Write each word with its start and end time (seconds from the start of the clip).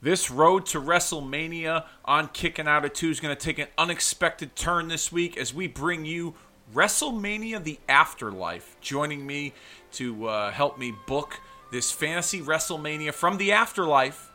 This 0.00 0.30
road 0.30 0.64
to 0.66 0.80
WrestleMania 0.80 1.84
on 2.04 2.28
Kicking 2.28 2.68
Out 2.68 2.84
of 2.84 2.92
Two 2.92 3.10
is 3.10 3.18
going 3.18 3.36
to 3.36 3.40
take 3.40 3.58
an 3.58 3.66
unexpected 3.76 4.54
turn 4.54 4.86
this 4.86 5.10
week 5.10 5.36
as 5.36 5.52
we 5.52 5.66
bring 5.66 6.04
you 6.04 6.34
WrestleMania 6.72 7.64
The 7.64 7.80
Afterlife. 7.88 8.76
Joining 8.80 9.26
me 9.26 9.54
to 9.94 10.28
uh, 10.28 10.52
help 10.52 10.78
me 10.78 10.94
book 11.08 11.40
this 11.72 11.90
fantasy 11.90 12.40
WrestleMania 12.40 13.12
from 13.12 13.38
the 13.38 13.50
afterlife, 13.50 14.30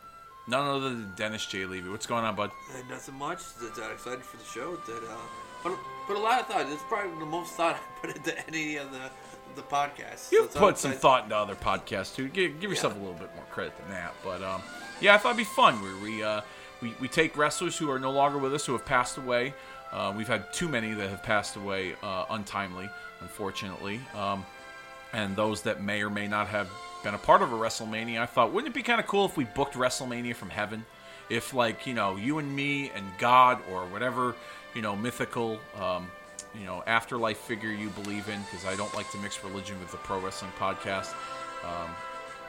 none 0.46 0.68
other 0.68 0.90
than 0.90 1.14
Dennis 1.16 1.46
J. 1.46 1.64
Levy. 1.64 1.88
What's 1.88 2.06
going 2.06 2.24
on, 2.24 2.36
bud? 2.36 2.50
Uh, 2.50 2.82
nothing 2.90 3.14
much. 3.14 3.38
Just 3.38 3.78
uh, 3.78 3.90
excited 3.90 4.22
for 4.22 4.36
the 4.36 4.44
show. 4.44 4.76
That 4.76 5.02
uh, 5.10 5.16
put, 5.62 5.78
put 6.06 6.18
a 6.18 6.20
lot 6.20 6.42
of 6.42 6.46
thought. 6.46 6.66
It's 6.70 6.82
probably 6.82 7.18
the 7.18 7.24
most 7.24 7.52
thought 7.52 7.76
I 8.02 8.06
put 8.06 8.14
into 8.14 8.46
any 8.48 8.76
of 8.76 8.92
the 8.92 9.10
the 9.56 9.62
podcast. 9.62 10.30
You've 10.32 10.50
So 10.52 10.58
put 10.58 10.78
some 10.78 10.92
excited. 10.92 11.00
thought 11.00 11.24
into 11.24 11.36
other 11.36 11.54
podcasts 11.54 12.14
too. 12.14 12.28
Give, 12.28 12.58
give 12.60 12.70
yourself 12.70 12.94
a 12.94 12.98
little 12.98 13.14
bit 13.14 13.34
more 13.34 13.44
credit 13.50 13.76
than 13.78 13.90
that. 13.90 14.14
But 14.24 14.42
um, 14.42 14.62
yeah, 15.00 15.14
I 15.14 15.18
thought 15.18 15.30
it'd 15.30 15.38
be 15.38 15.44
fun. 15.44 15.80
Where 15.82 15.96
we 16.02 16.22
uh, 16.22 16.40
we 16.80 16.94
we 17.00 17.08
take 17.08 17.36
wrestlers 17.36 17.76
who 17.76 17.90
are 17.90 17.98
no 17.98 18.10
longer 18.10 18.38
with 18.38 18.54
us, 18.54 18.66
who 18.66 18.72
have 18.72 18.84
passed 18.84 19.16
away. 19.16 19.54
Uh, 19.92 20.12
we've 20.16 20.28
had 20.28 20.52
too 20.52 20.68
many 20.68 20.92
that 20.92 21.08
have 21.08 21.22
passed 21.22 21.56
away 21.56 21.94
uh, 22.02 22.24
untimely, 22.30 22.88
unfortunately. 23.20 24.00
Um, 24.16 24.44
and 25.12 25.36
those 25.36 25.62
that 25.62 25.82
may 25.82 26.02
or 26.02 26.10
may 26.10 26.26
not 26.26 26.48
have 26.48 26.68
been 27.04 27.14
a 27.14 27.18
part 27.18 27.42
of 27.42 27.52
a 27.52 27.56
WrestleMania. 27.56 28.18
I 28.20 28.26
thought, 28.26 28.52
wouldn't 28.52 28.72
it 28.72 28.76
be 28.76 28.82
kind 28.82 28.98
of 28.98 29.06
cool 29.06 29.24
if 29.26 29.36
we 29.36 29.44
booked 29.44 29.74
WrestleMania 29.74 30.34
from 30.34 30.50
heaven? 30.50 30.84
If 31.30 31.54
like 31.54 31.86
you 31.86 31.94
know, 31.94 32.16
you 32.16 32.38
and 32.38 32.54
me 32.54 32.90
and 32.94 33.06
God 33.18 33.60
or 33.70 33.84
whatever 33.86 34.34
you 34.74 34.82
know 34.82 34.96
mythical 34.96 35.60
um, 35.80 36.10
you 36.58 36.64
know 36.64 36.82
afterlife 36.86 37.38
figure 37.38 37.70
you 37.70 37.88
believe 37.90 38.28
in, 38.28 38.40
because 38.42 38.64
I 38.66 38.76
don't 38.76 38.94
like 38.94 39.10
to 39.12 39.18
mix 39.18 39.42
religion 39.42 39.78
with 39.80 39.90
the 39.90 39.98
pro 39.98 40.20
wrestling 40.20 40.52
podcast. 40.58 41.14
Um, 41.64 41.90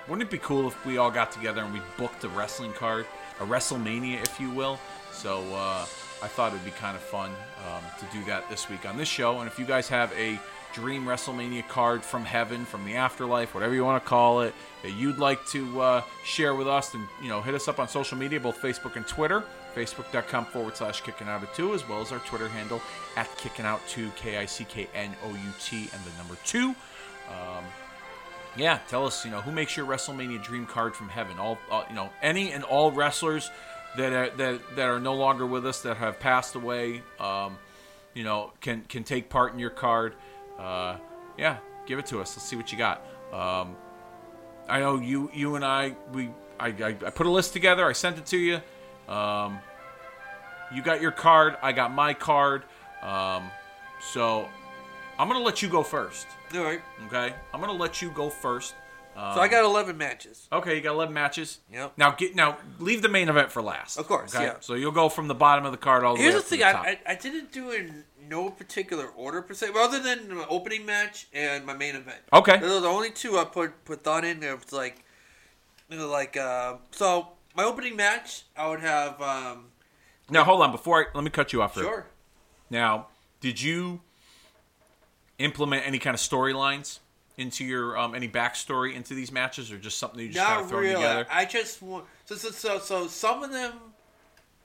wouldn't 0.07 0.27
it 0.27 0.31
be 0.31 0.37
cool 0.37 0.67
if 0.67 0.85
we 0.85 0.97
all 0.97 1.09
got 1.09 1.31
together 1.31 1.61
and 1.61 1.73
we 1.73 1.81
booked 1.97 2.23
a 2.23 2.29
wrestling 2.29 2.73
card, 2.73 3.05
a 3.39 3.45
WrestleMania, 3.45 4.21
if 4.21 4.39
you 4.39 4.51
will? 4.51 4.79
So 5.11 5.41
uh, 5.53 5.85
I 6.21 6.27
thought 6.27 6.53
it'd 6.53 6.65
be 6.65 6.71
kind 6.71 6.95
of 6.95 7.01
fun 7.01 7.31
um, 7.67 7.83
to 7.99 8.05
do 8.15 8.23
that 8.25 8.47
this 8.49 8.69
week 8.69 8.87
on 8.87 8.97
this 8.97 9.07
show. 9.07 9.39
And 9.39 9.47
if 9.47 9.57
you 9.57 9.65
guys 9.65 9.87
have 9.89 10.13
a 10.13 10.39
dream 10.73 11.05
WrestleMania 11.05 11.67
card 11.69 12.03
from 12.03 12.25
heaven, 12.25 12.65
from 12.65 12.85
the 12.85 12.95
afterlife, 12.95 13.55
whatever 13.55 13.73
you 13.73 13.83
want 13.83 14.03
to 14.03 14.07
call 14.07 14.41
it, 14.41 14.53
that 14.83 14.91
you'd 14.91 15.17
like 15.17 15.43
to 15.47 15.81
uh, 15.81 16.01
share 16.23 16.53
with 16.53 16.67
us, 16.67 16.89
then 16.89 17.07
you 17.21 17.29
know 17.29 17.41
hit 17.41 17.55
us 17.55 17.67
up 17.67 17.79
on 17.79 17.87
social 17.87 18.17
media, 18.17 18.39
both 18.39 18.61
Facebook 18.61 18.97
and 18.97 19.07
Twitter. 19.07 19.43
Facebook.com 19.75 20.45
forward 20.45 20.77
slash 20.77 21.01
kicking 21.01 21.27
out 21.27 21.43
of 21.43 21.53
two, 21.53 21.73
as 21.73 21.87
well 21.87 22.01
as 22.01 22.11
our 22.11 22.19
Twitter 22.19 22.47
handle 22.47 22.81
at 23.17 23.35
kicking 23.37 23.65
out 23.65 23.85
two, 23.87 24.09
K 24.15 24.37
I 24.37 24.45
C 24.45 24.63
K 24.63 24.87
N 24.95 25.15
O 25.25 25.29
U 25.29 25.53
T, 25.59 25.77
and 25.77 26.01
the 26.03 26.17
number 26.17 26.37
two. 26.45 26.69
Um, 27.29 27.63
yeah, 28.57 28.79
tell 28.87 29.05
us, 29.05 29.25
you 29.25 29.31
know, 29.31 29.41
who 29.41 29.51
makes 29.51 29.75
your 29.75 29.85
WrestleMania 29.85 30.41
dream 30.41 30.65
card 30.65 30.95
from 30.95 31.09
heaven? 31.09 31.37
All, 31.39 31.57
all 31.69 31.85
you 31.89 31.95
know, 31.95 32.09
any 32.21 32.51
and 32.51 32.63
all 32.63 32.91
wrestlers 32.91 33.51
that 33.97 34.13
are 34.13 34.29
that 34.37 34.75
that 34.75 34.87
are 34.87 34.99
no 34.99 35.13
longer 35.13 35.45
with 35.45 35.65
us 35.65 35.81
that 35.81 35.97
have 35.97 36.19
passed 36.19 36.55
away, 36.55 37.01
um, 37.19 37.57
you 38.13 38.23
know, 38.23 38.51
can 38.61 38.83
can 38.87 39.03
take 39.03 39.29
part 39.29 39.53
in 39.53 39.59
your 39.59 39.69
card. 39.69 40.13
Uh, 40.57 40.97
yeah, 41.37 41.57
give 41.85 41.99
it 41.99 42.05
to 42.07 42.21
us. 42.21 42.35
Let's 42.37 42.47
see 42.47 42.55
what 42.55 42.71
you 42.71 42.77
got. 42.77 43.05
Um, 43.33 43.75
I 44.69 44.79
know 44.79 44.99
you 44.99 45.29
you 45.33 45.55
and 45.55 45.65
I 45.65 45.95
we 46.13 46.29
I, 46.59 46.67
I, 46.67 46.87
I 46.87 47.09
put 47.09 47.25
a 47.25 47.31
list 47.31 47.53
together. 47.53 47.85
I 47.85 47.91
sent 47.91 48.17
it 48.17 48.25
to 48.27 48.37
you. 48.37 48.61
Um, 49.07 49.59
you 50.73 50.81
got 50.81 51.01
your 51.01 51.11
card. 51.11 51.57
I 51.61 51.71
got 51.71 51.91
my 51.93 52.13
card. 52.13 52.63
Um, 53.01 53.49
so 54.01 54.47
I'm 55.19 55.27
gonna 55.27 55.43
let 55.43 55.61
you 55.61 55.69
go 55.69 55.83
first. 55.83 56.27
All 56.53 56.63
right. 56.63 56.81
Okay, 57.07 57.33
I'm 57.53 57.59
gonna 57.59 57.73
let 57.73 58.01
you 58.01 58.09
go 58.11 58.29
first. 58.29 58.75
Um, 59.15 59.33
So 59.35 59.39
I 59.39 59.47
got 59.47 59.63
11 59.63 59.97
matches. 59.97 60.47
Okay, 60.51 60.75
you 60.75 60.81
got 60.81 60.91
11 60.93 61.13
matches. 61.13 61.59
Yep. 61.71 61.93
Now 61.97 62.11
get 62.11 62.35
now 62.35 62.57
leave 62.79 63.01
the 63.01 63.07
main 63.09 63.29
event 63.29 63.51
for 63.51 63.61
last. 63.61 63.97
Of 63.97 64.07
course, 64.07 64.35
Okay? 64.35 64.45
yeah. 64.45 64.55
So 64.59 64.73
you'll 64.73 64.91
go 64.91 65.07
from 65.07 65.27
the 65.27 65.35
bottom 65.35 65.65
of 65.65 65.71
the 65.71 65.77
card 65.77 66.03
all 66.03 66.15
the 66.15 66.21
Here's 66.21 66.33
way 66.33 66.39
the 66.57 66.63
up 66.65 66.83
thing. 66.83 66.83
the. 66.83 67.09
I, 67.09 67.11
I, 67.11 67.13
I 67.13 67.15
didn't 67.15 67.51
do 67.51 67.69
it 67.71 67.81
in 67.81 68.03
no 68.27 68.49
particular 68.49 69.07
order 69.07 69.41
per 69.41 69.53
se, 69.53 69.69
other 69.77 69.99
than 70.01 70.35
my 70.35 70.45
opening 70.49 70.85
match 70.85 71.27
and 71.33 71.65
my 71.65 71.73
main 71.73 71.95
event. 71.95 72.17
Okay. 72.33 72.57
Those 72.57 72.79
are 72.79 72.81
the 72.81 72.87
only 72.89 73.11
two 73.11 73.37
I 73.37 73.45
put 73.45 73.85
put 73.85 74.03
thought 74.03 74.25
in. 74.25 74.43
It 74.43 74.53
was 74.53 74.73
like, 74.73 75.03
like 75.89 76.35
uh, 76.35 76.75
so. 76.91 77.29
My 77.55 77.63
opening 77.63 77.95
match, 77.95 78.43
I 78.57 78.67
would 78.67 78.81
have. 78.81 79.21
Um, 79.21 79.67
now 80.29 80.43
hold 80.43 80.61
on 80.61 80.71
before 80.71 81.01
I 81.01 81.05
let 81.13 81.23
me 81.23 81.29
cut 81.29 81.53
you 81.53 81.61
off. 81.61 81.75
Sure. 81.75 82.05
Now, 82.69 83.07
did 83.39 83.61
you 83.61 84.01
implement 85.37 85.85
any 85.85 85.99
kind 85.99 86.13
of 86.13 86.19
storylines 86.19 86.99
into 87.37 87.63
your 87.63 87.97
um, 87.97 88.15
any 88.15 88.27
backstory 88.27 88.93
into 88.93 89.13
these 89.13 89.31
matches, 89.31 89.71
or 89.71 89.77
just 89.77 89.97
something 89.97 90.19
you 90.19 90.29
just 90.29 90.45
kind 90.45 90.61
of 90.61 90.69
thrown 90.69 90.81
really. 90.83 90.95
together? 90.95 91.27
I 91.31 91.45
just 91.45 91.81
want 91.81 92.05
so, 92.25 92.35
so 92.35 92.51
so 92.51 92.79
so 92.79 93.07
some 93.07 93.43
of 93.43 93.51
them 93.51 93.73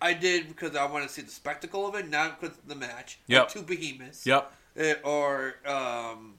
I 0.02 0.14
did 0.14 0.48
because 0.48 0.74
I 0.76 0.86
want 0.86 1.06
to 1.06 1.12
see 1.12 1.22
the 1.22 1.30
spectacle 1.30 1.86
of 1.86 1.94
it, 1.94 2.08
not 2.08 2.40
because 2.40 2.56
of 2.56 2.68
the 2.68 2.74
match. 2.74 3.18
Yep. 3.26 3.42
Like 3.42 3.48
two 3.50 3.62
behemoths. 3.62 4.26
Yep. 4.26 4.52
Eh, 4.76 4.94
or 5.04 5.56
um, 5.66 6.34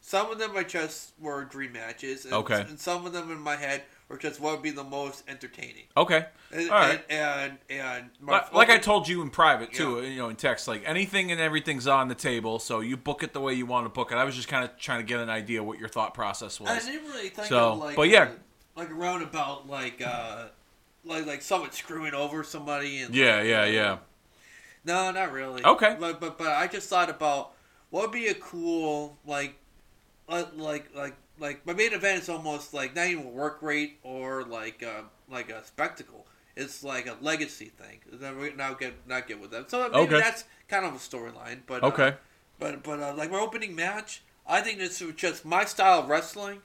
some 0.00 0.30
of 0.30 0.38
them 0.38 0.56
I 0.56 0.62
just 0.64 1.12
were 1.20 1.44
dream 1.44 1.72
matches. 1.72 2.24
And, 2.24 2.34
Okay. 2.34 2.60
And 2.68 2.78
some 2.78 3.04
of 3.04 3.12
them 3.12 3.30
in 3.30 3.38
my 3.38 3.56
head 3.56 3.82
were 4.08 4.18
just 4.18 4.40
what 4.40 4.52
would 4.52 4.62
be 4.62 4.70
the 4.70 4.84
most 4.84 5.24
entertaining. 5.28 5.84
Okay. 5.96 6.26
And, 6.52 6.70
All 6.70 6.76
right. 6.76 7.04
And 7.08 7.58
and, 7.68 7.80
and 7.80 8.10
Like, 8.22 8.52
like 8.52 8.70
I 8.70 8.78
told 8.78 9.08
you 9.08 9.22
in 9.22 9.30
private 9.30 9.72
too, 9.72 10.00
Yeah. 10.02 10.08
you 10.08 10.18
know, 10.18 10.28
in 10.28 10.36
text, 10.36 10.68
like 10.68 10.82
anything 10.86 11.32
and 11.32 11.40
everything's 11.40 11.86
on 11.86 12.08
the 12.08 12.14
table, 12.14 12.58
so 12.58 12.80
you 12.80 12.96
book 12.96 13.22
it 13.22 13.32
the 13.32 13.40
way 13.40 13.54
you 13.54 13.66
want 13.66 13.86
to 13.86 13.88
book 13.90 14.12
it. 14.12 14.16
I 14.16 14.24
was 14.24 14.34
just 14.36 14.48
kind 14.48 14.64
of 14.64 14.76
trying 14.78 15.00
to 15.00 15.04
get 15.06 15.20
an 15.20 15.30
idea 15.30 15.62
what 15.62 15.78
your 15.78 15.88
thought 15.88 16.14
process 16.14 16.60
was. 16.60 16.70
I 16.70 16.78
didn't 16.78 17.08
really 17.08 17.28
think 17.30 17.48
So, 17.48 17.72
of 17.72 17.78
like, 17.78 17.96
but 17.96 18.08
yeah. 18.08 18.22
uh, 18.24 18.28
like 18.76 18.90
a 18.90 18.94
roundabout, 18.94 19.68
like 19.68 20.02
uh, 20.04 20.46
like 21.04 21.26
like 21.26 21.42
someone 21.42 21.72
screwing 21.72 22.14
over 22.14 22.44
somebody 22.44 23.00
and 23.00 23.14
Yeah, 23.14 23.36
like, 23.36 23.46
yeah, 23.46 23.62
uh, 23.62 23.66
yeah. 23.66 23.98
No, 24.84 25.10
not 25.12 25.32
really. 25.32 25.64
Okay. 25.64 25.96
But 25.98 26.20
but 26.20 26.36
but 26.38 26.48
I 26.48 26.66
just 26.66 26.88
thought 26.90 27.08
about 27.08 27.52
what 27.90 28.02
would 28.02 28.12
be 28.12 28.26
a 28.28 28.34
cool 28.34 29.16
like 29.26 29.54
like 30.28 30.48
like 30.56 30.94
like 30.94 31.14
like 31.38 31.66
my 31.66 31.72
main 31.72 31.92
event 31.92 32.22
is 32.22 32.28
almost 32.28 32.72
like 32.74 32.94
not 32.94 33.06
even 33.08 33.26
a 33.26 33.28
work 33.30 33.62
rate 33.62 33.98
or 34.02 34.44
like 34.44 34.82
uh, 34.82 35.02
like 35.30 35.50
a 35.50 35.64
spectacle. 35.64 36.26
It's 36.56 36.84
like 36.84 37.06
a 37.06 37.16
legacy 37.20 37.66
thing. 37.76 38.00
Now 38.56 38.74
get 38.74 38.94
not 39.06 39.26
get 39.26 39.40
with 39.40 39.50
them. 39.50 39.64
So 39.68 39.88
maybe 39.92 40.14
Okay. 40.14 40.16
that's 40.16 40.44
kind 40.68 40.84
of 40.86 40.94
a 40.94 40.98
storyline. 40.98 41.60
But 41.66 41.82
uh, 41.84 41.86
Okay. 41.88 42.14
but 42.58 42.82
but 42.82 43.00
uh, 43.00 43.14
like 43.14 43.30
my 43.30 43.40
opening 43.40 43.74
match, 43.74 44.22
I 44.46 44.60
think 44.60 44.78
this 44.78 45.00
is 45.02 45.14
just 45.14 45.44
my 45.44 45.64
style 45.64 46.00
of 46.00 46.08
wrestling. 46.08 46.62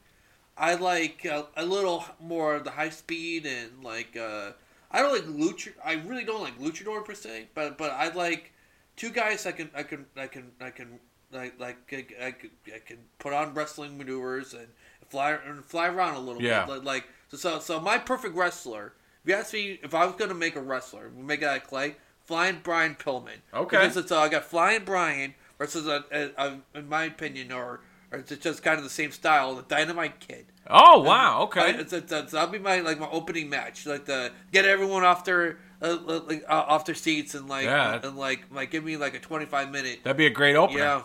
I 0.57 0.75
like 0.75 1.25
uh, 1.25 1.43
a 1.55 1.65
little 1.65 2.05
more 2.19 2.55
of 2.55 2.63
the 2.65 2.71
high 2.71 2.89
speed 2.89 3.45
and 3.45 3.83
like 3.83 4.17
uh, 4.17 4.51
I 4.91 5.01
don't 5.01 5.13
like 5.13 5.25
luchador. 5.25 5.73
I 5.83 5.93
really 5.93 6.25
don't 6.25 6.41
like 6.41 6.59
luchador 6.59 7.03
per 7.05 7.13
se, 7.15 7.47
but 7.53 7.77
but 7.77 7.91
I 7.91 8.09
like 8.09 8.53
two 8.95 9.09
guys 9.09 9.45
I 9.45 9.51
can 9.53 9.69
I 9.73 9.83
can 9.83 10.05
I 10.17 10.27
can 10.27 10.51
I 10.61 10.69
can 10.71 10.99
like 11.31 11.59
like 11.59 11.77
I, 11.91 12.27
I, 12.27 12.31
could, 12.31 12.49
I 12.73 12.79
can 12.79 12.97
put 13.19 13.33
on 13.33 13.53
wrestling 13.53 13.97
maneuvers 13.97 14.53
and 14.53 14.67
fly 15.09 15.37
and 15.45 15.63
fly 15.65 15.87
around 15.87 16.15
a 16.15 16.19
little 16.19 16.41
Yeah. 16.41 16.65
bit. 16.65 16.75
Like, 16.77 16.83
like 16.85 17.03
so, 17.29 17.37
so 17.37 17.59
so 17.59 17.79
my 17.79 17.97
perfect 17.97 18.35
wrestler. 18.35 18.93
If 19.23 19.29
you 19.29 19.35
ask 19.35 19.53
me 19.53 19.79
if 19.83 19.93
I 19.93 20.05
was 20.05 20.15
going 20.15 20.29
to 20.29 20.35
make 20.35 20.55
a 20.55 20.61
wrestler, 20.61 21.11
we 21.15 21.23
make 21.23 21.41
it 21.41 21.45
out 21.45 21.57
of 21.57 21.63
clay. 21.67 21.95
Flying 22.25 22.59
Brian 22.63 22.95
Pillman. 22.95 23.41
Okay. 23.53 23.77
Because 23.77 23.97
it's 23.97 24.11
uh, 24.11 24.19
I 24.21 24.29
got 24.29 24.45
Flying 24.45 24.83
Brian 24.85 25.33
versus 25.57 25.87
a, 25.87 26.05
a, 26.11 26.29
a, 26.37 26.59
in 26.79 26.87
my 26.87 27.03
opinion, 27.05 27.51
or 27.51 27.81
or 28.11 28.19
it's 28.19 28.35
just 28.37 28.63
kind 28.63 28.77
of 28.77 28.83
the 28.83 28.89
same 28.89 29.11
style, 29.11 29.55
the 29.55 29.63
Dynamite 29.63 30.19
Kid. 30.19 30.45
Oh 30.69 30.99
wow, 31.01 31.41
okay. 31.43 31.59
Right? 31.59 31.79
It's, 31.79 31.91
it's, 31.93 32.11
it's, 32.11 32.31
that'll 32.31 32.51
be 32.51 32.59
my 32.59 32.81
like 32.81 32.99
my 32.99 33.09
opening 33.09 33.49
match, 33.49 33.85
like 33.87 34.05
the 34.05 34.31
get 34.51 34.65
everyone 34.65 35.03
off 35.03 35.25
their 35.25 35.57
uh, 35.81 35.97
like 36.27 36.43
uh, 36.47 36.65
off 36.67 36.85
their 36.85 36.93
seats 36.95 37.33
and 37.33 37.49
like 37.49 37.65
Yeah, 37.65 37.97
that- 37.97 38.05
and 38.05 38.15
like 38.17 38.45
like 38.51 38.69
give 38.71 38.83
me 38.83 38.95
like 38.95 39.15
a 39.15 39.19
twenty 39.19 39.45
five 39.45 39.71
minute. 39.71 39.99
That'd 40.03 40.17
be 40.17 40.27
a 40.27 40.31
great 40.31 40.55
opener. 40.55 40.79
Yeah, 40.79 41.01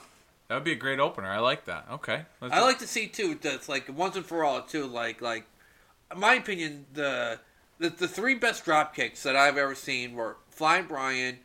That'd 0.48 0.64
be 0.64 0.72
a 0.72 0.76
great 0.76 1.00
opener. 1.00 1.28
I 1.28 1.38
like 1.38 1.64
that. 1.64 1.86
Okay. 1.90 2.24
I 2.42 2.60
like 2.62 2.78
to 2.80 2.86
see 2.86 3.06
too. 3.08 3.38
That's 3.40 3.68
like 3.68 3.88
once 3.96 4.16
and 4.16 4.26
for 4.26 4.44
all 4.44 4.60
too. 4.62 4.86
Like 4.86 5.20
like, 5.22 5.46
in 6.12 6.20
my 6.20 6.34
opinion, 6.34 6.86
the 6.92 7.38
the, 7.78 7.88
the 7.90 8.08
three 8.08 8.34
best 8.34 8.64
drop 8.64 8.94
kicks 8.94 9.22
that 9.22 9.36
I've 9.36 9.56
ever 9.56 9.74
seen 9.74 10.14
were 10.14 10.36
Flying 10.50 10.86
Brian, 10.86 11.38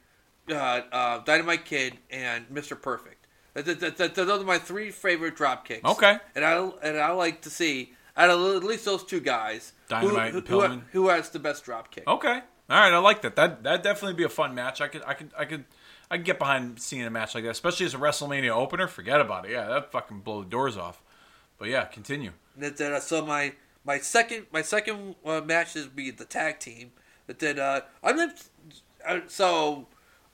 uh, 0.49 0.81
uh, 0.91 1.17
Dynamite 1.19 1.65
Kid, 1.65 1.97
and 2.11 2.49
Mister 2.51 2.75
Perfect. 2.75 3.25
That, 3.53 3.65
that, 3.65 3.79
that, 3.79 3.97
that- 3.97 4.15
those 4.15 4.41
are 4.41 4.45
my 4.45 4.59
three 4.59 4.91
favorite 4.91 5.35
drop 5.35 5.65
kicks. 5.65 5.83
Okay. 5.83 6.17
and 6.35 6.45
I 6.45 6.69
and 6.83 6.97
I 6.97 7.11
like 7.11 7.41
to 7.43 7.49
see 7.49 7.93
out 8.17 8.29
of 8.29 8.55
at 8.57 8.63
least 8.63 8.85
those 8.85 9.03
two 9.03 9.21
guys, 9.21 9.73
Dynamite 9.87 10.31
who, 10.33 10.37
and 10.39 10.47
who, 10.47 10.55
Pillman. 10.59 10.81
who 10.91 11.07
has 11.07 11.29
the 11.29 11.39
best 11.39 11.63
drop 11.63 11.89
kick. 11.89 12.03
Okay. 12.07 12.41
All 12.69 12.79
right. 12.79 12.93
I 12.93 12.97
like 12.99 13.21
that. 13.23 13.35
That 13.37 13.63
that 13.63 13.81
definitely 13.81 14.15
be 14.15 14.23
a 14.25 14.29
fun 14.29 14.53
match. 14.53 14.81
I 14.81 14.87
could 14.89 15.03
I 15.07 15.13
could 15.13 15.31
I 15.37 15.45
could 15.45 15.63
I 16.11 16.17
could 16.17 16.25
get 16.25 16.39
behind 16.39 16.79
seeing 16.81 17.03
a 17.03 17.09
match 17.09 17.35
like 17.35 17.43
that, 17.43 17.51
especially 17.51 17.85
as 17.85 17.93
a 17.93 17.97
WrestleMania 17.97 18.49
opener. 18.49 18.87
Forget 18.87 19.21
about 19.21 19.45
it. 19.45 19.51
Yeah, 19.51 19.67
that 19.67 19.91
fucking 19.91 20.21
blow 20.21 20.43
the 20.43 20.49
doors 20.49 20.75
off. 20.77 21.01
But 21.57 21.69
yeah, 21.69 21.85
continue. 21.85 22.31
That, 22.57 22.77
that 22.77 22.91
uh, 22.93 22.99
so 22.99 23.25
my 23.25 23.53
my 23.85 23.99
second 23.99 24.47
my 24.51 24.61
second 24.61 25.15
uh, 25.25 25.41
match 25.41 25.75
is 25.75 25.87
be 25.87 26.11
the 26.11 26.25
tag 26.25 26.59
team. 26.59 26.91
That 27.27 27.39
that 27.39 27.59
uh, 27.59 27.81
I'm 28.03 28.15
not, 28.15 28.43
uh, 29.05 29.19
so 29.27 29.87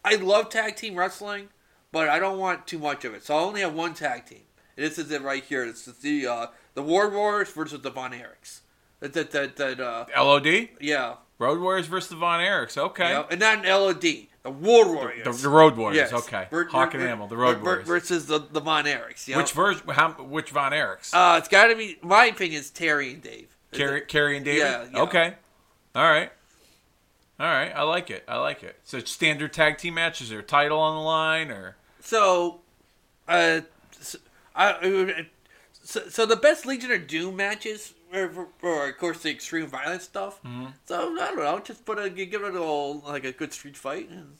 I 0.03 0.15
love 0.15 0.49
tag 0.49 0.75
team 0.75 0.95
wrestling, 0.95 1.49
but 1.91 2.07
I 2.07 2.19
don't 2.19 2.39
want 2.39 2.67
too 2.67 2.79
much 2.79 3.03
of 3.03 3.13
it. 3.13 3.25
So 3.25 3.35
I 3.35 3.41
only 3.41 3.61
have 3.61 3.73
one 3.73 3.93
tag 3.93 4.25
team. 4.25 4.43
And 4.77 4.85
this 4.85 4.97
is 4.97 5.11
it 5.11 5.21
right 5.21 5.43
here. 5.43 5.65
This 5.65 5.87
is 5.87 5.97
the 5.97 6.27
uh, 6.27 6.47
the 6.73 6.83
Ward 6.83 7.13
Warriors 7.13 7.51
versus 7.51 7.81
the 7.81 7.89
Von 7.89 8.11
Erichs. 8.11 8.61
That 9.01 9.13
that 9.13 9.31
that, 9.31 9.55
that 9.57 9.79
uh, 9.81 10.05
LOD. 10.15 10.69
yeah 10.79 11.15
Road 11.37 11.59
Warriors 11.59 11.87
versus 11.87 12.09
the 12.09 12.15
Von 12.15 12.39
Erichs. 12.39 12.77
Okay. 12.77 13.23
And 13.29 13.39
not 13.39 13.65
an 13.65 13.69
LOD, 13.69 14.27
the 14.45 14.51
World 14.51 14.95
Warriors. 14.95 15.23
The, 15.23 15.31
the 15.31 15.49
Road 15.49 15.75
Warriors. 15.75 16.11
Yes. 16.11 16.13
Okay. 16.13 16.47
Hawk 16.69 16.93
and 16.93 17.01
Animal, 17.01 17.27
the 17.27 17.35
Road 17.35 17.63
Warriors. 17.63 17.87
versus 17.87 18.27
the 18.27 18.37
the 18.37 18.59
Von 18.59 18.85
Erichs. 18.85 19.27
You 19.27 19.33
know? 19.33 19.41
Which 19.41 19.53
version? 19.53 19.87
How? 19.89 20.11
Which 20.11 20.51
Von 20.51 20.71
Erichs? 20.71 21.11
Uh, 21.13 21.39
it's 21.39 21.47
got 21.47 21.67
to 21.67 21.75
be. 21.75 21.97
My 22.03 22.25
opinion 22.25 22.61
is 22.61 22.69
Terry 22.69 23.13
and 23.13 23.23
Dave. 23.23 23.55
Kerry, 23.71 24.01
Kerry 24.01 24.35
and 24.35 24.45
David. 24.45 24.59
Yeah, 24.59 24.85
yeah. 24.93 25.01
Okay. 25.01 25.33
All 25.95 26.03
right. 26.03 26.31
All 27.39 27.47
right. 27.47 27.75
I 27.75 27.81
like 27.81 28.11
it. 28.11 28.23
I 28.27 28.37
like 28.37 28.61
it. 28.61 28.77
So 28.83 28.99
standard 28.99 29.51
tag 29.51 29.79
team 29.79 29.95
match. 29.95 30.21
Is 30.21 30.29
there 30.29 30.39
a 30.39 30.43
title 30.43 30.79
on 30.79 30.95
the 30.95 31.01
line 31.01 31.49
or? 31.49 31.75
So, 32.01 32.59
uh, 33.27 33.61
so, 33.99 34.19
I, 34.55 35.25
so, 35.83 36.07
so 36.07 36.27
the 36.27 36.35
best 36.35 36.67
Legion 36.67 36.91
of 36.91 37.07
Doom 37.07 37.35
matches 37.35 37.95
or, 38.15 38.47
or 38.61 38.89
of 38.89 38.97
course 38.97 39.19
the 39.23 39.29
extreme 39.31 39.67
violence 39.67 40.03
stuff. 40.03 40.41
Mm-hmm. 40.43 40.65
So 40.85 40.95
I 41.13 41.27
don't 41.27 41.37
know, 41.37 41.59
just 41.59 41.85
put 41.85 41.99
a 41.99 42.09
give 42.09 42.41
it 42.43 42.49
a 42.49 42.51
little 42.51 43.01
like 43.01 43.25
a 43.25 43.31
good 43.31 43.53
street 43.53 43.77
fight 43.77 44.09
and 44.09 44.37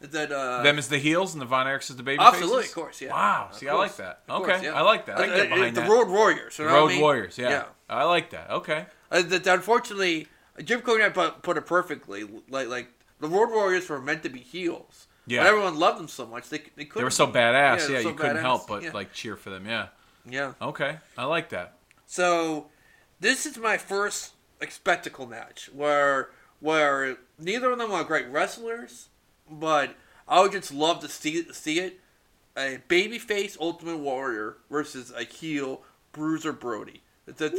that 0.00 0.30
uh 0.32 0.62
Them 0.62 0.76
as 0.78 0.88
the 0.88 0.98
heels 0.98 1.32
and 1.34 1.40
the 1.40 1.46
Von 1.46 1.66
Erichs 1.66 1.88
as 1.90 1.96
the 1.96 2.02
baby 2.02 2.20
absolutely 2.20 2.62
faces? 2.64 2.70
of 2.76 2.82
course 2.82 3.00
yeah 3.00 3.10
Wow. 3.12 3.48
See, 3.52 3.68
I 3.68 3.74
like 3.74 3.96
that. 3.96 4.20
Of 4.28 4.42
Okay. 4.42 4.52
course, 4.52 4.62
yeah. 4.64 4.74
I 4.74 4.82
like 4.82 5.06
that. 5.06 5.18
I 5.18 5.22
can 5.24 5.30
Uh, 5.32 5.36
get 5.36 5.46
uh, 5.52 5.54
behind 5.54 5.76
the 5.76 5.80
that. 5.82 5.90
Road 5.90 6.08
Warriors 6.08 6.58
you 6.58 6.64
know 6.66 6.70
what 6.72 6.76
I 6.76 6.80
Road 6.80 6.88
mean? 6.88 7.00
Warriors. 7.00 7.38
Yeah. 7.38 7.48
yeah 7.48 7.64
I 7.88 8.04
like 8.04 8.30
that. 8.30 8.50
Okay. 8.50 8.86
uh, 9.10 9.22
that, 9.22 9.46
unfortunately 9.46 10.28
Jim 10.62 10.80
Cornette 10.82 11.14
put, 11.14 11.42
put 11.42 11.56
it 11.56 11.66
perfectly 11.66 12.24
like 12.50 12.68
like 12.68 12.88
the 13.20 13.28
Road 13.28 13.50
Warriors 13.50 13.88
were 13.88 14.00
meant 14.00 14.22
to 14.24 14.28
be 14.28 14.40
heels 14.40 15.06
Yeah. 15.26 15.40
but 15.42 15.46
everyone 15.48 15.78
loved 15.78 15.98
them 16.00 16.08
so 16.08 16.26
much 16.26 16.48
they 16.50 16.58
they 16.76 16.84
couldn't 16.84 17.00
They 17.00 17.04
were 17.04 17.10
so 17.10 17.26
badass. 17.26 17.86
they 17.86 17.94
Yeah, 17.94 18.02
so 18.02 18.08
you 18.10 18.14
couldn't 18.14 18.36
help 18.50 18.66
but 18.68 18.82
yeah. 18.82 18.90
like 18.92 19.12
cheer 19.14 19.36
for 19.36 19.50
them. 19.50 19.64
Yeah. 19.66 19.86
yeah 20.28 20.52
Okay. 20.60 20.98
I 21.16 21.24
like 21.24 21.48
that. 21.50 21.78
So, 22.06 22.66
this 23.20 23.46
is 23.46 23.58
my 23.58 23.76
first 23.76 24.32
like 24.60 24.70
spectacle 24.70 25.26
match 25.26 25.70
where 25.72 26.30
where 26.60 27.16
neither 27.38 27.70
of 27.70 27.78
them 27.78 27.92
are 27.92 28.04
great 28.04 28.28
wrestlers, 28.28 29.08
but 29.50 29.94
I 30.26 30.40
would 30.40 30.52
just 30.52 30.72
love 30.72 31.00
to 31.00 31.08
see 31.08 31.52
see 31.52 31.78
it. 31.80 32.00
A 32.56 32.78
babyface 32.88 33.58
Ultimate 33.60 33.96
Warrior 33.96 34.58
versus 34.70 35.12
a 35.14 35.24
heel 35.24 35.82
Bruiser 36.12 36.52
Brody. 36.52 37.02
That 37.26 37.38
that 37.38 37.56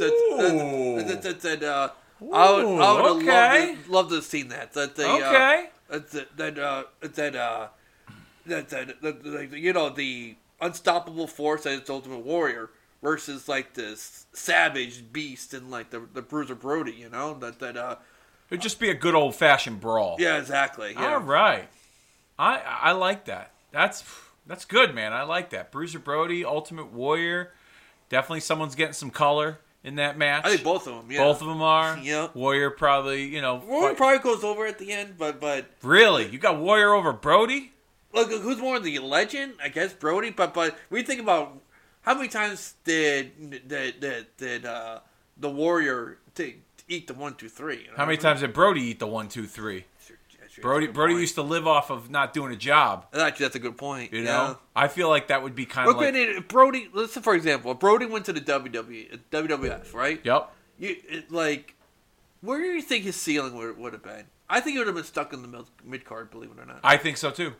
that 1.22 1.40
that, 1.42 1.62
uh, 1.62 1.90
I 2.32 2.52
would 2.52 2.64
I 2.80 2.92
would 2.92 3.04
have 3.04 3.16
okay. 3.16 3.66
loved 3.68 3.84
to, 3.84 3.92
loved 3.92 4.08
to 4.10 4.14
have 4.16 4.24
seen 4.24 4.48
that. 4.48 4.72
That 4.72 4.96
they, 4.96 5.04
uh, 5.04 5.16
Okay. 5.16 5.68
that 5.88 6.10
that 6.10 6.36
that 6.36 6.58
uh, 6.58 6.84
that 7.02 7.36
uh, 7.36 7.68
that 8.46 8.68
that, 8.70 9.02
that, 9.02 9.22
that 9.22 9.58
you 9.58 9.72
know 9.72 9.90
the 9.90 10.36
unstoppable 10.60 11.26
force 11.26 11.64
that 11.64 11.82
is 11.82 11.90
Ultimate 11.90 12.24
Warrior 12.24 12.70
versus 13.02 13.48
like 13.48 13.74
this 13.74 14.26
savage 14.32 15.12
beast 15.12 15.54
and 15.54 15.70
like 15.70 15.90
the 15.90 16.02
the 16.12 16.22
Bruiser 16.22 16.54
Brody. 16.54 16.92
You 16.92 17.08
know 17.08 17.34
that 17.38 17.58
that 17.60 17.76
uh 17.76 17.96
It'd 18.50 18.62
just 18.62 18.78
be 18.78 18.90
a 18.90 18.94
good 18.94 19.14
old 19.14 19.34
fashioned 19.34 19.80
brawl. 19.80 20.16
yeah 20.18 20.38
exactly 20.38 20.92
yeah 20.92 21.14
All 21.14 21.20
right. 21.20 21.68
I 22.38 22.58
I 22.58 22.92
like 22.92 23.24
that. 23.26 23.52
That's 23.72 24.04
that's 24.46 24.64
good, 24.64 24.94
man. 24.94 25.12
I 25.12 25.22
like 25.22 25.50
that. 25.50 25.72
Bruiser 25.72 25.98
Brody, 25.98 26.44
Ultimate 26.44 26.92
Warrior. 26.92 27.52
Definitely 28.08 28.40
someone's 28.40 28.74
getting 28.76 28.92
some 28.92 29.10
color 29.10 29.58
in 29.82 29.96
that 29.96 30.16
match. 30.18 30.44
I 30.44 30.50
think 30.50 30.62
both 30.64 30.86
of 30.86 30.94
them 30.96 31.10
yeah 31.10 31.18
Both 31.24 31.40
of 31.42 31.48
them 31.48 31.62
are. 31.62 31.98
Yeah. 31.98 32.28
Warrior 32.34 32.70
probably, 32.70 33.24
you 33.24 33.40
know. 33.40 33.56
Warrior 33.66 33.88
fight- 33.90 33.96
probably 33.96 34.18
goes 34.18 34.44
over 34.44 34.66
at 34.66 34.78
the 34.78 34.92
end, 34.92 35.14
but 35.18 35.40
but 35.40 35.66
really? 35.82 36.28
You 36.28 36.38
got 36.38 36.58
Warrior 36.58 36.92
over 36.94 37.12
Brody? 37.12 37.72
look 38.12 38.30
who's 38.30 38.58
more 38.58 38.78
the 38.80 38.98
legend? 39.00 39.54
I 39.62 39.68
guess 39.68 39.92
Brody, 39.92 40.30
but 40.30 40.54
but 40.54 40.76
we 40.90 41.02
think 41.02 41.20
about 41.20 41.60
how 42.06 42.14
many 42.14 42.28
times 42.28 42.74
did 42.84 43.68
did 43.68 44.00
did, 44.00 44.26
did 44.38 44.64
uh, 44.64 45.00
the 45.36 45.50
Warrior 45.50 46.18
take 46.34 46.62
eat 46.88 47.08
the 47.08 47.14
one 47.14 47.34
two 47.34 47.48
three? 47.48 47.82
you 47.82 47.88
know? 47.88 47.96
How 47.96 48.06
many 48.06 48.16
times 48.16 48.40
did 48.40 48.52
Brody 48.52 48.82
eat 48.82 49.00
the 49.00 49.08
one, 49.08 49.28
two, 49.28 49.46
three? 49.46 49.84
Brody 50.62 50.86
that's 50.86 50.90
a 50.90 50.92
good 50.92 50.94
Brody 50.94 51.14
point. 51.14 51.20
used 51.20 51.34
to 51.34 51.42
live 51.42 51.66
off 51.66 51.90
of 51.90 52.08
not 52.08 52.32
doing 52.32 52.52
a 52.52 52.56
job. 52.56 53.06
Actually, 53.12 53.44
that's 53.44 53.56
a 53.56 53.60
good 53.60 53.76
point. 53.76 54.12
You 54.12 54.20
yeah. 54.20 54.32
know? 54.32 54.58
I 54.74 54.88
feel 54.88 55.08
like 55.08 55.28
that 55.28 55.42
would 55.42 55.54
be 55.54 55.66
kind 55.66 55.88
of 55.88 55.96
like 55.96 56.14
if 56.14 56.48
Brody. 56.48 56.88
Listen, 56.92 57.22
for 57.22 57.34
example, 57.34 57.72
if 57.72 57.80
Brody 57.80 58.06
went 58.06 58.24
to 58.26 58.32
the 58.32 58.40
WWE, 58.40 59.18
WWF, 59.30 59.92
right? 59.92 60.20
Yep. 60.24 60.52
You 60.78 60.96
it, 61.08 61.32
like, 61.32 61.74
where 62.40 62.60
do 62.60 62.66
you 62.66 62.82
think 62.82 63.04
his 63.04 63.16
ceiling 63.16 63.54
would, 63.56 63.76
would 63.76 63.92
have 63.92 64.02
been? 64.02 64.24
I 64.48 64.60
think 64.60 64.74
he 64.74 64.78
would 64.78 64.86
have 64.86 64.96
been 64.96 65.04
stuck 65.04 65.32
in 65.32 65.42
the 65.42 65.64
mid 65.84 66.04
card. 66.04 66.30
Believe 66.30 66.52
it 66.52 66.62
or 66.62 66.66
not, 66.66 66.80
I 66.84 66.96
think 66.96 67.16
so 67.16 67.30
too. 67.30 67.54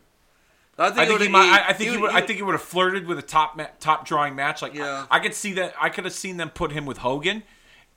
I 0.79 0.89
think, 0.89 0.99
I 0.99 1.05
think 1.07 1.21
he 1.21 1.27
might. 1.27 1.63
I, 1.65 1.69
I 1.69 1.73
think 1.73 1.91
he 1.91 1.97
would-. 1.97 2.11
I 2.11 2.21
think 2.21 2.37
he 2.37 2.43
would 2.43 2.51
have 2.53 2.61
flirted 2.61 3.07
with 3.07 3.17
a 3.17 3.23
top 3.23 3.57
ma- 3.57 3.67
top 3.79 4.05
drawing 4.05 4.35
match. 4.35 4.61
Like 4.61 4.73
Yeah. 4.75 5.05
I, 5.09 5.17
I 5.17 5.19
could 5.19 5.33
see 5.33 5.53
that. 5.53 5.73
I 5.79 5.89
could 5.89 6.05
have 6.05 6.13
seen 6.13 6.37
them 6.37 6.49
put 6.49 6.71
him 6.71 6.85
with 6.85 6.99
Hogan, 6.99 7.43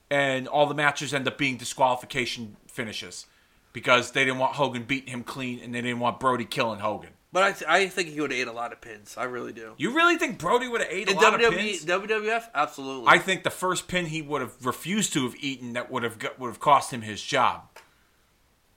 and 0.09 0.47
all 0.47 0.65
the 0.65 0.73
matches 0.73 1.13
end 1.13 1.27
up 1.27 1.37
being 1.37 1.57
disqualification 1.57 2.57
finishes 2.67 3.27
because 3.73 4.11
they 4.11 4.25
didn't 4.25 4.39
want 4.39 4.55
Hogan 4.55 4.83
beating 4.83 5.09
him 5.09 5.23
clean, 5.23 5.59
and 5.63 5.73
they 5.75 5.81
didn't 5.81 5.99
want 5.99 6.19
Brody 6.19 6.45
killing 6.45 6.79
Hogan. 6.79 7.11
But 7.33 7.43
I, 7.43 7.51
th- 7.53 7.69
I 7.69 7.87
think 7.87 8.09
he 8.09 8.19
would 8.19 8.31
have 8.31 8.39
ate 8.41 8.47
a 8.47 8.51
lot 8.51 8.73
of 8.73 8.81
pins. 8.81 9.15
I 9.17 9.23
really 9.23 9.53
do. 9.53 9.73
You 9.77 9.93
really 9.95 10.17
think 10.17 10.37
Brody 10.37 10.67
would 10.67 10.81
have 10.81 10.91
ate 10.91 11.07
a 11.07 11.11
In 11.11 11.17
lot 11.17 11.41
of 11.41 11.53
pins? 11.53 11.85
WWF, 11.85 12.43
absolutely. 12.53 13.07
I 13.07 13.19
think 13.19 13.43
the 13.43 13.49
first 13.49 13.87
pin 13.87 14.07
he 14.07 14.21
would 14.21 14.41
have 14.41 14.65
refused 14.65 15.13
to 15.13 15.23
have 15.23 15.35
eaten 15.39 15.71
that 15.73 15.89
would 15.89 16.03
have 16.03 16.17
would 16.39 16.47
have 16.49 16.59
cost 16.59 16.91
him 16.91 17.03
his 17.03 17.21
job. 17.21 17.69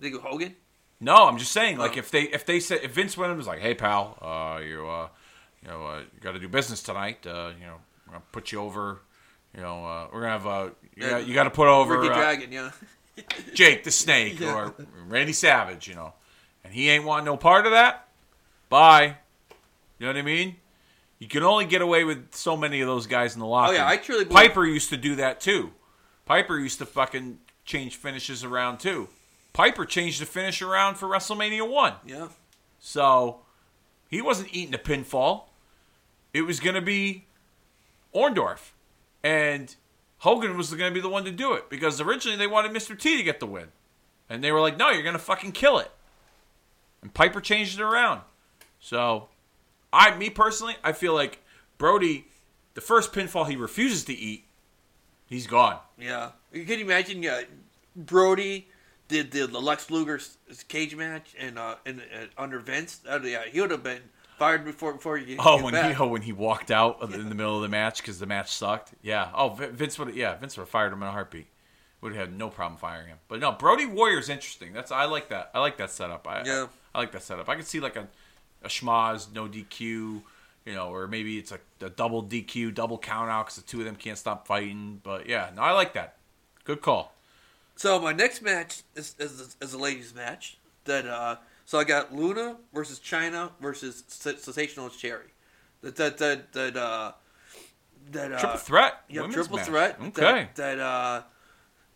think 0.01 0.15
of 0.15 0.21
Hogan. 0.23 0.55
No, 1.01 1.15
I'm 1.27 1.39
just 1.39 1.53
saying, 1.53 1.77
like 1.79 1.93
Oh. 1.97 1.99
if 1.99 2.11
they 2.11 2.23
if 2.23 2.47
they 2.47 2.61
said 2.61 2.81
if 2.83 2.93
Vince 2.93 3.17
Williams 3.17 3.39
was 3.39 3.47
like, 3.47 3.61
"Hey 3.61 3.75
pal, 3.75 4.17
uh, 4.23 4.61
you 4.61 4.87
uh, 4.89 5.09
you 5.63 5.69
know, 5.69 5.87
uh, 5.87 5.99
you 5.99 6.21
got 6.21 6.33
to 6.33 6.39
do 6.39 6.49
business 6.49 6.83
tonight. 6.83 7.27
Uh, 7.27 7.51
you 7.59 7.67
know, 7.67 7.77
we're 8.07 8.13
gonna 8.15 8.25
put 8.33 8.53
you 8.53 8.61
over. 8.61 9.01
You 9.55 9.63
know, 9.63 9.85
uh, 9.85 10.07
we're 10.13 10.21
gonna 10.23 10.33
have 10.33 10.47
uh, 10.47 10.71
you, 10.97 11.09
got, 11.09 11.27
you 11.27 11.35
got 11.35 11.45
to 11.45 11.51
put 11.51 11.69
over 11.69 11.99
Ricky 11.99 12.11
uh, 12.13 12.15
Dragon, 12.15 12.53
yeah. 12.53 12.71
Jake 13.55 13.85
the 13.85 13.91
Snake 13.91 14.41
Yeah. 14.41 14.55
or 14.55 14.75
Randy 15.07 15.33
Savage. 15.33 15.89
You 15.89 15.95
know, 15.95 16.15
and 16.65 16.73
he 16.73 16.89
ain't 16.89 17.05
want 17.05 17.25
no 17.25 17.37
part 17.37 17.67
of 17.67 17.73
that. 17.73 18.09
Bye. 18.69 19.17
You 19.99 20.07
know 20.07 20.09
what 20.09 20.17
I 20.17 20.23
mean? 20.23 20.57
You 21.21 21.29
can 21.29 21.43
only 21.45 21.65
get 21.67 21.81
away 21.83 22.05
with 22.05 22.35
so 22.35 22.57
many 22.57 22.81
of 22.81 22.89
those 22.89 23.07
guys 23.07 23.35
in 23.35 23.41
the 23.41 23.47
locker. 23.47 23.73
Oh, 23.73 23.77
yeah. 23.77 23.87
I 23.87 23.97
truly 23.97 24.25
believe- 24.25 24.49
Piper 24.49 24.67
used 24.67 24.91
to 24.91 24.97
do 24.97 25.15
that 25.17 25.41
too. 25.41 25.73
Piper 26.27 26.59
used 26.59 26.79
to 26.79 26.87
fucking 26.87 27.39
change 27.65 27.97
finishes 27.97 28.43
around 28.45 28.79
too. 28.79 29.09
Piper 29.55 29.87
changed 29.87 30.21
the 30.21 30.27
finish 30.27 30.61
around 30.61 30.97
for 30.97 31.09
WrestleMania 31.09 31.67
one. 31.67 31.95
Yeah. 32.05 32.29
So 32.79 33.41
he 34.11 34.21
wasn't 34.21 34.53
eating 34.53 34.75
a 34.75 34.79
pinfall. 34.79 35.45
It 36.35 36.43
was 36.43 36.61
going 36.61 36.75
to 36.75 36.83
be 36.83 37.25
Orndorff. 38.15 38.73
And 39.23 39.75
Hogan 40.19 40.59
was 40.59 40.75
going 40.75 40.91
to 40.91 40.95
be 40.95 41.01
the 41.01 41.09
one 41.09 41.25
to 41.25 41.31
do 41.31 41.55
it 41.55 41.71
because 41.71 42.01
originally 42.01 42.37
they 42.37 42.49
wanted 42.49 42.73
Mr. 42.73 42.99
T 42.99 43.17
to 43.17 43.23
get 43.23 43.41
the 43.41 43.47
win. 43.47 43.69
And 44.29 44.43
they 44.43 44.53
were 44.53 44.61
like, 44.61 44.77
no, 44.77 44.91
you're 44.91 45.03
going 45.03 45.15
to 45.15 45.19
fucking 45.19 45.53
kill 45.53 45.79
it. 45.79 45.91
And 47.01 47.15
Piper 47.15 47.41
changed 47.41 47.79
it 47.79 47.83
around. 47.83 48.23
So, 48.81 49.29
I, 49.93 50.17
me 50.17 50.31
personally, 50.31 50.77
I 50.83 50.93
feel 50.93 51.15
like 51.15 51.43
Brody, 51.79 52.27
the 52.75 52.81
first 52.81 53.13
pinfall 53.13 53.49
he 53.49 53.55
refuses 53.55 54.05
to 54.05 54.15
eat, 54.15 54.45
he's 55.27 55.47
gone. 55.47 55.79
Yeah. 55.99 56.33
You 56.53 56.65
can 56.65 56.81
imagine 56.81 57.25
uh, 57.25 57.43
Brody 57.95 58.69
did 59.15 59.31
the, 59.31 59.47
the 59.47 59.61
Lex 59.61 59.91
Luger 59.91 60.21
cage 60.69 60.97
match 60.97 61.35
and 61.39 61.59
uh, 61.59 61.77
and 61.87 62.01
uh, 62.01 62.27
under 62.37 62.59
Vince? 62.59 63.01
Uh, 63.09 63.21
yeah, 63.23 63.45
he 63.51 63.61
would 63.61 63.71
have 63.71 63.83
been 63.85 64.03
fired 64.39 64.65
before 64.65 64.93
before 64.95 65.17
you. 65.17 65.37
Oh, 65.39 65.63
when 65.63 65.73
back. 65.75 65.95
he 65.95 66.03
oh 66.03 66.09
when 66.09 66.23
he 66.23 66.33
walked 66.33 66.71
out 66.71 66.99
the- 67.01 67.19
in 67.21 67.29
the 67.29 67.35
middle 67.35 67.57
of 67.57 67.63
the 67.63 67.69
match 67.69 67.99
because 67.99 68.19
the 68.19 68.27
match 68.27 68.51
sucked. 68.53 68.93
Yeah. 69.03 69.31
Oh, 69.35 69.51
Vince 69.51 69.99
would 69.99 70.15
yeah 70.15 70.35
Vince 70.37 70.57
would 70.57 70.63
have 70.63 70.69
fired 70.69 70.93
him 70.93 71.03
in 71.03 71.09
a 71.09 71.13
heartbeat. 71.13 71.47
Would 72.01 72.15
have 72.15 72.29
had 72.29 72.37
no 72.39 72.51
problem 72.51 72.77
firing 72.79 73.07
him. 73.09 73.19
But 73.29 73.41
no, 73.41 73.53
Brody 73.53 73.87
Warrior's 73.87 74.29
interesting. 74.29 74.73
That's 74.73 74.91
I 74.91 75.05
like 75.05 75.29
that. 75.31 75.51
I 75.55 75.61
like 75.61 75.77
that 75.79 75.91
setup. 75.91 76.27
I, 76.29 76.43
Yeah. 76.45 76.67
I, 76.95 76.99
like 76.99 77.13
that 77.13 77.23
setup. 77.23 77.49
I 77.49 77.55
could 77.57 77.67
see 77.67 77.81
like 77.81 77.97
a 77.97 78.09
a 78.63 78.69
schmozz 78.69 79.33
no 79.33 79.47
DQ, 79.47 79.81
you 79.81 80.23
know, 80.67 80.89
or 80.93 81.07
maybe 81.07 81.39
it's 81.39 81.53
a, 81.53 81.61
a 81.81 81.89
double 81.91 82.23
DQ, 82.25 82.75
double 82.75 82.99
count 82.99 83.31
out 83.31 83.47
because 83.47 83.57
the 83.57 83.63
two 83.63 83.79
of 83.79 83.85
them 83.87 83.97
can't 83.97 84.19
stop 84.19 84.47
fighting. 84.47 85.01
But 85.03 85.29
yeah, 85.29 85.51
no, 85.55 85.63
I 85.63 85.71
like 85.73 85.95
that. 85.95 86.17
Good 86.65 86.83
call. 86.83 87.14
So 87.77 87.99
my 88.01 88.13
next 88.13 88.43
match 88.43 88.83
is 88.95 89.15
is, 89.19 89.57
is 89.61 89.75
a 89.75 89.79
ladies 89.79 90.15
match. 90.15 90.59
That 90.85 91.07
uh, 91.07 91.37
so 91.65 91.79
I 91.79 91.85
got 91.85 92.15
Luna 92.15 92.57
versus 92.73 93.01
Chyna 93.01 93.51
versus 93.61 94.05
S- 94.09 94.43
Sensational 94.43 94.91
Sherry. 94.91 95.33
That 95.83 95.97
that 95.97 96.19
that 96.19 96.53
that 96.53 96.77
uh, 96.77 97.13
that 98.13 98.33
uh, 98.33 98.39
Triple 98.39 98.59
threat. 98.59 98.95
Yeah, 99.09 99.27
triple 99.29 99.57
match. 99.57 99.67
threat. 99.67 99.99
Okay. 100.01 100.49
That, 100.55 100.57
that 100.57 100.81
uh, 100.81 101.23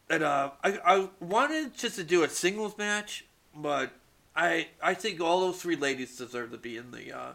that 0.09 0.23
uh, 0.23 0.51
I 0.65 0.79
I 0.85 1.09
wanted 1.21 1.75
just 1.77 1.97
to 1.97 2.05
do 2.05 2.23
a 2.23 2.29
singles 2.29 2.77
match, 2.79 3.27
but 3.55 3.93
I 4.35 4.69
I 4.83 4.95
think 4.95 5.21
all 5.21 5.41
those 5.41 5.61
three 5.61 5.77
ladies 5.77 6.17
deserve 6.17 6.51
to 6.53 6.59
be 6.59 6.77
in 6.77 6.91
the 6.91 7.17
uh, 7.17 7.33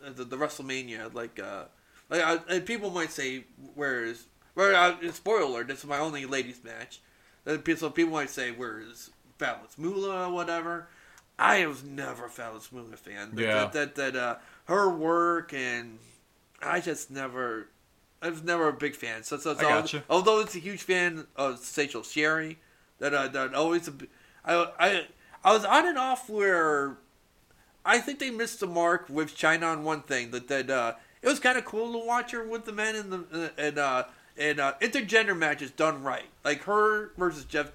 the, 0.00 0.24
the 0.24 0.36
WrestleMania. 0.36 1.12
Like 1.12 1.38
uh, 1.40 1.64
like 2.08 2.22
I, 2.22 2.38
and 2.48 2.64
people 2.64 2.90
might 2.90 3.10
say, 3.10 3.44
where 3.74 4.04
is 4.04 4.26
where? 4.54 4.74
Uh, 4.74 5.12
spoiler 5.12 5.42
alert! 5.42 5.68
This 5.68 5.80
is 5.80 5.86
my 5.86 5.98
only 5.98 6.26
ladies 6.26 6.62
match. 6.64 7.00
Uh, 7.46 7.56
So 7.76 7.90
people 7.90 8.12
might 8.12 8.30
say, 8.30 8.50
where 8.50 8.80
is 8.80 9.10
Fabulous 9.38 9.78
Moolah?" 9.78 10.28
or 10.28 10.32
whatever. 10.32 10.88
I 11.38 11.66
was 11.66 11.82
never 11.82 12.26
a 12.26 12.30
Fabulous 12.30 12.70
Moolah 12.70 12.96
fan. 12.96 13.30
But 13.32 13.42
Yeah. 13.42 13.54
That 13.64 13.72
that, 13.72 13.94
that 13.96 14.16
uh, 14.16 14.36
her 14.66 14.88
work 14.90 15.52
and 15.52 15.98
I 16.60 16.80
just 16.80 17.10
never. 17.10 17.68
I 18.20 18.28
was 18.30 18.44
never 18.44 18.68
a 18.68 18.72
big 18.72 18.94
fan. 18.94 19.24
So, 19.24 19.36
so, 19.36 19.52
so 19.54 19.58
I 19.58 19.62
gotcha. 19.62 20.04
although 20.08 20.38
it's 20.40 20.54
a 20.54 20.60
huge 20.60 20.82
fan 20.82 21.26
of 21.34 21.58
Sensational 21.58 22.04
Sherry, 22.04 22.58
that 23.00 23.12
uh, 23.12 23.26
that 23.28 23.52
always 23.54 23.90
I 24.44 24.68
I 24.78 25.06
I 25.42 25.52
was 25.52 25.64
on 25.64 25.86
and 25.88 25.98
off 25.98 26.30
where 26.30 26.98
I 27.84 27.98
think 27.98 28.20
they 28.20 28.30
missed 28.30 28.60
the 28.60 28.68
mark 28.68 29.08
with 29.08 29.36
Chyna 29.36 29.72
on 29.72 29.82
one 29.82 30.02
thing 30.02 30.30
that 30.30 30.46
that 30.46 30.70
uh, 30.70 30.94
it 31.20 31.26
was 31.26 31.40
kind 31.40 31.58
of 31.58 31.64
cool 31.64 31.92
to 31.92 32.06
watch 32.06 32.30
her 32.30 32.46
with 32.46 32.64
the 32.64 32.72
men 32.72 32.94
and 32.94 33.12
the 33.12 33.52
and 33.58 33.78
uh, 33.78 34.04
and 34.38 34.60
uh, 34.60 34.74
intergender 34.80 35.36
matches 35.36 35.70
done 35.70 36.02
right, 36.02 36.24
like 36.44 36.62
her 36.64 37.12
versus 37.16 37.44
Jeff, 37.44 37.70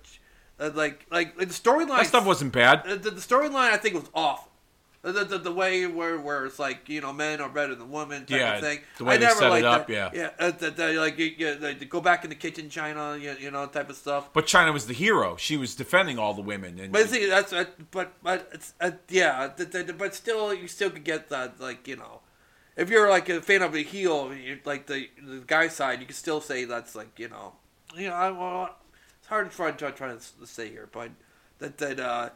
uh, 0.59 0.71
like 0.73 1.05
like, 1.11 1.37
like 1.37 1.47
the 1.47 1.53
storyline. 1.53 1.97
That 1.97 2.07
stuff 2.07 2.25
wasn't 2.25 2.53
bad. 2.53 2.81
Uh, 2.85 2.95
the, 2.95 3.11
the 3.11 3.21
storyline 3.21 3.71
I 3.71 3.77
think 3.77 3.95
was 3.95 4.09
awful. 4.13 4.45
The, 5.03 5.23
the, 5.23 5.37
the 5.37 5.51
way 5.53 5.85
where 5.85 6.19
where 6.19 6.45
it's 6.45 6.59
like 6.59 6.89
you 6.89 6.99
know 6.99 7.13
men 7.13 7.39
are 7.39 7.47
better 7.47 7.75
than 7.75 7.91
women 7.91 8.25
type 8.25 8.39
Yeah, 8.39 8.55
of 8.55 8.61
thing. 8.61 8.79
the 8.97 9.05
way 9.05 9.13
I 9.13 9.17
they 9.17 9.25
never 9.25 9.39
set 9.39 9.57
it 9.59 9.63
up, 9.63 9.87
that. 9.87 9.93
yeah. 9.93 10.09
yeah. 10.13 10.29
Uh, 10.37 10.51
that, 10.51 10.75
that, 10.75 10.95
like 10.95 11.17
you, 11.17 11.31
you, 11.37 11.55
like, 11.61 11.87
go 11.87 12.01
back 12.01 12.25
in 12.25 12.29
the 12.29 12.35
kitchen, 12.35 12.67
Chyna, 12.67 13.21
you, 13.21 13.33
you 13.39 13.51
know, 13.51 13.65
type 13.67 13.89
of 13.89 13.95
stuff. 13.95 14.33
But 14.33 14.47
Chyna 14.47 14.73
was 14.73 14.87
the 14.87 14.93
hero. 14.93 15.37
She 15.37 15.55
was 15.55 15.75
defending 15.75 16.19
all 16.19 16.33
the 16.33 16.41
women. 16.41 16.77
And 16.79 16.91
But 16.91 17.07
see, 17.09 17.25
that's 17.27 17.53
uh, 17.53 17.65
but 17.91 18.13
but 18.21 18.49
it's 18.51 18.73
uh, 18.81 18.91
yeah, 19.07 19.51
but 19.97 20.13
still, 20.13 20.53
you 20.53 20.67
still 20.67 20.89
could 20.89 21.05
get 21.05 21.29
that 21.29 21.61
like 21.61 21.87
you 21.87 21.95
know, 21.95 22.19
if 22.77 22.89
you're 22.89 23.09
like 23.09 23.27
a 23.27 23.41
fan 23.41 23.61
of 23.63 23.75
a 23.75 23.83
heel, 23.83 24.31
like 24.63 24.85
the 24.87 25.09
the 25.21 25.43
guy 25.45 25.67
side, 25.67 25.99
you 25.99 26.05
can 26.05 26.15
still 26.15 26.39
say 26.39 26.63
that's 26.63 26.95
like 26.95 27.17
you 27.17 27.27
know, 27.27 27.53
you 27.95 28.07
know, 28.07 28.13
I, 28.13 28.31
well, 28.31 28.75
it's 29.19 29.27
hard 29.27 29.49
to 29.49 29.55
try 29.55 29.71
to 29.71 29.91
try 29.91 30.13
to 30.13 30.47
say 30.47 30.69
here, 30.69 30.87
but 30.91 31.09
that 31.59 31.77
that 31.79 31.99
uh, 31.99 32.29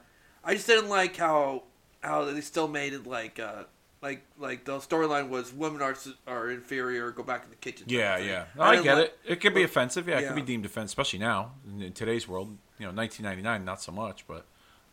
I 0.44 0.56
just 0.56 0.68
didn't 0.68 0.90
like 0.90 1.16
how 1.16 1.64
how 2.02 2.26
they 2.26 2.42
still 2.42 2.68
made 2.68 2.94
it 2.94 3.06
like 3.06 3.40
uh 3.40 3.64
like 4.02 4.24
like 4.40 4.66
the 4.66 4.80
storyline 4.80 5.30
was 5.30 5.54
women 5.54 5.82
are 5.82 5.96
are 6.26 6.50
inferior, 6.50 7.12
go 7.12 7.24
back 7.24 7.44
in 7.44 7.52
the 7.52 7.56
kitchen. 7.56 7.86
yeah, 7.88 8.18
yeah. 8.18 8.46
I 8.60 8.72
didn't 8.72 8.84
get 8.84 8.98
like- 8.98 9.06
it. 9.06 9.20
It 9.34 9.42
could 9.42 9.54
be 9.54 9.64
offensive. 9.64 10.08
Yeah, 10.08 10.20
it 10.20 10.28
could 10.28 10.36
be 10.36 10.42
deemed 10.42 10.66
offensive, 10.66 10.90
especially 10.90 11.20
now 11.20 11.52
in, 11.68 11.84
in 11.84 11.94
today's 11.94 12.28
world. 12.28 12.58
You 12.80 12.88
know, 12.88 12.94
1999, 12.94 13.64
not 13.64 13.80
so 13.80 13.92
much, 13.92 14.26
but 14.28 14.46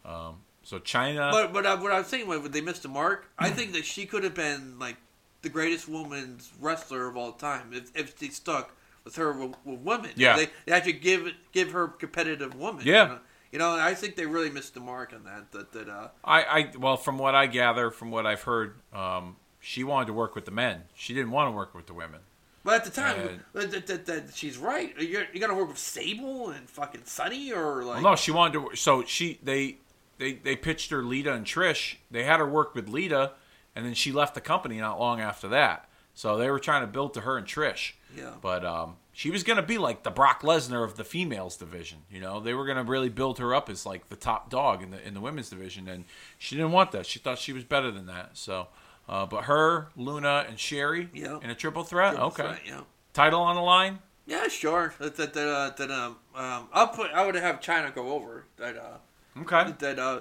um, 0.04 0.40
so 0.62 0.78
Chyna. 0.78 1.32
But 1.32 1.54
but 1.54 1.64
uh, 1.64 1.78
what 1.78 1.90
I 1.90 1.98
was 1.98 2.08
saying 2.08 2.26
when 2.26 2.50
they 2.50 2.60
missed 2.60 2.82
the 2.82 2.88
mark, 2.88 3.30
I 3.38 3.48
think 3.48 3.72
that 3.72 3.86
she 3.86 4.04
could 4.04 4.24
have 4.24 4.34
been 4.34 4.78
like 4.78 4.96
the 5.42 5.48
greatest 5.48 5.88
woman's 5.88 6.52
wrestler 6.60 7.08
of 7.08 7.16
all 7.16 7.32
time 7.32 7.72
if 7.72 7.90
if 7.96 8.18
they 8.18 8.28
stuck 8.28 8.74
with 9.04 9.16
her 9.16 9.32
with, 9.32 9.54
with 9.64 9.80
women. 9.80 10.10
Yeah. 10.16 10.36
they, 10.36 10.48
they 10.66 10.72
actually 10.72 10.92
give 10.94 11.32
give 11.52 11.72
her 11.72 11.88
competitive 11.88 12.54
woman. 12.54 12.82
Yeah. 12.84 13.02
you 13.02 13.08
know? 13.08 13.18
You 13.50 13.58
know, 13.58 13.70
I 13.76 13.94
think 13.94 14.16
they 14.16 14.26
really 14.26 14.50
missed 14.50 14.74
the 14.74 14.80
mark 14.80 15.14
on 15.14 15.24
that. 15.24 15.50
That 15.52 15.72
that 15.72 15.88
uh, 15.88 16.08
I, 16.22 16.42
I 16.42 16.72
well, 16.78 16.98
from 16.98 17.16
what 17.16 17.34
I 17.34 17.46
gather, 17.46 17.90
from 17.90 18.10
what 18.10 18.26
I've 18.26 18.42
heard, 18.42 18.74
um, 18.92 19.36
she 19.58 19.84
wanted 19.84 20.06
to 20.06 20.12
work 20.12 20.34
with 20.34 20.44
the 20.44 20.50
men. 20.50 20.82
She 20.94 21.14
didn't 21.14 21.30
want 21.30 21.48
to 21.48 21.52
work 21.52 21.74
with 21.74 21.86
the 21.86 21.94
women. 21.94 22.20
but 22.62 22.74
at 22.74 22.84
the 22.84 22.90
time, 22.90 23.40
that, 23.54 23.86
that, 23.86 24.04
that, 24.04 24.34
she's 24.34 24.58
right. 24.58 24.94
You're 25.00 25.24
you 25.32 25.40
gonna 25.40 25.54
work 25.54 25.68
with 25.68 25.78
Sable 25.78 26.50
and 26.50 26.68
fucking 26.68 27.02
Sunny 27.04 27.50
or 27.50 27.84
like 27.84 28.02
Well, 28.02 28.12
no, 28.12 28.16
she 28.16 28.32
wanted 28.32 28.52
to. 28.52 28.76
So 28.76 29.02
she 29.04 29.38
they 29.42 29.78
they 30.18 30.34
they 30.34 30.54
pitched 30.54 30.90
her 30.90 31.02
Lita 31.02 31.32
and 31.32 31.46
Trish. 31.46 31.96
They 32.10 32.24
had 32.24 32.40
her 32.40 32.48
work 32.48 32.74
with 32.74 32.90
Lita, 32.90 33.32
and 33.78 33.86
then 33.86 33.94
she 33.94 34.10
left 34.10 34.34
the 34.34 34.40
company 34.40 34.78
not 34.78 34.98
long 34.98 35.20
after 35.20 35.46
that. 35.48 35.88
So 36.14 36.36
they 36.36 36.50
were 36.50 36.58
trying 36.58 36.80
to 36.82 36.88
build 36.88 37.14
to 37.14 37.20
her 37.20 37.38
and 37.38 37.46
Trish. 37.46 37.92
Yeah. 38.16 38.32
But 38.42 38.64
um, 38.64 38.96
she 39.12 39.30
was 39.30 39.44
gonna 39.44 39.62
be 39.62 39.78
like 39.78 40.02
the 40.02 40.10
Brock 40.10 40.42
Lesnar 40.42 40.82
of 40.82 40.96
the 40.96 41.04
females 41.04 41.56
division. 41.56 41.98
You 42.10 42.20
know, 42.20 42.40
they 42.40 42.54
were 42.54 42.66
gonna 42.66 42.82
really 42.82 43.08
build 43.08 43.38
her 43.38 43.54
up 43.54 43.70
as 43.70 43.86
like 43.86 44.08
the 44.08 44.16
top 44.16 44.50
dog 44.50 44.82
in 44.82 44.90
the 44.90 45.06
in 45.06 45.14
the 45.14 45.20
women's 45.20 45.48
division, 45.48 45.86
and 45.88 46.04
she 46.36 46.56
didn't 46.56 46.72
want 46.72 46.90
that. 46.90 47.06
She 47.06 47.20
thought 47.20 47.38
she 47.38 47.52
was 47.52 47.62
better 47.64 47.90
than 47.92 48.06
that. 48.06 48.30
So. 48.36 48.66
Uh, 49.08 49.24
but 49.24 49.44
her, 49.44 49.88
Luna, 49.96 50.44
and 50.46 50.58
Sherry 50.60 51.08
Yeah. 51.14 51.38
in 51.40 51.48
a 51.48 51.54
triple 51.54 51.82
threat. 51.82 52.10
Triple 52.10 52.26
okay. 52.26 52.42
threat, 52.42 52.60
yeah. 52.66 52.80
Title 53.14 53.40
on 53.40 53.56
the 53.56 53.62
line. 53.62 54.00
Yeah, 54.26 54.48
sure. 54.48 54.92
That 54.98 55.16
that 55.16 55.32
that, 55.32 55.48
uh, 55.48 55.70
that 55.78 55.90
um 55.90 56.16
um 56.34 56.68
I'll 56.74 56.88
put 56.88 57.10
I 57.12 57.24
would 57.24 57.34
have 57.34 57.60
Chyna 57.60 57.94
go 57.94 58.12
over 58.12 58.44
that 58.58 58.76
uh 58.76 59.40
Okay. 59.40 59.72
that 59.78 59.98
uh 59.98 60.20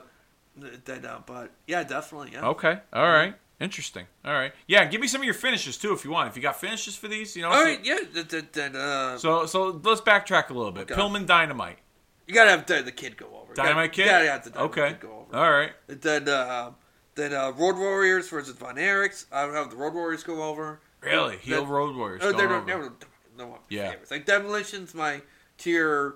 that 0.86 1.04
uh 1.04 1.20
but 1.26 1.52
yeah 1.68 1.84
definitely 1.84 2.30
yeah 2.32 2.48
Okay. 2.48 2.80
All 2.94 3.08
right. 3.08 3.36
Interesting. 3.60 4.06
All 4.24 4.34
right. 4.34 4.54
Yeah. 4.68 4.86
Give 4.86 5.02
me 5.02 5.08
some 5.08 5.22
of 5.22 5.26
your 5.26 5.34
finishes 5.34 5.78
too, 5.78 5.92
if 5.94 6.06
you 6.06 6.12
want. 6.12 6.30
If 6.30 6.36
you 6.36 6.42
got 6.44 6.60
finishes 6.60 6.96
for 6.96 7.08
these, 7.08 7.36
you 7.36 7.42
know. 7.42 7.50
all 7.50 7.56
so- 7.56 7.64
right 7.64 7.80
yeah 7.84 7.98
that 8.14 8.30
that, 8.30 8.54
that 8.54 8.76
uh 8.76 9.18
So 9.18 9.46
so 9.48 9.80
let's 9.84 10.02
backtrack 10.02 10.50
a 10.50 10.54
little 10.54 10.72
bit. 10.72 10.92
Okay. 10.92 10.96
Pillman 10.96 11.26
Dynamite. 11.26 11.80
you 12.28 12.34
gotta 12.36 12.52
have 12.52 12.66
the, 12.68 12.84
the 12.84 12.92
kid 12.92 13.18
go 13.18 13.26
over 13.28 13.50
You 13.50 13.56
gotta- 13.56 13.70
Dynamite 13.70 13.94
Kid. 13.94 14.06
you 14.06 14.12
gotta 14.12 14.30
have 14.32 14.44
the 14.44 14.50
Dynamite 14.52 14.78
okay. 14.78 14.90
kid 14.92 15.00
go 15.00 15.26
over 15.32 15.36
All 15.36 15.52
right. 15.52 15.72
then 15.88 16.30
uh 16.30 16.72
then 17.16 17.34
uh 17.34 17.52
Road 17.52 17.78
Warriors 17.78 18.30
versus 18.30 18.56
Von 18.56 18.76
Erichs 18.76 19.26
I 19.32 19.46
would 19.46 19.56
have 19.56 19.72
the 19.72 19.76
Road 19.78 19.94
Warriors 19.96 20.24
go 20.24 20.44
over 20.44 20.80
Really? 21.02 21.38
Heel 21.38 21.62
That- 21.66 21.72
Road 21.72 21.96
Warriors. 21.96 22.22
oh, 22.24 22.32
they're 22.34 22.48
no, 22.50 22.56
over. 22.58 22.66
no, 22.68 22.78
no, 22.80 22.92
no 23.38 23.58
Yeah. 23.70 23.90
favorites. 23.92 24.12
like 24.12 24.26
Demolition's 24.28 24.94
my 24.94 25.22
tier 25.58 26.16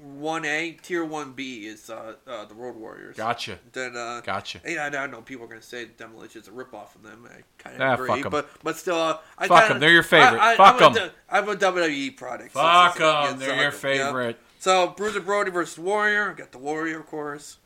one 0.00 0.44
A 0.44 0.72
tier 0.82 1.04
one 1.04 1.32
B 1.32 1.66
is 1.66 1.90
uh, 1.90 2.14
uh 2.26 2.44
the 2.44 2.54
Road 2.54 2.76
Warriors 2.76 3.16
Gotcha. 3.16 3.58
then 3.72 3.96
uh 3.96 4.20
Gotcha. 4.24 4.60
Yeah, 4.66 4.88
I, 4.92 4.96
I 4.96 5.06
know 5.06 5.22
people 5.22 5.44
are 5.44 5.48
going 5.48 5.60
to 5.60 5.66
say 5.66 5.86
Demolition 5.96 6.40
is 6.42 6.48
a 6.48 6.52
ripoff 6.52 6.94
of 6.94 7.02
them. 7.02 7.26
I 7.28 7.42
kind 7.58 7.76
of 7.76 7.82
Ah, 7.82 7.94
agree, 7.94 8.22
but 8.30 8.48
but 8.62 8.76
still, 8.76 8.96
uh, 8.96 9.18
I 9.36 9.48
Fuck 9.48 9.60
kinda, 9.62 9.74
'em, 9.74 9.80
they're 9.80 9.92
your 9.92 10.02
favorite. 10.02 10.38
I, 10.40 10.54
I, 10.54 10.56
Fuck 10.56 10.82
I'm 10.82 10.96
'em. 10.96 11.10
A, 11.28 11.34
I'm 11.36 11.48
a 11.48 11.56
WWE 11.56 12.16
product. 12.16 12.52
so- 12.52 12.60
Fuck 12.60 12.96
so- 12.98 13.00
so- 13.24 13.30
them. 13.30 13.38
They're 13.38 13.48
so 13.48 13.54
your 13.54 13.64
'em, 13.64 13.72
yeah. 13.98 14.06
favorite. 14.06 14.38
So 14.60 14.88
Bruiser 14.88 15.20
Brody 15.20 15.50
versus 15.50 15.78
Warrior. 15.78 16.32
Got 16.34 16.52
the 16.52 16.58
Warrior, 16.58 17.00
of 17.00 17.06
course. 17.06 17.58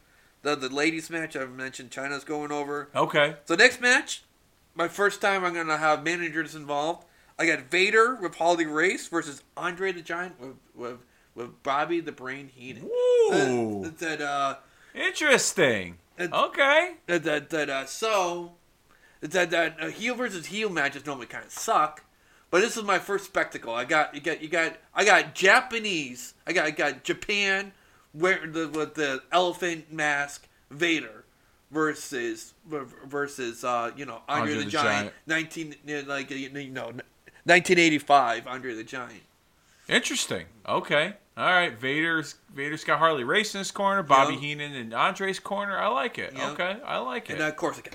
The 0.42 0.56
the 0.56 0.68
ladies 0.68 1.08
match 1.10 1.36
I 1.36 1.44
mentioned. 1.46 1.90
Chyna's 1.90 2.24
going 2.24 2.50
over. 2.52 2.88
Okay. 2.94 3.36
So 3.44 3.54
next 3.54 3.80
match, 3.80 4.24
my 4.74 4.88
first 4.88 5.20
time 5.20 5.44
I'm 5.44 5.54
going 5.54 5.68
to 5.68 5.76
have 5.78 6.02
managers 6.02 6.54
involved. 6.54 7.04
I 7.38 7.46
got 7.46 7.60
Vader 7.70 8.14
with 8.16 8.34
Harley 8.36 8.66
Race 8.66 9.06
versus 9.08 9.42
Andre 9.56 9.92
the 9.92 10.02
Giant 10.02 10.38
with 10.40 10.56
with, 10.74 10.98
with 11.34 11.62
Bobby 11.62 12.00
the 12.00 12.12
Brain 12.12 12.50
Heenan. 12.54 12.84
Ooh. 12.84 13.82
That, 13.84 13.98
that 13.98 14.20
uh. 14.20 14.56
Interesting. 14.94 15.98
It- 16.18 16.32
Okay. 16.32 16.94
that 17.06 17.24
that, 17.24 17.50
that 17.50 17.70
uh, 17.70 17.86
so 17.86 18.52
that 19.20 19.50
that 19.50 19.76
uh, 19.80 19.88
heel 19.88 20.14
versus 20.14 20.46
heel 20.46 20.68
matches 20.68 21.06
normally 21.06 21.26
kind 21.26 21.44
of 21.44 21.50
suck, 21.50 22.04
but 22.50 22.60
this 22.60 22.76
is 22.76 22.82
my 22.84 22.98
first 22.98 23.24
spectacle. 23.24 23.72
I 23.74 23.84
got 23.84 24.14
you 24.14 24.20
got 24.20 24.42
you 24.42 24.48
got 24.48 24.76
I 24.94 25.04
got 25.04 25.34
Japanese. 25.34 26.34
I 26.46 26.52
got 26.52 26.66
I 26.66 26.70
got 26.70 27.04
Japan 27.04 27.72
where 28.12 28.46
the 28.46 28.68
with 28.68 28.94
the 28.94 29.22
elephant 29.32 29.90
mask 29.90 30.46
Vader 30.70 31.24
versus 31.70 32.52
versus 32.68 33.64
uh 33.64 33.90
you 33.96 34.04
know 34.04 34.20
Andre, 34.28 34.54
the, 34.54 34.64
the 34.64 34.70
Giant, 34.70 35.12
nineteen 35.26 35.74
like 36.06 36.30
you 36.30 36.50
know 36.70 36.92
nineteen 37.46 37.78
eighty 37.78 37.98
five 37.98 38.46
Andre 38.46 38.74
the 38.74 38.84
Giant. 38.84 39.22
Interesting. 39.88 40.44
Okay. 40.68 41.14
All 41.36 41.46
right. 41.46 41.76
Vader's 41.78 42.34
Vader's 42.54 42.84
got 42.84 42.98
Harley 42.98 43.24
Race 43.24 43.54
in 43.54 43.58
his 43.60 43.70
corner. 43.70 44.02
Bobby 44.02 44.34
Yeah. 44.34 44.40
Heenan 44.40 44.74
and 44.74 44.92
Andre's 44.94 45.38
corner. 45.38 45.78
I 45.78 45.88
like 45.88 46.18
it. 46.18 46.34
Yeah. 46.36 46.50
Okay. 46.50 46.76
I 46.84 46.98
like 46.98 47.30
it. 47.30 47.34
And 47.34 47.42
of 47.42 47.56
course 47.56 47.78
I 47.78 47.82
got 47.82 47.94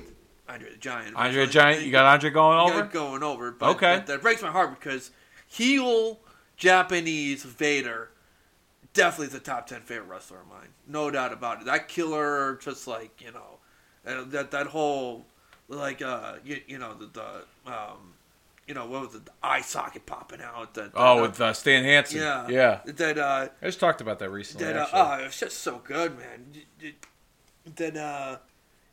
Andre 0.49 0.71
the 0.71 0.77
Giant. 0.77 1.15
Andre 1.15 1.45
the 1.45 1.51
Giant. 1.51 1.83
You 1.85 1.91
got 1.91 2.05
Andre 2.05 2.29
going 2.31 2.57
got 2.57 2.73
over. 2.75 2.83
going 2.87 3.23
over. 3.23 3.51
But 3.51 3.69
Okay. 3.75 3.95
that, 3.97 4.07
that 4.07 4.21
breaks 4.21 4.41
my 4.41 4.49
heart 4.51 4.79
because 4.79 5.11
heel 5.47 6.19
Japanese 6.55 7.43
Vader 7.43 8.09
definitely 8.93 9.27
is 9.27 9.33
a 9.35 9.39
top 9.39 9.67
ten 9.67 9.81
favorite 9.81 10.07
wrestler 10.09 10.39
of 10.41 10.47
mine, 10.47 10.69
no 10.87 11.11
doubt 11.11 11.31
about 11.31 11.59
it. 11.61 11.65
That 11.65 11.87
killer, 11.87 12.57
just 12.61 12.87
like 12.87 13.21
you 13.23 13.31
know, 13.31 13.59
that 14.25 14.49
that 14.51 14.67
whole 14.67 15.25
like 15.67 16.01
uh 16.01 16.35
you, 16.43 16.61
you 16.67 16.77
know 16.79 16.95
the, 16.95 17.05
the 17.05 17.71
um 17.71 18.13
you 18.67 18.73
know 18.73 18.85
what 18.85 19.01
was 19.01 19.15
it 19.15 19.25
the 19.25 19.31
eye 19.41 19.61
socket 19.61 20.05
popping 20.05 20.41
out 20.41 20.73
that, 20.75 20.93
that 20.93 20.99
Oh, 20.99 21.19
uh, 21.19 21.21
with 21.23 21.39
uh, 21.41 21.53
Stan 21.53 21.83
Hansen. 21.83 22.19
yeah 22.19 22.47
Yeah. 22.49 22.81
that 22.85 23.17
uh 23.17 23.47
I 23.61 23.65
just 23.65 23.79
talked 23.79 24.01
about 24.01 24.19
that 24.19 24.29
recently. 24.29 24.65
that 24.65 24.75
uh, 24.75 24.87
oh, 24.93 25.23
it's 25.25 25.39
just 25.39 25.59
so 25.59 25.79
good, 25.83 26.17
man. 26.17 26.53
It- 26.53 26.85
it- 26.85 27.75
That 27.75 27.97
uh, 27.97 28.37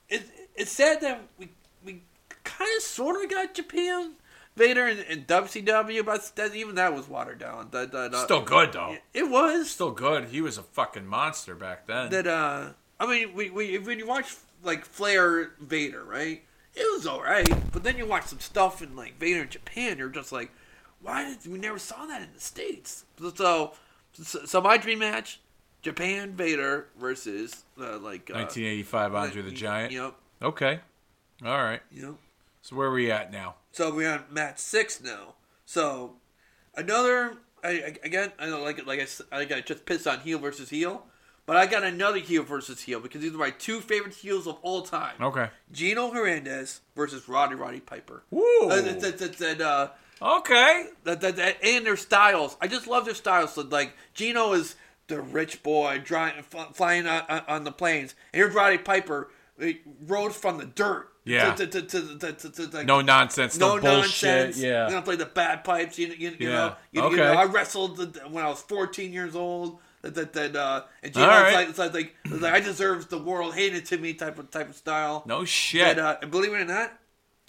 it 0.08 0.22
it's 0.56 0.72
sad 0.72 1.00
that 1.02 1.20
we 1.38 1.48
we 1.84 2.02
kind 2.44 2.70
of 2.76 2.82
sort 2.82 3.22
of 3.22 3.30
got 3.30 3.54
Japan 3.54 4.12
Vader 4.56 4.86
and, 4.86 5.00
in 5.00 5.24
WCW, 5.24 6.04
but 6.04 6.30
that, 6.36 6.54
even 6.54 6.74
that 6.76 6.94
was 6.94 7.08
watered 7.08 7.38
down. 7.40 7.68
That, 7.72 7.90
that 7.92 8.14
uh, 8.14 8.24
Still 8.24 8.42
good 8.42 8.72
though. 8.72 8.96
it 9.12 9.28
was 9.30 9.70
Still 9.70 9.90
good. 9.90 10.26
He 10.26 10.40
was 10.40 10.58
a 10.58 10.62
fucking 10.62 11.06
monster 11.06 11.54
back 11.54 11.86
then. 11.86 12.10
that 12.10 12.26
uh, 12.26 12.68
I 13.00 13.06
mean, 13.06 13.34
we, 13.34 13.50
we 13.50 13.78
when 13.78 13.98
you 13.98 14.06
watch 14.06 14.34
like 14.62 14.84
Flair 14.84 15.50
Vader, 15.60 16.02
right? 16.04 16.42
It 16.76 16.96
was 16.96 17.06
all 17.06 17.22
right, 17.22 17.48
but 17.72 17.84
then 17.84 17.96
you 17.96 18.06
watch 18.06 18.24
some 18.26 18.40
stuff 18.40 18.82
in 18.82 18.96
like 18.96 19.18
Vader 19.18 19.42
in 19.42 19.48
Japan, 19.48 19.98
you're 19.98 20.08
just 20.08 20.32
like, 20.32 20.50
why 21.00 21.24
did 21.28 21.50
we 21.50 21.58
never 21.58 21.78
saw 21.78 22.06
that 22.06 22.22
in 22.22 22.28
the 22.34 22.40
states? 22.40 23.04
So, 23.36 23.74
so, 24.12 24.44
so 24.44 24.60
my 24.60 24.76
dream 24.76 24.98
match, 25.00 25.40
Japan 25.82 26.32
Vader 26.32 26.86
versus 26.98 27.64
uh, 27.78 27.98
like 27.98 28.30
uh, 28.30 28.34
1985 28.40 29.14
Andre 29.14 29.42
the 29.42 29.50
Giant. 29.52 29.92
Yep, 29.92 30.14
Okay. 30.42 30.80
All 31.44 31.62
right. 31.62 31.82
yep. 31.92 32.14
So 32.62 32.74
where 32.76 32.88
are 32.88 32.92
we 32.92 33.10
at 33.10 33.30
now? 33.30 33.56
So 33.72 33.94
we're 33.94 34.10
on 34.10 34.24
match 34.30 34.58
six 34.58 35.00
now. 35.02 35.34
So 35.66 36.14
another, 36.74 37.34
I, 37.62 37.68
I 37.68 37.96
again, 38.02 38.32
I 38.38 38.46
don't 38.46 38.62
like 38.64 38.78
it. 38.78 38.86
Like 38.86 39.06
I 39.30 39.44
got 39.44 39.66
just 39.66 39.84
pissed 39.84 40.06
on 40.06 40.20
heel 40.20 40.38
versus 40.38 40.70
heel, 40.70 41.04
but 41.46 41.56
I 41.56 41.66
got 41.66 41.82
another 41.84 42.18
heel 42.18 42.42
versus 42.42 42.80
heel 42.82 43.00
because 43.00 43.20
these 43.20 43.34
are 43.34 43.38
my 43.38 43.50
two 43.50 43.80
favorite 43.80 44.14
heels 44.14 44.46
of 44.46 44.58
all 44.62 44.82
time. 44.82 45.14
Okay. 45.20 45.48
Gino 45.72 46.10
Hernandez 46.10 46.80
versus 46.96 47.28
Roddy 47.28 47.54
Roddy 47.54 47.80
Piper. 47.80 48.22
Woo. 48.30 48.42
Uh, 48.62 48.80
that, 48.80 49.00
that, 49.00 49.18
that, 49.18 49.36
that, 49.38 49.60
uh, 49.60 49.88
Okay. 50.22 50.86
that, 51.04 51.20
that, 51.20 51.36
that, 51.36 51.62
and 51.64 51.84
their 51.84 51.96
styles. 51.96 52.56
I 52.60 52.68
just 52.68 52.86
love 52.86 53.04
their 53.04 53.14
styles. 53.14 53.54
So, 53.54 53.62
like 53.62 53.94
Gino 54.14 54.52
is 54.52 54.76
the 55.08 55.20
rich 55.20 55.62
boy 55.62 56.00
driving, 56.02 56.42
flying 56.72 57.06
on, 57.06 57.22
on 57.48 57.64
the 57.64 57.72
planes. 57.72 58.14
And 58.32 58.40
here's 58.40 58.54
Roddy 58.54 58.78
Piper, 58.78 59.28
he 59.60 59.80
rose 60.06 60.34
from 60.34 60.58
the 60.58 60.64
dirt. 60.66 61.10
Yeah. 61.26 61.54
To, 61.54 61.66
to, 61.66 61.80
to, 61.82 62.18
to, 62.18 62.32
to, 62.32 62.50
to, 62.50 62.76
like, 62.76 62.86
No 62.86 63.00
nonsense, 63.00 63.58
no, 63.58 63.76
no 63.76 63.80
bullshit. 63.82 64.28
nonsense. 64.46 64.58
Yeah. 64.58 64.86
I'm 64.88 65.02
play 65.02 65.16
the 65.16 65.24
bad 65.26 65.64
pipes. 65.64 65.98
You, 65.98 66.08
you, 66.08 66.30
you 66.38 66.48
Yeah. 66.48 66.48
know, 66.50 66.76
you, 66.92 67.00
you 67.00 67.06
Okay. 67.08 67.16
know, 67.16 67.32
I 67.32 67.44
wrestled 67.44 67.98
when 68.30 68.44
I 68.44 68.48
was 68.48 68.60
14 68.62 69.10
years 69.12 69.34
old. 69.34 69.78
That 70.04 70.32
that, 70.34 70.54
uh, 70.54 70.82
and 71.02 71.14
Gino, 71.14 71.26
All 71.26 71.32
it's 71.32 71.42
right. 71.42 71.54
like 71.54 71.68
it's 71.70 71.78
like, 71.78 71.94
like, 71.94 72.16
it's 72.26 72.42
like 72.42 72.52
I 72.54 72.60
deserve 72.60 73.08
the 73.08 73.18
world 73.18 73.54
hated 73.54 73.86
to 73.86 73.98
me 73.98 74.12
type 74.14 74.38
of 74.38 74.50
type 74.50 74.68
of 74.68 74.76
style. 74.76 75.22
no 75.26 75.44
shit. 75.44 75.86
And, 75.86 76.00
uh, 76.00 76.16
and 76.20 76.30
believe 76.30 76.52
it 76.52 76.56
or 76.60 76.64
not, 76.64 76.92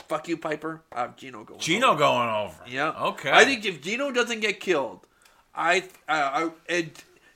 fuck 0.08 0.28
you, 0.28 0.38
Piper. 0.38 0.82
I 0.92 1.02
have 1.02 1.16
Gino 1.18 1.44
going. 1.44 1.60
Gino 1.60 1.90
over. 1.90 2.00
going 2.00 2.30
over. 2.30 2.56
Yeah. 2.68 2.92
Okay. 2.92 3.32
I 3.32 3.44
think 3.46 3.66
if 3.66 3.82
Gino 3.82 4.12
doesn't 4.12 4.40
get 4.40 4.60
killed, 4.60 5.06
I, 5.54 5.84
I, 6.08 6.22
I 6.22 6.50
and 6.70 6.92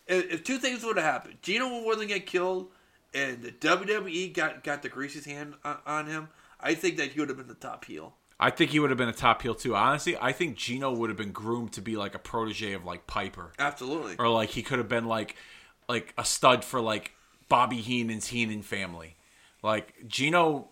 if 0.07 0.31
if 0.31 0.43
two 0.43 0.57
things 0.57 0.83
would 0.83 0.95
have 0.97 1.05
happened, 1.05 1.37
Gino 1.41 1.83
wouldn't 1.83 2.07
get 2.07 2.25
killed, 2.25 2.71
and 3.13 3.41
the 3.41 3.51
WWE 3.51 4.33
got 4.33 4.63
got 4.63 4.81
the 4.81 4.89
greasiest 4.89 5.27
hand 5.27 5.55
on, 5.63 5.77
on 5.85 6.07
him. 6.07 6.29
I 6.61 6.75
think 6.75 6.97
that 6.97 7.11
he 7.11 7.19
would 7.19 7.29
have 7.29 7.37
been 7.37 7.47
the 7.47 7.53
top 7.55 7.85
heel. 7.85 8.13
I 8.39 8.51
think 8.51 8.71
he 8.71 8.79
would 8.79 8.89
have 8.89 8.97
been 8.97 9.09
a 9.09 9.13
top 9.13 9.41
heel 9.41 9.53
too. 9.53 9.75
Honestly, 9.75 10.15
I 10.19 10.31
think 10.31 10.55
Gino 10.55 10.93
would 10.93 11.09
have 11.09 11.17
been 11.17 11.31
groomed 11.31 11.73
to 11.73 11.81
be 11.81 11.97
like 11.97 12.15
a 12.15 12.19
protege 12.19 12.73
of 12.73 12.85
like 12.85 13.05
Piper, 13.05 13.51
Absolutely. 13.59 14.15
or 14.17 14.29
like 14.29 14.49
he 14.49 14.61
could 14.63 14.77
have 14.77 14.87
been 14.87 15.05
like 15.05 15.35
like 15.89 16.13
a 16.17 16.23
stud 16.23 16.63
for 16.63 16.79
like 16.79 17.11
Bobby 17.49 17.81
Heenan's 17.81 18.27
Heenan 18.27 18.61
family. 18.61 19.17
Like 19.61 19.93
Gino, 20.07 20.69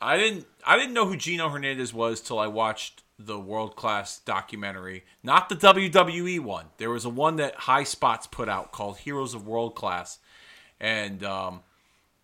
I 0.00 0.18
didn't 0.18 0.46
I 0.64 0.76
didn't 0.76 0.94
know 0.94 1.06
who 1.06 1.16
Gino 1.16 1.48
Hernandez 1.48 1.92
was 1.92 2.20
till 2.20 2.38
I 2.38 2.46
watched 2.46 3.02
the 3.18 3.38
world 3.38 3.74
class 3.76 4.18
documentary, 4.20 5.04
not 5.22 5.48
the 5.48 5.56
WWE 5.56 6.40
one. 6.40 6.66
There 6.78 6.90
was 6.90 7.04
a 7.04 7.10
one 7.10 7.36
that 7.36 7.54
High 7.54 7.84
Spots 7.84 8.26
put 8.28 8.48
out 8.48 8.70
called 8.70 8.98
Heroes 8.98 9.34
of 9.34 9.46
World 9.46 9.74
Class, 9.74 10.20
and 10.78 11.24
um, 11.24 11.60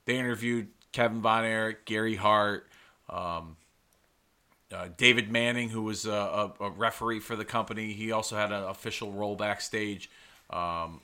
they 0.05 0.17
interviewed 0.17 0.69
Kevin 0.93 1.21
Von 1.21 1.45
Erich, 1.45 1.85
Gary 1.85 2.15
Hart. 2.15 2.69
Um, 3.11 3.57
uh, 4.73 4.89
David 4.97 5.31
Manning, 5.31 5.69
who 5.69 5.83
was 5.83 6.07
a, 6.07 6.11
a, 6.11 6.53
a 6.61 6.71
referee 6.71 7.21
for 7.21 7.37
the 7.37 7.45
company, 7.45 7.93
he 7.93 8.13
also 8.13 8.37
had 8.37 8.53
an 8.53 8.65
official 8.65 9.13
role 9.13 9.37
backstage. 9.37 10.11
Um, 10.51 11.01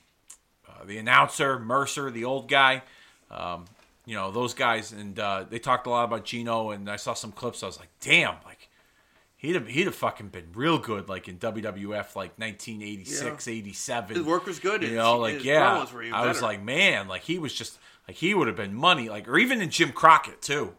uh, 0.68 0.84
the 0.84 0.98
announcer, 0.98 1.58
Mercer, 1.58 2.10
the 2.10 2.24
old 2.24 2.48
guy, 2.48 2.82
um, 3.30 3.66
you 4.04 4.14
know 4.16 4.30
those 4.32 4.54
guys, 4.54 4.92
and 4.92 5.18
uh, 5.18 5.44
they 5.48 5.58
talked 5.58 5.86
a 5.86 5.90
lot 5.90 6.04
about 6.04 6.24
Gino. 6.24 6.70
And 6.70 6.90
I 6.90 6.96
saw 6.96 7.14
some 7.14 7.30
clips. 7.32 7.62
I 7.62 7.66
was 7.66 7.78
like, 7.78 7.90
damn, 8.00 8.34
like 8.44 8.68
he'd 9.36 9.54
have, 9.54 9.68
he'd 9.68 9.84
have 9.86 9.94
fucking 9.94 10.28
been 10.28 10.48
real 10.54 10.78
good, 10.78 11.08
like 11.08 11.28
in 11.28 11.38
WWF, 11.38 12.16
like 12.16 12.36
1986, 12.38 13.46
87. 13.48 14.16
His 14.16 14.24
work 14.24 14.46
was 14.46 14.58
good. 14.58 14.82
You 14.82 14.88
His- 14.88 14.96
know, 14.96 15.18
like 15.18 15.44
yeah, 15.44 15.76
promos 15.78 15.92
were 15.92 16.02
even 16.02 16.14
I 16.14 16.26
was 16.26 16.42
like, 16.42 16.62
man, 16.62 17.06
like 17.06 17.22
he 17.22 17.38
was 17.38 17.54
just 17.54 17.78
like 18.08 18.16
he 18.16 18.34
would 18.34 18.48
have 18.48 18.56
been 18.56 18.74
money, 18.74 19.08
like 19.08 19.28
or 19.28 19.38
even 19.38 19.60
in 19.62 19.70
Jim 19.70 19.92
Crockett 19.92 20.42
too. 20.42 20.74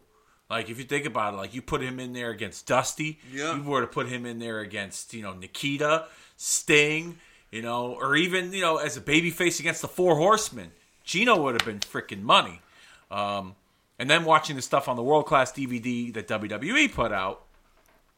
Like 0.54 0.70
if 0.70 0.78
you 0.78 0.84
think 0.84 1.04
about 1.06 1.34
it, 1.34 1.36
like 1.36 1.54
you 1.54 1.62
put 1.62 1.82
him 1.82 1.98
in 1.98 2.12
there 2.12 2.30
against 2.30 2.66
Dusty, 2.66 3.18
Yeah. 3.32 3.56
you 3.56 3.62
were 3.62 3.80
to 3.80 3.86
put 3.86 4.08
him 4.08 4.24
in 4.26 4.38
there 4.38 4.60
against 4.60 5.12
you 5.12 5.22
know 5.22 5.32
Nikita, 5.32 6.06
Sting, 6.36 7.18
you 7.50 7.62
know, 7.62 7.92
or 8.00 8.14
even 8.16 8.52
you 8.52 8.60
know 8.60 8.76
as 8.76 8.96
a 8.96 9.00
babyface 9.00 9.58
against 9.60 9.82
the 9.82 9.88
Four 9.88 10.16
Horsemen, 10.16 10.70
Gino 11.04 11.36
would 11.42 11.60
have 11.60 11.66
been 11.66 11.80
freaking 11.80 12.22
money. 12.22 12.60
Um, 13.10 13.54
and 13.98 14.08
then 14.10 14.24
watching 14.24 14.56
the 14.56 14.62
stuff 14.62 14.88
on 14.88 14.96
the 14.96 15.02
world 15.02 15.26
class 15.26 15.52
DVD 15.52 16.12
that 16.14 16.26
WWE 16.28 16.92
put 16.92 17.12
out, 17.12 17.42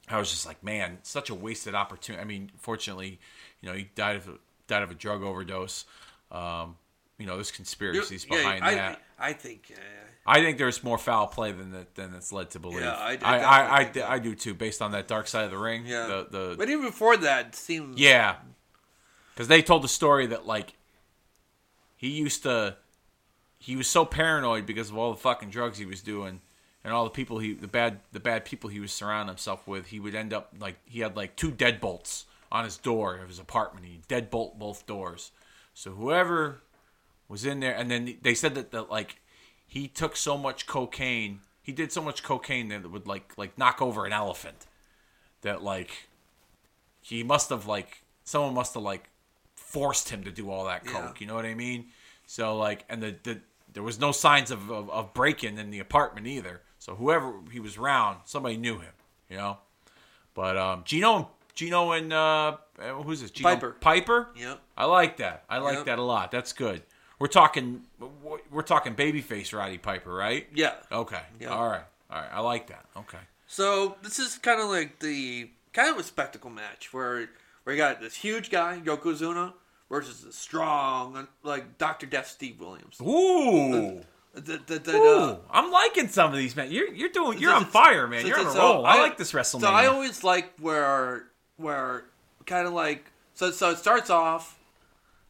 I 0.09 0.19
was 0.19 0.31
just 0.31 0.47
like, 0.47 0.63
man, 0.63 0.99
such 1.03 1.29
a 1.31 1.35
wasted 1.35 1.75
opportunity. 1.75 2.23
I 2.23 2.25
mean, 2.25 2.51
fortunately, 2.59 3.19
you 3.61 3.69
know, 3.69 3.75
he 3.75 3.89
died 3.95 4.17
of 4.17 4.29
a, 4.29 4.35
died 4.69 4.83
of 4.83 4.91
a 4.91 4.95
drug 4.95 5.23
overdose. 5.23 5.85
Um, 6.31 6.77
you 7.19 7.27
know, 7.27 7.35
there's 7.37 7.51
conspiracies 7.51 8.27
Yeah, 8.31 8.37
behind 8.39 8.65
I, 8.65 8.75
that. 8.75 9.03
I 9.19 9.33
think. 9.33 9.73
Uh, 9.75 9.81
I 10.29 10.41
think 10.41 10.59
there's 10.59 10.83
more 10.83 10.99
foul 10.99 11.29
play 11.29 11.53
than 11.53 11.71
that 11.73 11.95
than 11.95 12.13
it's 12.15 12.33
led 12.33 12.51
to 12.51 12.59
believe. 12.59 12.81
Yeah, 12.81 12.93
I- 12.95 13.19
I 13.23 13.39
I, 13.39 13.39
I, 13.39 13.81
I. 14.05 14.15
I 14.15 14.19
do 14.19 14.35
too, 14.35 14.55
based 14.55 14.83
on 14.83 14.91
that 14.93 15.07
Dark 15.07 15.29
Side 15.29 15.45
of 15.45 15.51
the 15.53 15.59
Ring. 15.59 15.85
yeah. 15.87 16.07
The, 16.07 16.27
the 16.31 16.55
but 16.59 16.69
even 16.69 16.85
before 16.87 17.17
that, 17.19 17.47
it 17.49 17.55
seemed. 17.55 17.99
yeah, 17.99 18.37
because 19.35 19.47
they 19.49 19.63
told 19.63 19.83
the 19.83 19.89
story 19.89 20.27
that 20.27 20.45
like 20.47 20.73
he 21.97 22.09
used 22.09 22.43
to, 22.43 22.77
he 23.59 23.77
was 23.77 23.87
so 23.89 24.05
paranoid 24.05 24.67
because 24.67 24.91
of 24.91 24.99
all 24.99 25.13
the 25.13 25.17
fucking 25.21 25.51
drugs 25.51 25.79
he 25.79 25.87
was 25.87 26.03
doing 26.03 26.41
and 26.85 26.93
all 26.93 27.05
the 27.05 27.11
people 27.11 27.39
he 27.39 27.55
the 27.55 27.69
bad 27.69 28.01
the 28.13 28.21
bad 28.21 28.45
people 28.45 28.69
he 28.69 28.81
was 28.81 28.93
surrounding 28.93 29.29
himself 29.29 29.67
with. 29.69 29.87
He 29.87 30.01
would 30.01 30.15
end 30.15 30.33
up 30.35 30.53
like 30.59 30.77
he 30.87 31.01
had 31.01 31.17
like 31.17 31.37
two 31.37 31.53
deadbolts 31.53 32.25
on 32.51 32.65
his 32.65 32.77
door 32.77 33.17
of 33.17 33.29
his 33.29 33.39
apartment. 33.39 33.87
He 33.87 34.01
deadbolt 34.09 34.59
both 34.59 34.87
doors. 34.87 35.31
So 35.75 35.93
whoever 35.93 36.63
was 37.29 37.45
in 37.45 37.61
there, 37.61 37.75
and 37.75 37.91
then 37.91 38.17
they 38.23 38.35
said 38.35 38.55
that 38.55 38.71
that 38.73 38.91
like 38.91 39.21
he 39.67 39.89
took 39.89 40.17
so 40.17 40.37
much 40.39 40.67
cocaine, 40.67 41.41
he 41.63 41.73
did 41.73 41.93
so 41.93 42.03
much 42.03 42.23
cocaine 42.23 42.69
that 42.69 42.85
it 42.85 42.91
would 42.91 43.07
like 43.07 43.33
like 43.37 43.59
knock 43.59 43.83
over 43.83 44.07
an 44.07 44.13
elephant. 44.13 44.67
That 45.43 45.63
like 45.63 46.09
he 47.01 47.23
must 47.23 47.51
have 47.51 47.67
like 47.67 48.03
someone 48.25 48.55
must 48.55 48.75
have 48.75 48.83
like 48.83 49.11
forced 49.55 50.09
him 50.09 50.25
to 50.25 50.31
do 50.31 50.51
all 50.51 50.65
that 50.67 50.85
coke. 50.85 51.17
Yeah. 51.17 51.21
You 51.21 51.27
know 51.27 51.35
what 51.35 51.45
I 51.45 51.55
mean? 51.55 51.87
So 52.27 52.57
like, 52.57 52.85
and 52.89 53.03
the, 53.03 53.15
the 53.23 53.41
there 53.73 53.83
was 53.83 54.01
no 54.01 54.13
signs 54.13 54.51
of 54.51 54.71
of, 54.71 54.91
of 54.91 55.15
break-in 55.15 55.59
in 55.59 55.71
the 55.71 55.79
apartment 55.81 56.27
either. 56.27 56.63
So 56.79 56.95
whoever 56.95 57.35
he 57.51 57.61
was 57.61 57.77
around, 57.77 58.21
somebody 58.25 58.57
knew 58.57 58.79
him. 58.79 58.93
You 59.29 59.37
know. 59.37 59.59
But 60.35 60.57
um, 60.57 60.83
Gino 60.85 61.31
Gino 61.55 61.93
and 61.93 62.13
uh, 62.13 62.57
uh, 62.79 62.93
who's 63.03 63.21
this? 63.23 63.31
Gino 63.31 63.49
Piper. 63.49 63.77
Piper. 63.81 64.29
Yep. 64.37 64.61
I 64.77 64.85
like 64.85 65.17
that. 65.19 65.45
I 65.49 65.59
like 65.59 65.77
Yep. 65.79 65.87
that 65.87 65.99
a 65.99 66.03
lot. 66.03 66.31
That's 66.31 66.53
good. 66.53 66.83
We're 67.19 67.29
talking. 67.29 67.83
We're 68.51 68.63
talking 68.63 68.95
babyface 68.95 69.57
Roddy 69.57 69.79
Piper, 69.79 70.13
right? 70.13 70.47
Yeah. 70.55 70.75
Okay. 70.93 71.23
Yeah. 71.41 71.49
All 71.49 71.69
right. 71.69 71.85
All 72.11 72.21
right. 72.21 72.31
I 72.33 72.41
like 72.41 72.69
that. 72.69 72.85
Okay. 72.97 73.19
So 73.47 73.97
this 74.03 74.19
is 74.19 74.39
kind 74.39 74.61
of 74.61 74.69
like 74.69 74.99
the 74.99 75.51
kind 75.73 75.91
of 75.91 75.99
a 75.99 76.03
spectacle 76.03 76.51
match 76.51 76.93
where 76.93 77.29
where 77.65 77.75
you 77.75 77.81
got 77.81 78.01
this 78.01 78.15
huge 78.15 78.51
guy 78.51 78.81
Yokozuna 78.85 79.53
versus 79.89 80.23
the 80.23 80.33
strong 80.33 81.27
like 81.43 81.79
Doctor 81.79 82.07
Death 82.07 82.29
Steve 82.29 82.61
Williams. 82.61 83.01
Ooh. 83.01 84.03
The, 84.35 84.61
the, 84.67 84.79
the, 84.79 84.95
Ooh, 84.95 85.39
I'm 85.51 85.73
liking 85.73 86.09
some 86.09 86.31
of 86.31 86.37
these, 86.37 86.55
man. 86.55 86.71
You're 86.71 86.93
you're 86.93 87.09
doing 87.09 87.39
you're 87.39 87.55
on 87.55 87.65
fire, 87.65 88.07
man. 88.07 88.27
You're 88.27 88.39
on 88.39 88.55
a 88.55 88.59
roll. 88.59 88.85
I, 88.85 89.01
like 89.01 89.17
this 89.17 89.33
WrestleMania. 89.33 89.61
So 89.63 89.69
I 89.69 89.87
always 89.87 90.23
like 90.23 90.53
where 90.61 91.25
where 91.57 92.05
kind 92.45 92.67
of 92.67 92.75
like 92.75 93.11
so 93.33 93.51
so 93.51 93.71
it 93.71 93.79
starts 93.79 94.11
off 94.11 94.56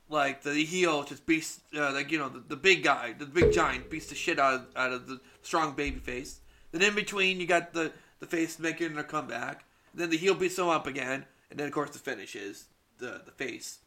like 0.08 0.42
the 0.42 0.64
heel 0.64 1.02
just 1.02 1.26
beats 1.26 1.60
uh, 1.76 1.92
like 1.92 2.10
you 2.10 2.18
know 2.18 2.28
the, 2.28 2.42
the 2.48 2.56
big 2.56 2.82
guy 2.82 3.14
the 3.18 3.26
big 3.26 3.52
giant 3.52 3.90
beats 3.90 4.06
the 4.06 4.14
shit 4.14 4.38
out 4.38 4.54
of, 4.54 4.66
out 4.76 4.92
of 4.92 5.06
the 5.08 5.20
strong 5.42 5.74
baby 5.74 5.98
face. 5.98 6.40
Then 6.72 6.82
in 6.82 6.94
between 6.94 7.40
you 7.40 7.46
got 7.46 7.72
the 7.72 7.92
the 8.20 8.26
face 8.26 8.58
making 8.58 8.96
a 8.98 9.04
comeback. 9.04 9.64
then 9.94 10.10
the 10.10 10.16
heel 10.16 10.34
beats 10.34 10.58
him 10.58 10.68
up 10.68 10.86
again, 10.86 11.24
and 11.50 11.58
then 11.58 11.66
of 11.66 11.72
course 11.72 11.90
the 11.90 11.98
finish 11.98 12.34
is 12.36 12.66
the 12.98 13.22
the 13.24 13.32
face 13.32 13.78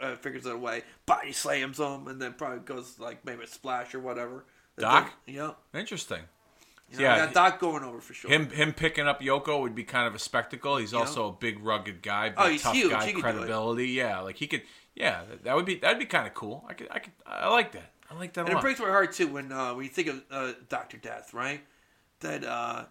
uh, 0.00 0.16
figures 0.16 0.46
it 0.46 0.54
away, 0.54 0.82
body 1.06 1.32
slams 1.32 1.78
him, 1.78 2.08
and 2.08 2.20
then 2.20 2.34
probably 2.34 2.60
goes 2.60 2.98
like 2.98 3.24
maybe 3.24 3.44
a 3.44 3.46
splash 3.46 3.94
or 3.94 4.00
whatever. 4.00 4.44
Doc? 4.78 5.12
yeah. 5.26 5.52
Interesting. 5.74 6.22
You 6.90 6.98
know, 6.98 7.04
Yeah, 7.04 7.26
got 7.26 7.34
Doc 7.34 7.58
going 7.60 7.84
over 7.84 8.00
for 8.00 8.14
sure. 8.14 8.30
Him 8.30 8.48
him 8.50 8.72
picking 8.72 9.06
up 9.06 9.20
Yoko 9.20 9.60
would 9.60 9.74
be 9.74 9.84
kind 9.84 10.06
of 10.06 10.14
a 10.14 10.18
spectacle. 10.18 10.78
He's 10.78 10.92
Yeah. 10.92 11.00
also 11.00 11.28
a 11.28 11.32
big 11.32 11.60
rugged 11.60 12.00
guy, 12.02 12.30
big 12.30 12.38
Oh, 12.38 12.48
he's 12.48 12.62
tough 12.62 12.74
huge. 12.74 12.90
guy, 12.90 13.06
He 13.06 13.12
could 13.12 13.22
do 13.22 13.28
it. 13.28 13.32
credibility. 13.34 13.88
Yeah, 13.88 14.20
like 14.20 14.36
he 14.36 14.46
could. 14.46 14.62
Yeah, 14.94 15.22
that- 15.44 15.54
would 15.54 15.66
be 15.66 15.74
that'd 15.76 15.98
be 15.98 16.06
kind 16.06 16.26
of 16.26 16.34
cool. 16.34 16.64
I 16.68 16.72
could 16.74 16.88
I 16.90 16.98
could 17.00 17.12
I 17.26 17.48
like 17.50 17.72
that. 17.72 17.92
I 18.10 18.14
like 18.14 18.32
that 18.32 18.48
And 18.48 18.56
it 18.56 18.60
breaks 18.62 18.80
my 18.80 18.86
heart 18.88 19.12
too 19.12 19.28
when 19.28 19.52
uh, 19.52 19.74
when 19.74 19.84
you 19.84 19.90
think 19.90 20.08
of 20.08 20.22
uh, 20.30 20.52
Doctor 20.70 20.96
Death, 20.96 21.34
right? 21.34 21.60
That 22.20 22.42
uh, 22.42 22.86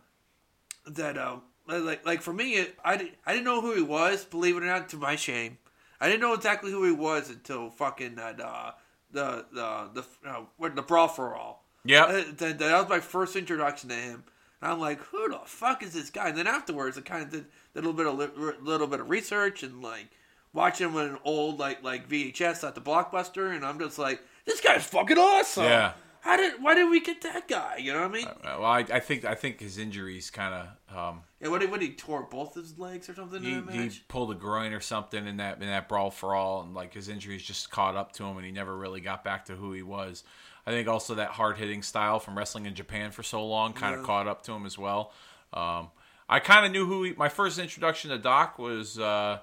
that 0.85 1.17
uh, 1.17 1.37
like 1.67 2.05
like 2.05 2.21
for 2.21 2.31
me, 2.33 2.53
it, 2.53 2.77
I 2.85 3.11
I 3.25 3.33
didn't 3.33 3.45
know 3.45 3.61
who 3.61 3.73
he 3.73 3.81
was. 3.81 4.25
Believe 4.25 4.55
it 4.57 4.63
or 4.63 4.67
not, 4.67 4.89
to 4.89 4.97
my 4.97 5.15
shame, 5.15 5.57
I 5.99 6.07
didn't 6.07 6.21
know 6.21 6.33
exactly 6.33 6.71
who 6.71 6.83
he 6.85 6.91
was 6.91 7.29
until 7.31 7.71
fucking 7.71 8.15
that 8.15 8.39
uh, 8.39 8.71
the 9.11 9.45
the 9.51 9.89
the 10.23 10.29
uh, 10.29 10.41
what 10.57 10.75
the 10.75 10.81
brawl 10.83 11.07
for 11.07 11.35
all. 11.35 11.65
Yeah. 11.87 12.03
Uh, 12.03 12.23
that, 12.37 12.59
that 12.59 12.79
was 12.79 12.89
my 12.89 12.99
first 12.99 13.35
introduction 13.35 13.89
to 13.89 13.95
him. 13.95 14.23
And 14.61 14.71
I'm 14.71 14.79
like, 14.79 14.99
who 14.99 15.29
the 15.29 15.39
fuck 15.45 15.83
is 15.83 15.93
this 15.93 16.09
guy? 16.09 16.29
And 16.29 16.37
then 16.37 16.47
afterwards, 16.47 16.97
I 16.97 17.01
kind 17.01 17.23
of 17.23 17.29
did, 17.31 17.45
did 17.73 17.83
a 17.83 17.87
little 17.87 17.93
bit 17.93 18.07
of 18.07 18.37
li- 18.37 18.53
little 18.61 18.87
bit 18.87 18.99
of 18.99 19.09
research 19.09 19.63
and 19.63 19.81
like 19.81 20.07
watching 20.53 20.89
him 20.89 20.95
on 20.95 21.05
an 21.05 21.17
old 21.23 21.59
like 21.59 21.83
like 21.83 22.09
VHS 22.09 22.67
at 22.67 22.75
the 22.75 22.81
Blockbuster, 22.81 23.55
and 23.55 23.65
I'm 23.65 23.79
just 23.79 23.99
like, 23.99 24.21
this 24.45 24.61
guy's 24.61 24.83
fucking 24.85 25.17
awesome. 25.17 25.65
Yeah. 25.65 25.93
How 26.21 26.35
did 26.35 26.61
why 26.61 26.73
did 26.73 26.89
we 26.89 26.99
get 26.99 27.21
that 27.21 27.47
guy? 27.47 27.77
You 27.77 27.93
know 27.93 28.01
what 28.01 28.09
I 28.09 28.13
mean? 28.13 28.25
Uh, 28.25 28.57
well, 28.59 28.65
I, 28.65 28.79
I 28.79 28.99
think 28.99 29.23
I 29.23 29.35
think 29.35 29.61
his 29.61 29.77
injuries 29.77 30.29
kind 30.29 30.53
of 30.53 30.97
um, 30.97 31.21
yeah. 31.39 31.47
What 31.47 31.61
did 31.61 31.71
what 31.71 31.81
he 31.81 31.93
tore 31.93 32.23
both 32.23 32.55
his 32.55 32.77
legs 32.77 33.07
or 33.07 33.15
something 33.15 33.43
he, 33.43 33.61
he 33.71 33.91
pulled 34.07 34.31
a 34.31 34.35
groin 34.35 34.73
or 34.73 34.81
something 34.81 35.25
in 35.25 35.37
that 35.37 35.61
in 35.61 35.67
that 35.67 35.87
brawl 35.87 36.11
for 36.11 36.35
all, 36.35 36.61
and 36.63 36.73
like 36.73 36.93
his 36.93 37.07
injuries 37.07 37.43
just 37.43 37.69
caught 37.69 37.95
up 37.95 38.11
to 38.13 38.25
him, 38.25 38.35
and 38.35 38.45
he 38.45 38.51
never 38.51 38.75
really 38.75 38.99
got 38.99 39.23
back 39.23 39.45
to 39.45 39.55
who 39.55 39.71
he 39.71 39.83
was. 39.83 40.23
I 40.67 40.71
think 40.71 40.87
also 40.89 41.15
that 41.15 41.29
hard 41.29 41.57
hitting 41.57 41.81
style 41.81 42.19
from 42.19 42.37
wrestling 42.37 42.65
in 42.67 42.75
Japan 42.75 43.09
for 43.11 43.23
so 43.23 43.43
long 43.43 43.71
kind 43.73 43.95
of 43.95 44.01
Yeah. 44.01 44.05
caught 44.05 44.27
up 44.27 44.43
to 44.43 44.51
him 44.51 44.65
as 44.65 44.77
well. 44.77 45.13
Um, 45.53 45.89
I 46.29 46.39
kind 46.41 46.65
of 46.65 46.73
knew 46.73 46.85
who 46.85 47.03
he, 47.03 47.13
my 47.13 47.29
first 47.29 47.57
introduction 47.57 48.11
to 48.11 48.17
Doc 48.17 48.59
was. 48.59 48.99
Uh, 48.99 49.39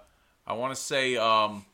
I 0.46 0.52
want 0.52 0.74
to 0.74 0.80
say 0.80 1.16
um, 1.16 1.64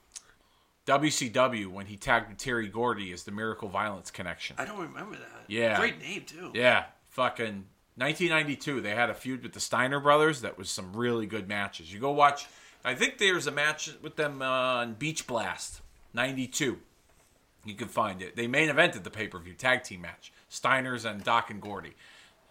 WCW 0.86 1.66
when 1.68 1.86
he 1.86 1.96
tagged 1.96 2.38
Terry 2.38 2.68
Gordy 2.68 3.12
as 3.12 3.24
the 3.24 3.30
Miracle 3.32 3.68
Violence 3.68 4.10
Connection. 4.10 4.56
I 4.58 4.64
don't 4.64 4.78
remember 4.80 5.16
that. 5.16 5.44
Yeah. 5.48 5.76
Great 5.76 6.00
name 6.00 6.22
too. 6.24 6.50
Yeah, 6.54 6.84
fucking 7.08 7.66
1992. 7.96 8.80
They 8.80 8.94
had 8.94 9.10
a 9.10 9.14
feud 9.14 9.42
with 9.42 9.52
the 9.52 9.60
Steiner 9.60 10.00
brothers. 10.00 10.40
That 10.42 10.56
was 10.58 10.70
some 10.70 10.92
really 10.92 11.26
good 11.26 11.48
matches. 11.48 11.92
You 11.92 12.00
go 12.00 12.12
watch. 12.12 12.46
I 12.84 12.94
think 12.94 13.18
there's 13.18 13.46
a 13.46 13.50
match 13.50 13.90
with 14.00 14.16
them 14.16 14.40
on 14.42 14.94
Beach 14.94 15.26
Blast 15.26 15.80
92. 16.14 16.78
You 17.64 17.74
can 17.74 17.88
find 17.88 18.22
it. 18.22 18.36
They 18.36 18.46
main 18.46 18.68
evented 18.68 19.02
the 19.02 19.10
pay 19.10 19.28
per 19.28 19.38
view 19.38 19.54
tag 19.54 19.82
team 19.84 20.00
match. 20.02 20.32
Steiners 20.50 21.04
and 21.08 21.22
Doc 21.22 21.50
and 21.50 21.60
Gordy. 21.60 21.94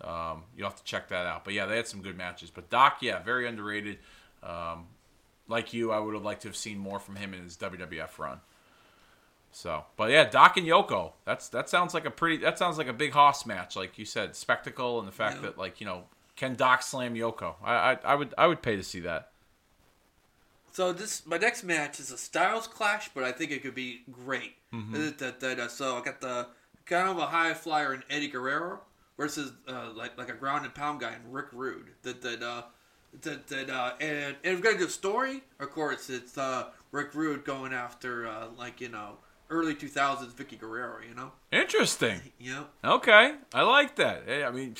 Um, 0.02 0.43
you'll 0.56 0.69
have 0.69 0.78
to 0.78 0.84
check 0.84 1.10
that 1.10 1.26
out. 1.26 1.43
But 1.43 1.54
yeah, 1.54 1.65
they 1.65 1.76
had 1.76 1.88
some 1.88 2.02
good 2.02 2.17
matches. 2.17 2.50
But 2.52 2.69
Doc, 2.69 2.98
yeah, 3.02 3.19
very 3.22 3.48
underrated. 3.48 3.98
Um, 4.43 4.86
like 5.48 5.74
you, 5.74 5.91
I 5.91 6.00
would 6.00 6.13
have 6.13 6.24
liked 6.24 6.43
to 6.43 6.48
have 6.48 6.56
seen 6.56 6.78
more 6.78 7.00
from 7.00 7.15
him 7.15 7.34
in 7.34 7.43
his 7.43 7.58
WWF 7.58 8.17
run. 8.19 8.39
So, 9.52 9.84
but 9.98 10.12
yeah, 10.12 10.30
Doc 10.30 10.58
and 10.58 10.67
Yoko. 10.67 11.13
That's 11.26 11.50
that 11.50 11.69
sounds 11.69 11.93
like 11.95 12.06
a 12.06 12.12
pretty. 12.12 12.38
That 12.38 12.60
sounds 12.60 12.78
like 12.78 12.88
a 12.88 12.93
big 12.93 13.12
hoss 13.13 13.45
match, 13.48 13.76
like 13.76 13.98
you 13.98 14.06
said, 14.06 14.36
spectacle, 14.36 15.00
and 15.00 15.08
the 15.08 15.12
fact 15.12 15.38
Yeah. 15.38 15.41
that 15.41 15.58
like 15.58 15.82
you 15.82 15.88
know, 15.88 16.04
can 16.36 16.56
Doc 16.56 16.84
slam 16.84 17.15
Yoko? 17.15 17.56
I, 17.63 17.74
I 17.93 17.98
I 18.06 18.15
would 18.15 18.34
I 18.38 18.45
would 18.45 18.62
pay 18.62 18.76
to 18.76 18.84
see 18.84 19.00
that. 19.02 19.29
So 20.72 20.94
this 20.94 21.26
my 21.26 21.38
next 21.38 21.64
match 21.64 22.00
is 22.00 22.12
a 22.12 22.18
Styles 22.18 22.68
clash, 22.68 23.10
but 23.14 23.24
I 23.24 23.32
think 23.32 23.52
it 23.52 23.62
could 23.62 23.76
be 23.76 24.02
great. 24.12 24.56
Mm-hmm. 24.74 25.68
So 25.68 25.98
I 25.98 26.02
got 26.02 26.22
the 26.22 26.48
kind 26.86 27.10
of 27.10 27.18
a 27.18 27.26
high 27.26 27.54
flyer 27.54 27.94
in 27.94 28.04
Eddie 28.10 28.28
Guerrero 28.28 28.82
versus 29.18 29.52
uh, 29.68 29.90
like 29.96 30.18
like 30.18 30.30
a 30.30 30.34
ground 30.34 30.66
and 30.66 30.74
pound 30.74 31.02
guy 31.02 31.14
in 31.14 31.32
Rick 31.32 31.48
Rude. 31.52 31.92
That 32.04 32.22
that 32.22 32.42
uh, 32.42 32.64
that 33.22 33.48
that 33.48 33.70
uh, 33.70 33.94
and 34.00 34.36
and 34.44 34.56
we've 34.56 34.64
got 34.64 34.74
a 34.74 34.78
good 34.78 34.92
story. 34.92 35.44
Of 35.60 35.72
course, 35.72 36.10
it's 36.10 36.38
uh, 36.38 36.70
Rick 36.92 37.14
Rude 37.14 37.46
going 37.46 37.74
after 37.74 38.28
uh, 38.28 38.48
like 38.58 38.82
you 38.82 38.90
know 38.90 39.18
early 39.50 39.76
two 39.76 39.88
thousands 39.88 40.34
Vickie 40.34 40.60
Guerrero. 40.60 41.00
You 41.08 41.16
know, 41.16 41.32
Interesting. 41.52 42.22
know. 42.54 42.66
Okay, 42.84 43.36
I 43.54 43.62
like 43.64 43.96
that. 43.98 44.24
Hey, 44.26 44.44
I 44.44 44.52
mean, 44.52 44.76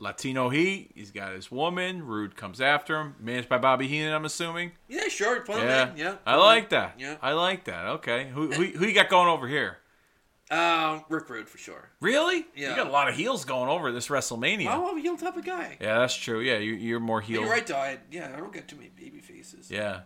Latino 0.00 0.48
Heat. 0.48 0.92
He's 0.94 1.10
got 1.10 1.32
his 1.34 1.50
woman. 1.50 2.06
Rude 2.06 2.36
comes 2.36 2.60
after 2.60 3.00
him. 3.00 3.16
Managed 3.20 3.48
by 3.48 3.58
Bobby 3.58 3.88
Heenan, 3.88 4.12
I'm 4.12 4.24
assuming. 4.24 4.72
Yeah, 4.88 5.08
sure. 5.08 5.36
Him 5.36 5.44
Yeah, 5.48 5.90
in. 5.90 5.96
Yeah, 5.96 6.14
I 6.26 6.36
like 6.36 6.68
that. 6.70 6.94
Yeah. 6.98 7.16
I 7.20 7.32
like 7.32 7.64
that. 7.64 7.84
Okay, 7.86 8.28
who 8.28 8.50
who, 8.52 8.64
who 8.64 8.86
you 8.86 8.94
got 8.94 9.08
going 9.08 9.28
over 9.28 9.48
here? 9.48 9.78
Um, 10.50 11.04
Rick 11.10 11.28
Rude 11.28 11.48
for 11.48 11.58
sure. 11.58 11.90
Really? 12.00 12.46
Yeah. 12.56 12.70
You 12.70 12.76
got 12.76 12.86
a 12.86 12.90
lot 12.90 13.08
of 13.08 13.14
heels 13.14 13.44
going 13.44 13.68
over 13.68 13.92
this 13.92 14.08
WrestleMania. 14.08 14.68
I'm 14.68 14.96
a 14.96 15.00
heel 15.00 15.16
type 15.18 15.36
of 15.36 15.44
guy. 15.44 15.76
Yeah, 15.78 15.98
that's 15.98 16.14
true. 16.16 16.40
Yeah, 16.40 16.56
you, 16.56 16.72
you're 16.72 17.00
more 17.00 17.20
heel. 17.20 17.42
You're 17.42 17.50
right, 17.50 17.66
though. 17.66 17.76
I, 17.76 17.98
yeah, 18.10 18.32
I 18.34 18.38
don't 18.38 18.52
get 18.52 18.66
too 18.66 18.76
many 18.76 18.88
baby 18.88 19.20
faces. 19.20 19.70
Yeah. 19.70 20.00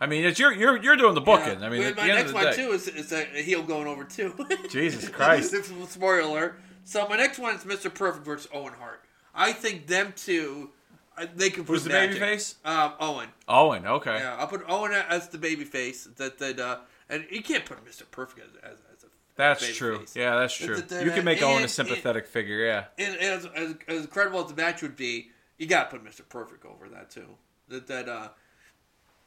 I 0.00 0.06
mean, 0.06 0.24
it's 0.26 0.38
you're 0.38 0.52
you're 0.52 0.76
you're 0.82 0.96
doing 0.96 1.14
the 1.14 1.22
booking. 1.22 1.62
I 1.62 1.70
mean, 1.70 1.80
But 1.80 1.86
at 1.90 1.96
the 1.96 2.02
my 2.02 2.08
end 2.08 2.16
next 2.18 2.22
of 2.22 2.28
the 2.28 2.34
one 2.34 2.44
day. 2.44 2.56
too 2.56 2.72
is, 2.72 2.88
is 2.88 3.12
a 3.12 3.24
heel 3.42 3.62
going 3.62 3.86
over 3.86 4.04
too. 4.04 4.34
Jesus 4.68 5.08
Christ. 5.10 5.54
Spoiler 5.88 6.20
alert. 6.20 6.60
So 6.82 7.08
my 7.08 7.16
next 7.16 7.38
one 7.38 7.54
is 7.54 7.62
Mr. 7.64 7.94
Perfect 7.94 8.26
versus 8.26 8.50
Owen 8.52 8.74
Hart. 8.78 9.03
I 9.34 9.52
think 9.52 9.86
them 9.86 10.12
two, 10.16 10.70
uh, 11.18 11.26
they 11.34 11.50
can. 11.50 11.64
Who's 11.64 11.82
prove 11.82 11.84
the 11.84 11.90
magic. 11.90 12.22
babyface? 12.22 12.54
Um, 12.64 12.92
Owen. 13.00 13.28
Owen. 13.48 13.86
Okay. 13.86 14.16
Yeah, 14.18 14.36
I'll 14.38 14.46
put 14.46 14.62
Owen 14.68 14.92
as 14.92 15.28
the 15.28 15.38
baby 15.38 15.64
face. 15.64 16.04
That 16.16 16.38
that 16.38 16.58
uh, 16.60 16.78
and 17.08 17.26
you 17.30 17.42
can't 17.42 17.64
put 17.64 17.84
Mr. 17.84 18.02
Perfect 18.10 18.40
as 18.46 18.72
as, 18.72 18.78
as 18.96 19.04
a 19.04 19.06
That's 19.36 19.60
baby 19.62 19.72
true. 19.74 19.98
face. 20.00 20.14
Yeah, 20.16 20.36
that's 20.36 20.54
true. 20.56 20.76
You 20.76 21.10
can 21.10 21.24
make 21.24 21.42
Owen 21.42 21.58
a 21.58 21.62
and- 21.62 21.70
sympathetic 21.70 22.26
figure. 22.26 22.64
Yeah. 22.64 22.84
And 22.98 23.16
as, 23.18 23.46
as 23.54 23.74
as 23.88 24.00
incredible 24.02 24.40
as 24.44 24.50
the 24.50 24.56
match 24.56 24.82
would 24.82 24.96
be, 24.96 25.30
you 25.58 25.66
got 25.66 25.90
to 25.90 25.96
put 25.98 26.06
Mr. 26.06 26.28
Perfect 26.28 26.64
over 26.64 26.88
that 26.90 27.10
too. 27.10 27.26
That 27.68 27.86
that 27.88 28.08
uh, 28.08 28.28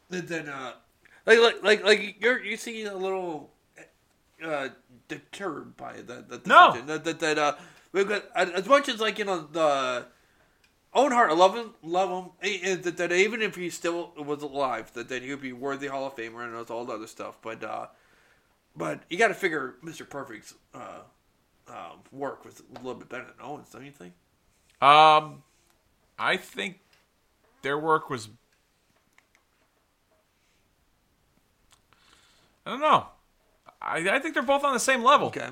that 0.09 0.27
that 0.27 0.47
uh, 0.47 0.73
like 1.25 1.39
like 1.39 1.63
like 1.63 1.83
like 1.83 2.15
you're 2.21 2.41
you 2.43 2.55
see 2.57 2.83
a 2.85 2.95
little 2.95 3.51
uh 4.43 4.69
deterred 5.07 5.75
by 5.75 5.93
that 5.93 6.29
that 6.29 6.45
No. 6.45 6.79
that 6.85 7.03
that, 7.03 7.19
that 7.19 7.37
uh 7.39 7.53
we've 7.97 8.07
got 8.07 8.23
as 8.35 8.65
much 8.67 8.87
as 8.89 8.99
like 8.99 9.19
you 9.19 9.25
know 9.25 9.41
the. 9.51 10.05
Owen 10.93 11.11
Hart, 11.11 11.29
I 11.29 11.33
love 11.35 11.53
him, 11.55 11.75
love 11.83 12.09
him. 12.09 12.31
And- 12.41 12.63
and 12.63 12.83
That, 12.83 12.97
that 12.97 13.11
even 13.11 13.41
if 13.41 13.55
he 13.55 13.69
still 13.69 14.13
was 14.17 14.41
alive, 14.41 14.91
that, 14.93 15.09
then 15.09 15.21
he 15.21 15.29
would 15.29 15.41
be 15.41 15.51
worthy 15.53 15.87
Hall 15.87 16.07
of 16.07 16.15
Famer 16.15 16.43
and 16.43 16.55
all 16.71 16.85
the 16.85 16.93
other 16.93 17.05
stuff. 17.07 17.37
But 17.41 17.63
uh, 17.63 17.87
but 18.75 19.01
you 19.09 19.17
got 19.17 19.27
to 19.27 19.33
figure 19.35 19.75
Mr. 19.83 20.09
Perfect's 20.09 20.55
uh, 20.73 21.01
um, 21.67 21.99
work 22.11 22.45
was 22.45 22.61
a 22.73 22.77
little 22.79 22.95
bit 22.95 23.09
better 23.09 23.25
than 23.25 23.33
Owens, 23.45 23.69
don't 23.71 23.85
you 23.85 23.91
think? 23.91 24.13
Um, 24.81 25.43
I 26.17 26.37
think 26.37 26.79
their 27.61 27.77
work 27.77 28.09
was. 28.09 28.29
I 32.65 32.71
don't 32.71 32.81
know. 32.81 33.07
I, 33.81 33.97
I 34.09 34.19
think 34.19 34.33
they're 34.33 34.43
both 34.43 34.63
on 34.63 34.73
the 34.73 34.79
same 34.79 35.03
level. 35.03 35.27
Okay. 35.27 35.49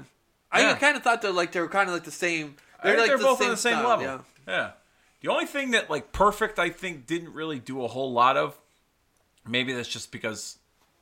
I 0.51 0.73
kind 0.75 0.95
of 0.95 1.03
thought 1.03 1.21
they're 1.21 1.31
like 1.31 1.51
they 1.51 1.60
were 1.60 1.67
kind 1.67 1.89
of 1.89 1.93
like 1.93 2.03
the 2.05 2.12
same. 2.12 2.55
I 2.79 2.88
think 2.89 2.99
like 2.99 3.08
they're 3.08 3.17
both 3.17 3.41
on 3.41 3.49
the 3.49 3.58
same 3.58 3.73
style, 3.79 3.88
level. 3.89 4.05
Yeah. 4.05 4.19
Yeah. 4.47 4.71
The 5.21 5.29
only 5.31 5.45
thing 5.45 5.71
that 5.71 5.89
like 5.89 6.12
perfect, 6.12 6.60
I 6.60 6.69
think, 6.69 7.08
didn't 7.08 7.34
really 7.34 7.60
do 7.60 7.84
a 7.84 7.88
whole 7.88 8.12
lot 8.13 8.38
of. 8.38 8.58
Maybe 9.47 9.73
that's 9.73 9.89
just 9.89 10.12
because 10.12 10.58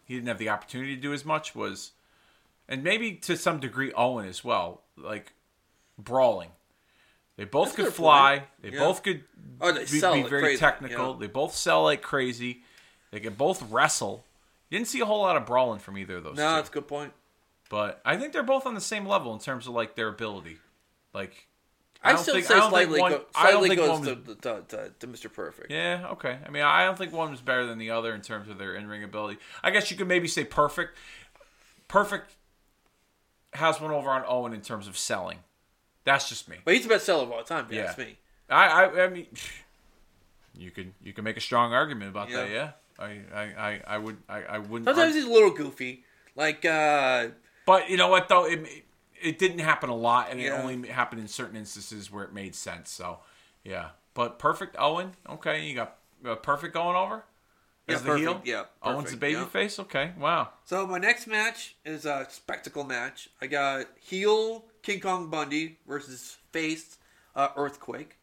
he 0.05 0.15
didn't 0.15 0.27
have 0.27 0.37
the 0.37 0.49
opportunity 0.49 0.95
to 0.95 1.01
do 1.01 1.13
as 1.13 1.23
much. 1.25 1.55
Was, 1.55 1.91
and 2.67 2.83
maybe 2.83 3.13
to 3.13 3.37
some 3.37 3.59
degree 3.59 3.91
Owen 3.93 4.27
as 4.27 4.43
well. 4.43 4.81
Like 4.97 5.33
brawling, 5.97 6.49
they 7.37 7.43
both 7.45 7.75
That's 7.75 7.89
could 7.89 7.93
fly. 7.93 8.39
point. 8.39 8.49
They 8.61 8.69
Yeah. 8.77 8.79
both 8.79 9.03
could 9.03 9.23
Oh, 9.61 9.71
they 9.71 9.85
be, 9.85 9.91
be 9.91 10.01
like 10.01 10.29
very 10.29 10.41
crazy, 10.41 10.59
technical. 10.59 11.11
yeah. 11.13 11.19
They 11.19 11.27
both 11.27 11.55
sell 11.55 11.83
like 11.83 12.01
crazy. 12.01 12.63
They 13.11 13.19
can 13.19 13.33
both 13.33 13.61
wrestle. 13.71 14.25
You 14.69 14.77
didn't 14.79 14.87
see 14.89 14.99
a 15.01 15.05
whole 15.05 15.21
lot 15.21 15.35
of 15.37 15.45
brawling 15.45 15.79
from 15.79 15.97
either 15.97 16.17
of 16.17 16.23
those. 16.23 16.37
No, 16.37 16.49
two. 16.49 16.55
that's 16.55 16.69
a 16.69 16.71
good 16.73 16.87
point. 16.87 17.13
But 17.73 18.01
I 18.05 18.17
think 18.17 18.33
they're 18.33 18.43
both 18.43 18.67
on 18.67 18.75
the 18.75 18.81
same 18.81 19.07
level 19.07 19.33
in 19.33 19.39
terms 19.39 19.65
of 19.65 19.73
like 19.73 19.95
their 19.95 20.07
ability. 20.07 20.57
Like 21.11 21.47
I 22.03 22.11
I, 22.11 22.15
still 22.17 22.35
think- 22.35 22.45
say 22.45 22.53
I 22.53 22.69
slightly, 22.69 22.99
one- 23.01 23.11
go, 23.13 23.21
I 23.33 23.49
don't 23.49 23.61
slightly 23.63 23.69
think 23.69 23.81
goes 23.81 23.99
was- 24.27 24.37
to, 24.43 24.63
to, 24.77 24.91
to 24.99 25.07
Mr. 25.07 25.33
Perfect. 25.33 25.71
Yeah, 25.71 26.05
okay. 26.11 26.37
I 26.45 26.51
mean, 26.51 26.61
I 26.61 26.85
don't 26.85 26.95
think 26.99 27.11
one 27.13 27.31
was 27.31 27.41
better 27.41 27.65
than 27.65 27.79
the 27.79 27.89
other 27.89 28.13
in 28.13 28.21
terms 28.21 28.47
of 28.47 28.59
their 28.59 28.75
in-ring 28.75 29.03
ability. 29.03 29.39
I 29.63 29.71
guess 29.71 29.89
you 29.89 29.97
could 29.97 30.07
maybe 30.07 30.27
say 30.27 30.43
perfect. 30.43 30.95
Perfect 31.87 32.35
has 33.53 33.81
one 33.81 33.89
over 33.89 34.11
on 34.11 34.23
Owen 34.27 34.53
in 34.53 34.61
terms 34.61 34.87
of 34.87 34.95
selling. 34.95 35.39
That's 36.03 36.29
just 36.29 36.47
me. 36.47 36.57
But 36.63 36.75
he's 36.75 36.83
the 36.83 36.89
best 36.89 37.05
seller 37.07 37.23
of 37.23 37.31
all 37.31 37.43
time, 37.43 37.65
Yeah. 37.71 37.85
ask 37.85 37.97
me. 37.97 38.17
I, 38.51 38.67
I, 38.85 39.03
I 39.05 39.07
mean, 39.09 39.25
you 40.55 40.69
can 40.69 40.93
you 41.01 41.11
can 41.13 41.23
make 41.23 41.37
a 41.37 41.41
strong 41.41 41.73
argument 41.73 42.11
about 42.11 42.29
that. 42.29 42.49
Yeah. 42.51 42.71
Yeah, 42.99 43.05
I, 43.05 43.21
I, 43.33 43.41
I, 43.41 43.81
I 43.87 43.97
would, 43.97 44.17
I, 44.29 44.41
I 44.43 44.57
wouldn't. 44.59 44.85
Sometimes 44.85 44.99
argue- 45.15 45.15
he's 45.21 45.25
a 45.25 45.33
little 45.33 45.49
goofy. 45.51 46.03
Like, 46.35 46.65
uh, 46.65 47.27
But 47.65 47.89
you 47.89 47.97
know 47.97 48.07
what 48.09 48.27
though, 48.27 48.45
it, 48.45 48.65
it 49.21 49.39
didn't 49.39 49.59
happen 49.59 49.89
a 49.89 49.95
lot, 49.95 50.27
and 50.31 50.39
Yeah. 50.39 50.59
it 50.59 50.63
only 50.63 50.89
happened 50.89 51.21
in 51.21 51.27
certain 51.27 51.55
instances 51.55 52.11
where 52.11 52.23
it 52.23 52.33
made 52.33 52.55
sense. 52.55 52.89
So, 52.89 53.19
yeah. 53.63 53.89
But 54.13 54.37
perfect 54.39 54.75
Owen, 54.77 55.13
okay, 55.29 55.65
you 55.65 55.75
got 55.75 55.95
uh, 56.25 56.35
perfect 56.35 56.73
going 56.73 56.95
over. 56.95 57.23
Yeah, 57.87 57.95
As 57.95 58.01
the 58.01 58.07
perfect, 58.09 58.27
heel, 58.27 58.41
yeah, 58.45 58.63
Owen's 58.81 59.11
the 59.11 59.17
baby 59.17 59.33
yeah. 59.39 59.45
face. 59.45 59.77
Okay, 59.79 60.11
wow. 60.17 60.49
so 60.63 60.87
my 60.87 60.99
next 60.99 61.27
match 61.27 61.75
is 61.83 62.05
a 62.05 62.25
spectacle 62.29 62.83
match. 62.85 63.27
I 63.41 63.47
got 63.47 63.87
heel 63.99 64.63
King 64.83 64.99
Kong 65.01 65.29
Bundy 65.29 65.79
versus 65.87 66.37
face 66.51 66.97
uh, 67.35 67.49
Earthquake. 67.57 68.17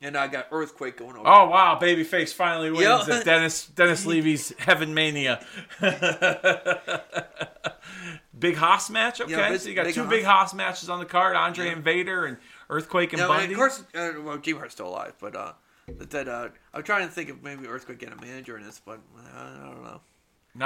And 0.00 0.16
I 0.18 0.26
got 0.28 0.48
Earthquake 0.50 0.98
going 0.98 1.16
over. 1.16 1.26
Oh 1.26 1.48
wow, 1.48 1.78
babyface 1.80 2.34
finally 2.34 2.70
wins 2.70 2.82
Yeah. 3.08 3.16
at 3.16 3.24
Dennis 3.24 3.66
Dennis 3.68 4.04
Levy's 4.12 4.52
Heaven 4.58 4.92
Mania. 4.92 5.42
big 8.48 8.56
hoss 8.56 8.90
match, 8.90 9.20
okay. 9.20 9.30
Yeah, 9.32 9.56
so 9.56 9.68
you 9.68 9.74
got 9.74 9.86
big 9.86 9.94
two 9.94 10.02
hoss. 10.02 10.10
big 10.10 10.24
hoss 10.24 10.54
matches 10.54 10.88
on 10.90 10.98
the 10.98 11.06
card: 11.06 11.34
Andre 11.36 11.66
Yeah. 11.66 11.72
Invader 11.72 12.26
and 12.26 12.36
Earthquake 12.70 13.12
and 13.12 13.20
Now, 13.20 13.28
Bundy. 13.28 13.52
of 13.54 13.58
course, 13.58 13.82
uh, 13.94 14.12
well, 14.22 14.36
Jim 14.38 14.56
Hart's 14.58 14.74
still 14.74 14.88
alive, 14.88 15.14
but 15.20 15.34
uh, 15.34 15.52
that 15.88 16.28
uh, 16.28 16.48
I'm 16.72 16.82
trying 16.82 17.06
to 17.06 17.12
think 17.12 17.30
of 17.30 17.42
maybe 17.42 17.66
Earthquake 17.66 17.98
getting 17.98 18.18
a 18.18 18.20
manager 18.20 18.56
in 18.58 18.64
this, 18.64 18.80
but 18.84 19.00
uh, 19.16 19.38
I 19.38 19.64
don't 19.64 19.82
know. 19.82 20.00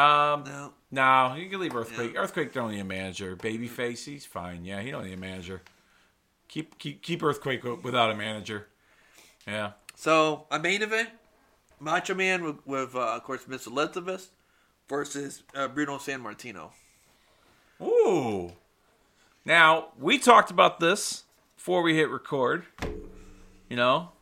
Um, 0.00 0.44
No, 0.44 0.72
no, 0.90 1.34
you 1.36 1.48
can 1.48 1.60
leave 1.60 1.74
Earthquake. 1.74 2.14
Earthquake 2.16 2.52
don't 2.52 2.70
need 2.72 2.80
a 2.80 2.84
manager. 2.84 3.36
Babyface, 3.36 4.04
he's 4.04 4.26
fine. 4.26 4.64
Yeah, 4.64 4.80
he 4.82 4.90
don't 4.90 5.04
need 5.04 5.14
a 5.14 5.16
manager. 5.16 5.62
Keep 6.48 6.78
keep 6.78 7.02
keep 7.02 7.22
Earthquake 7.22 7.62
without 7.84 8.10
a 8.10 8.14
manager. 8.14 8.66
Yeah. 9.46 9.72
so 9.94 10.46
a 10.50 10.58
main 10.58 10.82
event: 10.82 11.10
Macho 11.80 12.14
Man 12.14 12.42
with, 12.44 12.66
with 12.66 12.94
uh, 12.94 13.16
of 13.16 13.22
course 13.24 13.46
Miss 13.48 13.66
Elizabeth 13.66 14.30
versus 14.88 15.42
uh, 15.54 15.68
Bruno 15.68 15.96
Sammartino. 15.98 16.70
Ooh. 17.82 18.52
Now, 19.44 19.88
we 19.98 20.18
talked 20.18 20.50
about 20.50 20.80
this 20.80 21.24
before 21.56 21.82
we 21.82 21.96
hit 21.96 22.10
record. 22.10 22.64
You 23.68 23.76
know, 23.76 24.12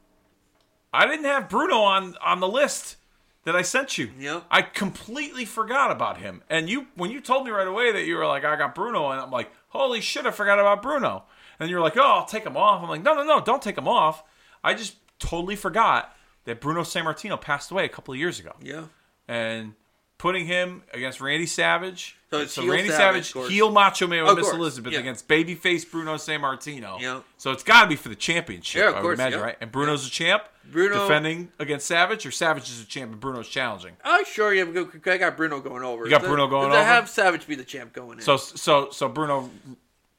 I 0.93 1.07
didn't 1.07 1.25
have 1.27 1.49
Bruno 1.49 1.77
on 1.79 2.17
on 2.25 2.41
the 2.41 2.49
list 2.49 2.97
that 3.45 3.55
I 3.55 3.63
sent 3.63 3.97
you. 3.97 4.11
Yep. 4.19 4.45
I 4.51 4.63
completely 4.63 5.45
forgot 5.45 5.91
about 5.91 6.19
him. 6.19 6.43
And 6.51 6.69
you 6.69 6.89
when 6.97 7.11
you 7.11 7.21
told 7.21 7.45
me 7.45 7.51
right 7.53 7.67
away 7.67 7.93
that 7.93 8.05
you 8.05 8.17
were 8.17 8.27
like 8.27 8.45
I 8.45 8.57
got 8.57 8.75
Bruno 8.75 9.11
and 9.11 9.21
I'm 9.21 9.31
like, 9.31 9.51
"Holy 9.69 10.01
shit, 10.01 10.27
I 10.27 10.31
forgot 10.33 10.59
about 10.59 10.83
Bruno." 10.83 11.25
And 11.61 11.71
you're 11.71 11.81
like, 11.81 11.97
"Oh, 11.97 12.03
I'll 12.03 12.27
take 12.27 12.45
him 12.45 12.57
off." 12.57 12.83
I'm 12.83 12.89
like, 12.89 13.03
"No, 13.03 13.15
no, 13.15 13.25
no, 13.25 13.41
don't 13.41 13.63
take 13.63 13.79
him 13.79 13.89
off." 13.89 14.25
I 14.65 14.75
just 14.75 14.97
totally 15.19 15.57
forgot 15.57 16.15
that 16.45 16.61
Bruno 16.61 16.83
Sammartino 16.83 17.41
passed 17.41 17.71
away 17.71 17.85
a 17.85 17.89
couple 17.89 18.13
of 18.13 18.19
years 18.21 18.39
ago 18.41 18.53
Yeah. 18.61 18.85
and 19.29 19.75
putting 20.19 20.47
him 20.47 20.83
against 20.93 21.21
Randy 21.21 21.47
Savage. 21.47 22.17
So 22.31 22.41
it's 22.41 22.55
heel 22.55 22.73
Randy 22.73 22.91
Savage, 22.91 23.33
Savage, 23.33 23.53
heel 23.53 23.71
Macho 23.71 24.07
Man 24.07 24.25
with 24.25 24.37
Miss 24.37 24.47
course, 24.47 24.57
Elizabeth 24.57 24.93
yeah. 24.93 24.99
against 24.99 25.29
babyface 25.29 25.89
Bruno 25.89 26.15
Sammartino. 26.15 27.01
Yeah. 27.01 27.21
So 27.39 27.53
it's 27.53 27.63
got 27.63 27.83
to 27.83 27.89
be 27.89 27.97
for 27.97 28.09
the 28.09 28.17
championship. 28.17 28.81
Yeah, 28.81 28.89
of 28.91 28.97
I 28.97 29.03
would 29.03 29.15
imagine, 29.15 29.39
yeah. 29.39 29.45
right? 29.45 29.57
And 29.61 29.71
Bruno's 29.71 30.07
a 30.07 30.11
champ. 30.11 30.43
Bruno- 30.71 31.03
defending 31.03 31.53
against 31.61 31.87
Savage, 31.87 32.27
or 32.27 32.33
Savage 32.33 32.65
is 32.65 32.83
a 32.83 32.85
champ 32.85 33.13
and 33.13 33.21
Bruno's 33.21 33.49
challenging. 33.49 33.93
Oh, 34.05 34.25
sure. 34.25 34.53
Yeah, 34.53 34.65
I 35.07 35.17
got 35.17 35.37
Bruno 35.37 35.61
going 35.61 35.85
over. 35.85 36.05
You 36.05 36.11
got 36.11 36.23
To- 36.23 36.29
Bruno 36.29 36.49
going 36.49 36.73
over? 36.73 36.83
have 36.83 37.09
Savage 37.09 37.47
be 37.47 37.55
the 37.55 37.65
champ 37.65 37.93
going 37.93 38.19
in. 38.19 38.25
So 38.25 38.37
so 38.37 38.91
so 38.91 39.09
Bruno 39.09 39.49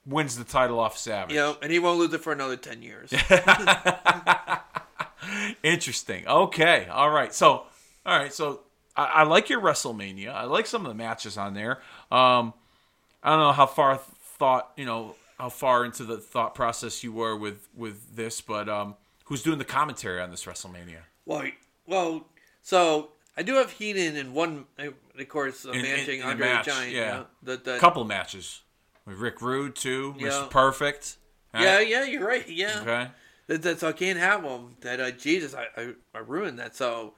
wins 0.05 0.37
the 0.37 0.45
title 0.45 0.79
off 0.79 0.97
Savage. 0.97 1.33
you 1.33 1.39
know, 1.39 1.57
and 1.61 1.71
he 1.71 1.79
won't 1.79 1.99
lose 1.99 2.13
it 2.13 2.21
for 2.21 2.31
another 2.31 2.55
ten 2.55 2.81
years. 2.81 3.11
Interesting. 5.63 6.27
Okay. 6.27 6.87
All 6.89 7.09
right. 7.09 7.33
So, 7.33 7.63
all 8.05 8.17
right. 8.17 8.33
So, 8.33 8.61
I, 8.97 9.03
I 9.05 9.23
like 9.23 9.49
your 9.49 9.61
WrestleMania. 9.61 10.33
I 10.33 10.43
like 10.45 10.65
some 10.65 10.85
of 10.85 10.89
the 10.89 10.95
matches 10.95 11.37
on 11.37 11.53
there. 11.53 11.79
Um, 12.11 12.53
I 13.23 13.29
don't 13.31 13.39
know 13.39 13.51
how 13.51 13.65
far 13.67 13.97
thought 13.97 14.71
you 14.75 14.85
know 14.85 15.15
how 15.37 15.49
far 15.49 15.85
into 15.85 16.03
the 16.03 16.17
thought 16.17 16.55
process 16.55 17.03
you 17.03 17.11
were 17.11 17.35
with 17.37 17.67
with 17.75 18.15
this, 18.15 18.41
but 18.41 18.67
um, 18.67 18.95
who's 19.25 19.43
doing 19.43 19.57
the 19.59 19.65
commentary 19.65 20.19
on 20.21 20.31
this 20.31 20.45
WrestleMania? 20.45 20.99
well, 21.25 21.43
well, 21.85 22.25
so 22.61 23.09
I 23.37 23.43
do 23.43 23.53
have 23.55 23.71
Heenan 23.71 24.15
in 24.17 24.33
one, 24.33 24.65
uh, 24.79 24.87
of 25.17 25.29
course, 25.29 25.65
uh, 25.65 25.69
In- 25.71 25.77
in- 25.77 25.81
managing 25.83 26.19
in 26.21 26.25
a 26.27 26.29
Andre 26.31 26.47
match, 26.47 26.65
Giant. 26.65 26.91
yeah. 26.93 26.99
Yeah, 27.01 27.23
the, 27.43 27.57
the, 27.57 27.77
couple 27.77 28.03
matches 28.03 28.61
with 29.05 29.17
Rick 29.17 29.41
Rude 29.41 29.75
too, 29.75 30.15
Yeah. 30.17 30.27
Mr. 30.29 30.49
Perfect. 30.49 31.17
Yeah, 31.53 31.79
yeah, 31.79 32.03
you're 32.03 32.25
right. 32.27 32.47
Yeah, 32.47 32.79
Okay. 32.81 33.07
that, 33.47 33.61
that, 33.63 33.79
so 33.79 33.89
I 33.89 33.93
can't 33.93 34.19
have 34.19 34.43
them. 34.43 34.75
That 34.81 34.99
uh, 34.99 35.11
Jesus, 35.11 35.55
I, 35.55 35.67
I 35.75 35.93
I 36.13 36.19
ruined 36.19 36.59
that. 36.59 36.75
So 36.75 37.13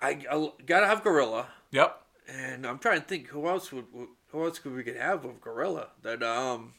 I, 0.00 0.18
I 0.30 0.50
gotta 0.64 0.86
have 0.86 1.02
Gorilla, 1.02 1.48
Yep. 1.70 2.00
and 2.28 2.66
I'm 2.66 2.78
trying 2.78 3.00
to 3.00 3.06
think 3.06 3.28
who 3.28 3.46
else 3.48 3.72
would 3.72 3.86
who 4.28 4.44
else 4.44 4.58
could 4.58 4.74
we 4.74 4.82
could 4.82 4.96
have 4.96 5.24
with 5.24 5.40
Gorilla 5.40 5.88
that 6.02 6.22
um. 6.22 6.74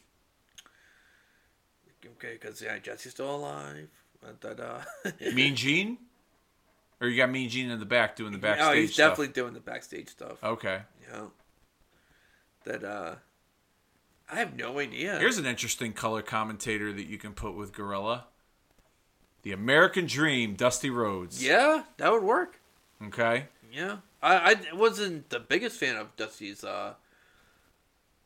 Okay, 2.16 2.38
because 2.40 2.62
yeah, 2.62 2.78
Jesse's 2.78 3.12
still 3.12 3.34
alive. 3.34 3.88
That 4.40 4.60
uh. 4.60 4.80
Mean 5.34 5.56
Gene, 5.56 5.98
or 7.00 7.08
you 7.08 7.16
got 7.16 7.30
Mean 7.30 7.48
Gene 7.48 7.70
in 7.70 7.78
the 7.80 7.86
back 7.86 8.16
doing 8.16 8.32
the 8.32 8.38
backstage 8.38 8.68
oh, 8.68 8.72
he's 8.74 8.94
stuff? 8.94 9.10
definitely 9.12 9.32
doing 9.34 9.54
the 9.54 9.60
backstage 9.60 10.08
stuff. 10.08 10.42
Okay. 10.42 10.82
Yeah. 11.10 11.26
That 12.64 12.84
uh 12.84 13.14
I 14.30 14.36
have 14.36 14.56
no 14.56 14.78
idea. 14.78 15.18
Here's 15.18 15.38
an 15.38 15.46
interesting 15.46 15.92
color 15.92 16.22
commentator 16.22 16.92
that 16.92 17.06
you 17.06 17.18
can 17.18 17.32
put 17.32 17.54
with 17.54 17.72
Gorilla. 17.72 18.26
The 19.42 19.52
American 19.52 20.06
Dream, 20.06 20.54
Dusty 20.54 20.90
Rhodes. 20.90 21.42
yeah, 21.42 21.84
that 21.96 22.12
would 22.12 22.22
work. 22.24 22.57
Okay. 23.06 23.46
Yeah. 23.72 23.98
I, 24.22 24.56
I 24.72 24.74
wasn't 24.74 25.30
the 25.30 25.38
biggest 25.40 25.78
fan 25.78 25.96
of 25.96 26.14
Dusty's 26.16 26.64
uh 26.64 26.94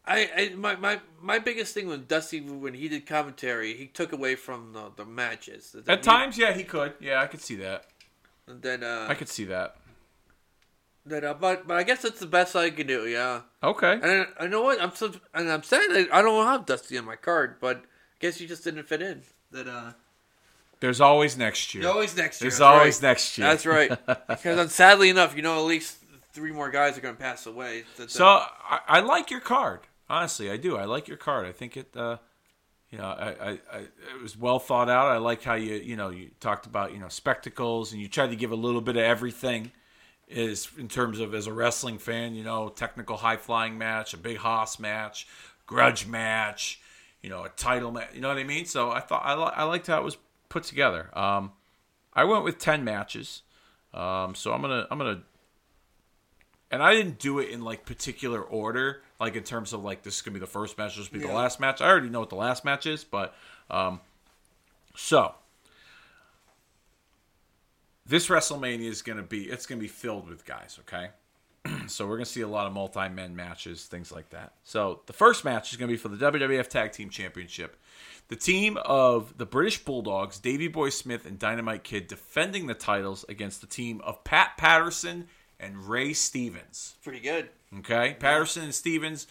I, 0.04 0.30
I 0.36 0.54
my, 0.56 0.74
my 0.76 1.00
my 1.20 1.38
biggest 1.38 1.74
thing 1.74 1.86
with 1.86 2.08
Dusty 2.08 2.40
when 2.40 2.74
he 2.74 2.88
did 2.88 3.06
commentary, 3.06 3.74
he 3.74 3.86
took 3.86 4.12
away 4.12 4.34
from 4.34 4.72
the, 4.72 4.90
the 4.96 5.04
matches. 5.04 5.76
At 5.86 5.98
he- 5.98 6.02
times, 6.02 6.36
yeah, 6.36 6.52
he 6.52 6.64
could. 6.64 6.94
Yeah, 7.00 7.20
I 7.22 7.26
could 7.28 7.40
see 7.40 7.54
that. 7.56 7.84
Then 8.46 8.82
uh, 8.82 9.06
I 9.08 9.14
could 9.14 9.28
see 9.28 9.44
that. 9.44 9.76
that 11.06 11.22
uh, 11.22 11.34
but 11.34 11.68
but 11.68 11.76
I 11.76 11.84
guess 11.84 12.02
that's 12.02 12.18
the 12.18 12.26
best 12.26 12.56
I 12.56 12.70
can 12.70 12.88
do. 12.88 13.06
Yeah, 13.06 13.42
Okay. 13.62 13.92
and 13.92 14.04
I, 14.04 14.26
I 14.40 14.46
know 14.48 14.62
what 14.62 14.82
I'm 14.82 14.92
so 14.94 15.12
and 15.34 15.48
I'm 15.50 15.62
sad 15.62 15.88
that 15.92 16.08
I 16.12 16.20
don't 16.22 16.46
have 16.46 16.66
Dusty 16.66 16.98
on 16.98 17.04
my 17.04 17.16
card, 17.16 17.56
but 17.60 17.76
I 17.76 17.80
guess 18.18 18.38
he 18.38 18.46
just 18.48 18.64
didn't 18.64 18.88
fit 18.88 19.02
in. 19.02 19.22
That 19.52 19.68
uh, 19.68 19.92
There's 20.82 21.00
always 21.00 21.38
next 21.38 21.72
year. 21.74 21.82
There's 21.84 21.94
always 21.94 22.16
next 22.16 22.40
year. 22.40 22.50
There's 22.50 22.58
that's 22.58 22.60
always 22.60 22.96
right. 23.02 23.08
next 23.08 23.38
year. 23.38 23.46
That's 23.48 23.64
right. 23.66 23.90
Because 24.28 24.58
uh, 24.58 24.68
sadly 24.68 25.08
enough, 25.08 25.34
you 25.36 25.42
know, 25.42 25.54
at 25.58 25.64
least 25.64 25.96
three 26.32 26.52
more 26.52 26.70
guys 26.70 26.98
are 26.98 27.00
going 27.00 27.14
to 27.16 27.20
pass 27.20 27.46
away. 27.46 27.84
That- 27.96 28.02
that- 28.04 28.10
So 28.10 28.26
I, 28.26 28.80
I 28.86 29.00
like 29.00 29.30
your 29.30 29.40
card. 29.40 29.80
Honestly, 30.10 30.50
I 30.50 30.56
do. 30.58 30.76
I 30.76 30.84
like 30.84 31.08
your 31.08 31.16
card. 31.16 31.46
I 31.46 31.52
think 31.52 31.76
it. 31.76 31.96
Uh, 31.96 32.16
you 32.90 32.98
know, 32.98 33.04
I, 33.04 33.28
I, 33.28 33.50
I, 33.72 33.78
it 33.78 34.20
was 34.22 34.36
well 34.36 34.58
thought 34.58 34.90
out. 34.90 35.06
I 35.06 35.16
like 35.16 35.42
how 35.42 35.54
you, 35.54 35.76
you 35.76 35.96
know, 35.96 36.10
you 36.10 36.30
talked 36.40 36.66
about, 36.66 36.92
you 36.92 36.98
know, 36.98 37.08
spectacles, 37.08 37.92
and 37.92 38.02
you 38.02 38.08
tried 38.08 38.28
to 38.30 38.36
give 38.36 38.52
a 38.52 38.56
little 38.56 38.82
bit 38.82 38.96
of 38.96 39.02
everything. 39.02 39.72
Is 40.28 40.68
in 40.78 40.88
terms 40.88 41.18
of 41.20 41.34
as 41.34 41.46
a 41.46 41.52
wrestling 41.52 41.98
fan, 41.98 42.34
you 42.34 42.42
know, 42.44 42.68
technical 42.70 43.16
high 43.18 43.36
flying 43.36 43.76
match, 43.78 44.14
a 44.14 44.16
big 44.16 44.38
hoss 44.38 44.78
match, 44.78 45.26
grudge 45.66 46.06
match, 46.06 46.80
you 47.22 47.28
know, 47.30 47.44
a 47.44 47.50
title 47.50 47.92
match. 47.92 48.08
You 48.14 48.20
know 48.22 48.28
what 48.28 48.38
I 48.38 48.44
mean? 48.44 48.64
So 48.64 48.90
I 48.90 49.00
thought 49.00 49.22
I, 49.24 49.34
li- 49.34 49.52
I 49.54 49.64
liked 49.64 49.86
how 49.88 49.98
it 49.98 50.04
was 50.04 50.16
put 50.52 50.64
together. 50.64 51.16
Um, 51.18 51.52
I 52.12 52.24
went 52.24 52.44
with 52.44 52.58
ten 52.58 52.84
matches, 52.84 53.42
um, 53.94 54.34
so 54.34 54.52
I'm 54.52 54.60
gonna 54.60 54.86
I'm 54.90 54.98
gonna 54.98 55.22
and 56.70 56.82
I 56.82 56.94
didn't 56.94 57.18
do 57.18 57.38
it 57.38 57.48
in 57.48 57.62
like 57.62 57.86
particular 57.86 58.40
order, 58.40 59.02
like 59.18 59.34
in 59.34 59.42
terms 59.42 59.72
of 59.72 59.82
like 59.82 60.02
this 60.02 60.16
is 60.16 60.22
gonna 60.22 60.34
be 60.34 60.40
the 60.40 60.46
first 60.46 60.76
match, 60.76 60.96
this 60.96 61.10
will 61.10 61.20
be 61.20 61.26
the 61.26 61.32
last 61.32 61.58
match. 61.58 61.80
I 61.80 61.88
already 61.88 62.10
know 62.10 62.20
what 62.20 62.28
the 62.28 62.36
last 62.36 62.64
match 62.64 62.86
is, 62.86 63.02
but 63.02 63.34
um, 63.70 64.00
so 64.94 65.34
this 68.04 68.28
WrestleMania 68.28 68.88
is 68.88 69.00
gonna 69.00 69.22
be 69.22 69.44
it's 69.44 69.64
gonna 69.64 69.80
be 69.80 69.88
filled 69.88 70.28
with 70.28 70.44
guys, 70.44 70.78
okay? 70.80 71.10
so 71.86 72.06
we're 72.06 72.16
gonna 72.16 72.24
see 72.24 72.40
a 72.40 72.48
lot 72.48 72.66
of 72.66 72.72
multi-men 72.72 73.36
matches, 73.36 73.84
things 73.84 74.12
like 74.12 74.30
that. 74.30 74.52
So 74.64 75.00
the 75.06 75.12
first 75.12 75.44
match 75.44 75.72
is 75.72 75.78
gonna 75.78 75.90
be 75.90 75.96
for 75.96 76.08
the 76.08 76.16
WWF 76.16 76.68
Tag 76.68 76.92
Team 76.92 77.10
Championship. 77.10 77.76
The 78.28 78.36
team 78.36 78.78
of 78.84 79.36
the 79.36 79.46
British 79.46 79.84
Bulldogs, 79.84 80.38
Davey 80.38 80.68
Boy 80.68 80.88
Smith 80.88 81.26
and 81.26 81.38
Dynamite 81.38 81.84
Kid, 81.84 82.06
defending 82.06 82.66
the 82.66 82.74
titles 82.74 83.24
against 83.28 83.60
the 83.60 83.66
team 83.66 84.00
of 84.02 84.24
Pat 84.24 84.56
Patterson 84.56 85.28
and 85.60 85.88
Ray 85.88 86.12
Stevens. 86.12 86.96
pretty 87.04 87.20
good. 87.20 87.50
Okay, 87.78 88.16
Patterson 88.18 88.64
and 88.64 88.74
Stevens 88.74 89.26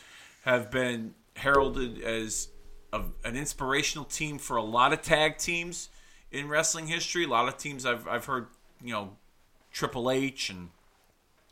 have 0.46 0.72
been 0.72 1.14
heralded 1.36 2.02
as 2.02 2.50
a, 2.94 3.02
an 3.24 3.36
inspirational 3.36 4.06
team 4.06 4.38
for 4.38 4.58
a 4.58 4.64
lot 4.64 4.94
of 4.94 5.02
tag 5.02 5.38
teams 5.38 5.90
in 6.32 6.48
wrestling 6.48 6.88
history. 6.88 7.26
A 7.26 7.28
lot 7.28 7.48
of 7.48 7.58
teams 7.58 7.86
I've 7.86 8.08
I've 8.08 8.26
heard, 8.26 8.48
you 8.84 8.94
know, 8.94 9.18
Triple 9.72 10.10
H 10.10 10.50
and 10.50 10.70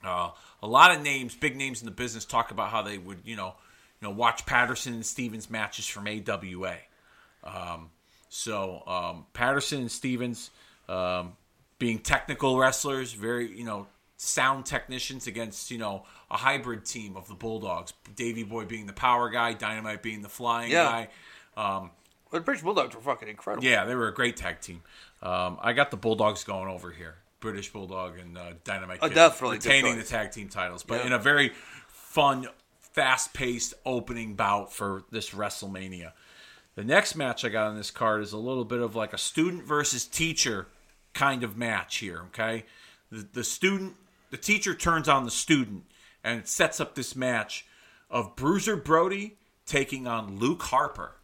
uh, 0.03 0.31
a 0.61 0.67
lot 0.67 0.91
of 0.95 1.01
names, 1.01 1.35
big 1.35 1.55
names 1.55 1.81
in 1.81 1.85
the 1.85 1.91
business, 1.91 2.25
talk 2.25 2.51
about 2.51 2.69
how 2.69 2.81
they 2.81 2.97
would, 2.97 3.19
you 3.23 3.35
know, 3.35 3.55
you 4.01 4.07
know, 4.07 4.13
watch 4.13 4.45
Patterson 4.45 4.93
and 4.93 5.05
Stevens 5.05 5.49
matches 5.49 5.85
from 5.87 6.07
AWA. 6.07 6.77
Um, 7.43 7.89
so 8.29 8.83
um, 8.87 9.25
Patterson 9.33 9.81
and 9.81 9.91
Stevens 9.91 10.51
um, 10.87 11.33
being 11.79 11.99
technical 11.99 12.57
wrestlers, 12.57 13.13
very 13.13 13.55
you 13.57 13.63
know 13.65 13.87
sound 14.17 14.65
technicians 14.65 15.27
against 15.27 15.71
you 15.71 15.77
know 15.77 16.03
a 16.29 16.37
hybrid 16.37 16.85
team 16.85 17.15
of 17.15 17.27
the 17.27 17.33
Bulldogs. 17.35 17.93
Davey 18.15 18.43
Boy 18.43 18.65
being 18.65 18.85
the 18.85 18.93
power 18.93 19.29
guy, 19.29 19.53
Dynamite 19.53 20.03
being 20.03 20.21
the 20.21 20.29
flying 20.29 20.71
Yeah. 20.71 20.83
guy. 20.83 21.09
Um, 21.57 21.91
Well, 22.31 22.39
the 22.39 22.41
British 22.41 22.63
Bulldogs 22.63 22.93
were 22.95 23.01
fucking 23.01 23.27
incredible. 23.27 23.65
yeah, 23.67 23.85
they 23.85 23.95
were 23.95 24.07
a 24.07 24.13
great 24.13 24.37
tag 24.37 24.61
team. 24.61 24.81
Um, 25.21 25.57
I 25.61 25.73
got 25.73 25.89
the 25.91 25.97
Bulldogs 25.97 26.43
going 26.43 26.69
over 26.69 26.91
here. 26.91 27.15
British 27.39 27.71
Bulldog 27.71 28.17
and 28.17 28.37
uh, 28.37 28.53
Dynamite 28.63 28.99
Oh, 29.01 29.07
Kid 29.07 29.15
definitely, 29.15 29.57
retaining 29.57 29.97
the 29.97 30.03
tag 30.03 30.31
team 30.31 30.49
titles, 30.49 30.83
but 30.83 31.01
Yeah. 31.01 31.07
in 31.07 31.13
a 31.13 31.19
very 31.19 31.49
fun, 31.87 32.47
fast-paced 32.81 33.73
opening 33.85 34.35
bout 34.35 34.73
for 34.73 35.03
this 35.11 35.29
WrestleMania. 35.31 36.11
The 36.75 36.83
next 36.83 37.15
match 37.15 37.43
I 37.45 37.49
got 37.49 37.67
on 37.67 37.75
this 37.77 37.91
card 37.91 38.21
is 38.21 38.33
a 38.33 38.37
little 38.37 38.65
bit 38.65 38.79
of 38.79 38.95
like 38.95 39.13
a 39.13 39.17
student 39.17 39.63
versus 39.63 40.05
teacher 40.05 40.67
kind 41.13 41.43
of 41.43 41.57
match 41.57 41.97
here. 41.97 42.23
Okay, 42.27 42.65
the, 43.11 43.27
the 43.33 43.43
student, 43.43 43.95
the 44.31 44.37
teacher 44.37 44.73
turns 44.75 45.07
on 45.09 45.25
the 45.25 45.31
student, 45.31 45.83
and 46.23 46.47
sets 46.47 46.79
up 46.79 46.95
this 46.95 47.15
match 47.15 47.65
of 48.09 48.35
Bruiser 48.35 48.75
Brody 48.75 49.37
taking 49.65 50.07
on 50.07 50.37
Luke 50.39 50.61
Harper. 50.63 51.15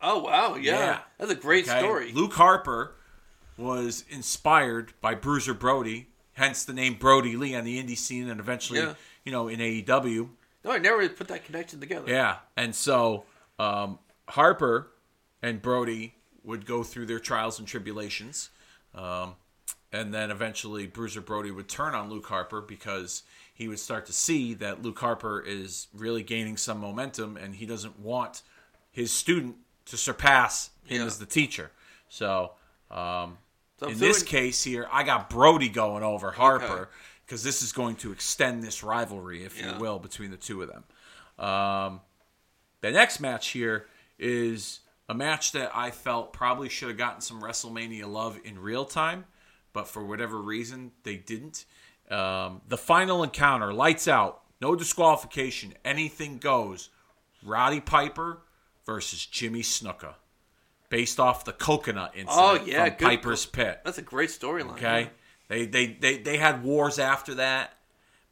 Oh 0.00 0.18
wow, 0.20 0.56
yeah, 0.56 0.78
Yeah. 0.78 0.98
that's 1.18 1.30
a 1.30 1.36
great 1.36 1.68
Okay? 1.68 1.78
story. 1.78 2.12
Luke 2.12 2.32
Harper 2.34 2.94
was 3.56 4.04
inspired 4.08 4.92
by 5.00 5.14
Bruiser 5.14 5.54
Brody, 5.54 6.08
hence 6.34 6.64
the 6.64 6.72
name 6.72 6.94
Brodie 6.94 7.36
Lee 7.36 7.54
on 7.54 7.64
the 7.64 7.82
indie 7.82 7.96
scene, 7.96 8.28
and 8.28 8.40
eventually, 8.40 8.80
Yeah. 8.80 8.94
you 9.24 9.32
know, 9.32 9.48
in 9.48 9.60
AEW. 9.60 10.30
No, 10.64 10.70
I 10.72 10.78
never 10.78 10.96
really 10.98 11.08
put 11.10 11.28
that 11.28 11.44
connection 11.44 11.80
together. 11.80 12.10
Yeah, 12.10 12.38
and 12.56 12.74
so 12.74 13.24
um, 13.58 13.98
Harper 14.28 14.88
and 15.42 15.60
Brody 15.60 16.14
would 16.44 16.66
go 16.66 16.82
through 16.82 17.06
their 17.06 17.18
trials 17.20 17.58
and 17.58 17.68
tribulations, 17.68 18.50
um, 18.94 19.34
and 19.92 20.12
then 20.14 20.30
eventually 20.30 20.86
Bruiser 20.86 21.20
Brody 21.20 21.50
would 21.50 21.68
turn 21.68 21.94
on 21.94 22.08
Luke 22.08 22.26
Harper 22.26 22.60
because 22.60 23.22
he 23.52 23.68
would 23.68 23.78
start 23.78 24.06
to 24.06 24.12
see 24.12 24.54
that 24.54 24.82
Luke 24.82 24.98
Harper 24.98 25.40
is 25.40 25.88
really 25.92 26.22
gaining 26.22 26.56
some 26.56 26.78
momentum, 26.78 27.36
and 27.36 27.54
he 27.56 27.66
doesn't 27.66 27.98
want 28.00 28.42
his 28.90 29.12
student 29.12 29.56
to 29.86 29.96
surpass 29.96 30.70
him 30.84 31.00
Yeah. 31.00 31.06
as 31.06 31.18
the 31.18 31.26
teacher. 31.26 31.70
So. 32.08 32.52
Um, 32.92 33.38
So 33.78 33.88
in 33.88 33.98
this 33.98 34.22
case 34.22 34.62
here, 34.62 34.86
I 34.92 35.02
got 35.02 35.28
Brody 35.28 35.68
going 35.68 36.04
over 36.04 36.30
Harper 36.30 36.64
Okay. 36.64 36.90
because 37.26 37.42
this 37.42 37.62
is 37.62 37.72
going 37.72 37.96
to 37.96 38.12
extend 38.12 38.62
this 38.62 38.82
rivalry, 38.84 39.42
if 39.44 39.58
Yeah. 39.58 39.74
you 39.74 39.80
will, 39.80 39.98
between 39.98 40.30
the 40.30 40.36
two 40.36 40.62
of 40.62 40.68
them. 40.68 40.84
Um, 41.44 42.00
the 42.80 42.92
next 42.92 43.18
match 43.18 43.48
here 43.48 43.88
is 44.18 44.80
a 45.08 45.14
match 45.14 45.50
that 45.52 45.74
I 45.74 45.90
felt 45.90 46.32
probably 46.32 46.68
should 46.68 46.88
have 46.88 46.98
gotten 46.98 47.20
some 47.20 47.42
WrestleMania 47.42 48.06
love 48.06 48.38
in 48.44 48.58
real 48.58 48.84
time, 48.84 49.26
but 49.72 49.88
for 49.88 50.04
whatever 50.04 50.38
reason 50.40 50.92
they 51.02 51.16
didn't. 51.16 51.64
Um, 52.10 52.60
the 52.68 52.78
final 52.78 53.22
encounter, 53.24 53.72
lights 53.72 54.06
out, 54.06 54.42
no 54.60 54.76
disqualification, 54.76 55.74
anything 55.84 56.38
goes. 56.38 56.90
Roddy 57.42 57.80
Piper 57.80 58.42
versus 58.86 59.26
Jimmy 59.26 59.62
Snuka, 59.62 60.14
based 60.92 61.18
off 61.18 61.46
the 61.46 61.52
coconut 61.54 62.12
incident 62.14 62.38
Oh, 62.38 62.62
yeah, 62.66 62.84
from 62.84 62.96
good- 62.98 63.06
Piper's 63.08 63.46
Pit. 63.46 63.80
That's 63.82 63.96
a 63.96 64.02
great 64.02 64.28
storyline. 64.28 64.72
Okay, 64.72 65.00
yeah. 65.00 65.08
they, 65.48 65.64
they 65.64 65.86
they 65.86 66.18
they 66.18 66.36
had 66.36 66.62
wars 66.62 66.98
after 66.98 67.36
that, 67.36 67.72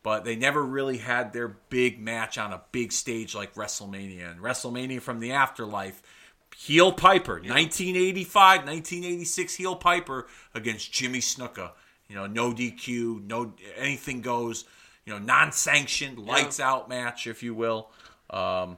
but 0.02 0.24
they 0.26 0.36
never 0.36 0.62
really 0.62 0.98
had 0.98 1.32
their 1.32 1.48
big 1.48 1.98
match 1.98 2.36
on 2.36 2.52
a 2.52 2.60
big 2.70 2.92
stage 2.92 3.34
like 3.34 3.54
WrestleMania. 3.54 4.30
And 4.30 4.40
WrestleMania 4.40 5.00
from 5.00 5.20
the 5.20 5.32
afterlife, 5.32 6.02
heel 6.54 6.92
Piper, 6.92 7.36
1985, 7.36 8.58
1986 8.66 9.54
heel 9.54 9.74
Piper 9.76 10.26
against 10.54 10.92
Jimmy 10.92 11.20
Snuka. 11.20 11.70
You 12.08 12.16
know, 12.16 12.26
no 12.26 12.52
DQ, 12.52 13.24
no 13.26 13.54
anything 13.76 14.20
goes. 14.20 14.64
You 15.06 15.14
know, 15.14 15.18
non-sanctioned, 15.18 16.18
lights 16.18 16.60
out 16.60 16.90
match, 16.90 17.26
if 17.26 17.42
you 17.42 17.54
will. 17.54 17.90
Um, 18.28 18.76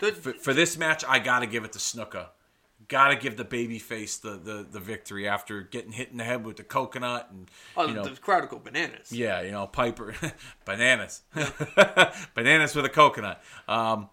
The- 0.00 0.12
for, 0.12 0.34
for 0.34 0.52
this 0.52 0.76
match, 0.76 1.02
I 1.08 1.18
got 1.18 1.38
to 1.40 1.46
give 1.46 1.64
it 1.64 1.72
to 1.72 1.78
Snuka. 1.78 2.26
Got 2.88 3.08
to 3.08 3.16
give 3.16 3.36
the 3.36 3.44
babyface 3.44 4.20
the, 4.20 4.30
the 4.38 4.66
the 4.70 4.80
victory 4.80 5.28
after 5.28 5.60
getting 5.62 5.92
hit 5.92 6.10
in 6.10 6.16
the 6.16 6.24
head 6.24 6.44
with 6.44 6.56
the 6.56 6.62
coconut 6.64 7.28
and 7.30 7.50
oh, 7.76 7.86
you 7.86 7.92
know 7.94 8.02
the 8.02 8.16
crowd 8.16 8.48
go 8.48 8.58
bananas. 8.58 9.12
yeah 9.12 9.42
you 9.42 9.50
know 9.50 9.66
Piper 9.66 10.14
bananas 10.64 11.20
bananas 12.34 12.74
with 12.74 12.84
a 12.84 12.88
coconut. 12.88 13.42
Um, 13.68 14.08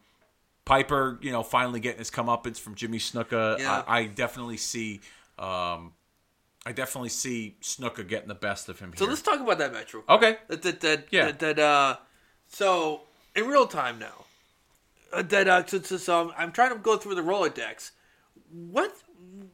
Piper, 0.66 1.20
you 1.22 1.32
know, 1.32 1.44
finally 1.44 1.80
getting 1.80 2.00
his 2.00 2.10
comeuppance 2.10 2.60
from 2.60 2.74
Jimmy 2.74 2.98
Snuka. 2.98 3.60
Yeah. 3.60 3.84
I, 3.88 4.00
I 4.00 4.06
definitely 4.08 4.58
see. 4.58 5.00
Um, 5.38 5.94
I 6.66 6.72
definitely 6.72 7.10
see 7.10 7.56
Snuka 7.62 8.08
getting 8.08 8.28
the 8.28 8.34
best 8.36 8.68
of 8.68 8.80
him 8.80 8.90
here. 8.90 8.98
So 8.98 9.06
here. 9.06 9.10
let's 9.12 9.22
talk 9.22 9.40
about 9.40 9.60
that 9.60 9.72
match 9.72 9.94
real 9.94 10.02
quick. 10.04 10.18
okay. 10.24 10.38
That 10.48 10.64
that 10.64 10.80
that, 10.82 11.06
Yeah. 11.12 11.26
that, 11.26 11.40
that 11.40 11.60
uh 11.60 11.98
so 12.48 13.02
in 13.36 13.46
real 13.48 13.68
time 13.68 14.00
now. 14.00 14.26
Uh, 15.14 15.22
that 15.22 15.48
uh 15.48 15.66
so, 15.68 15.80
so, 15.82 15.98
so 15.98 16.34
I'm 16.36 16.52
trying 16.52 16.72
to 16.74 16.80
go 16.80 16.98
through 16.98 17.14
the 17.16 17.22
Rolodex. 17.22 17.92
What 18.72 18.94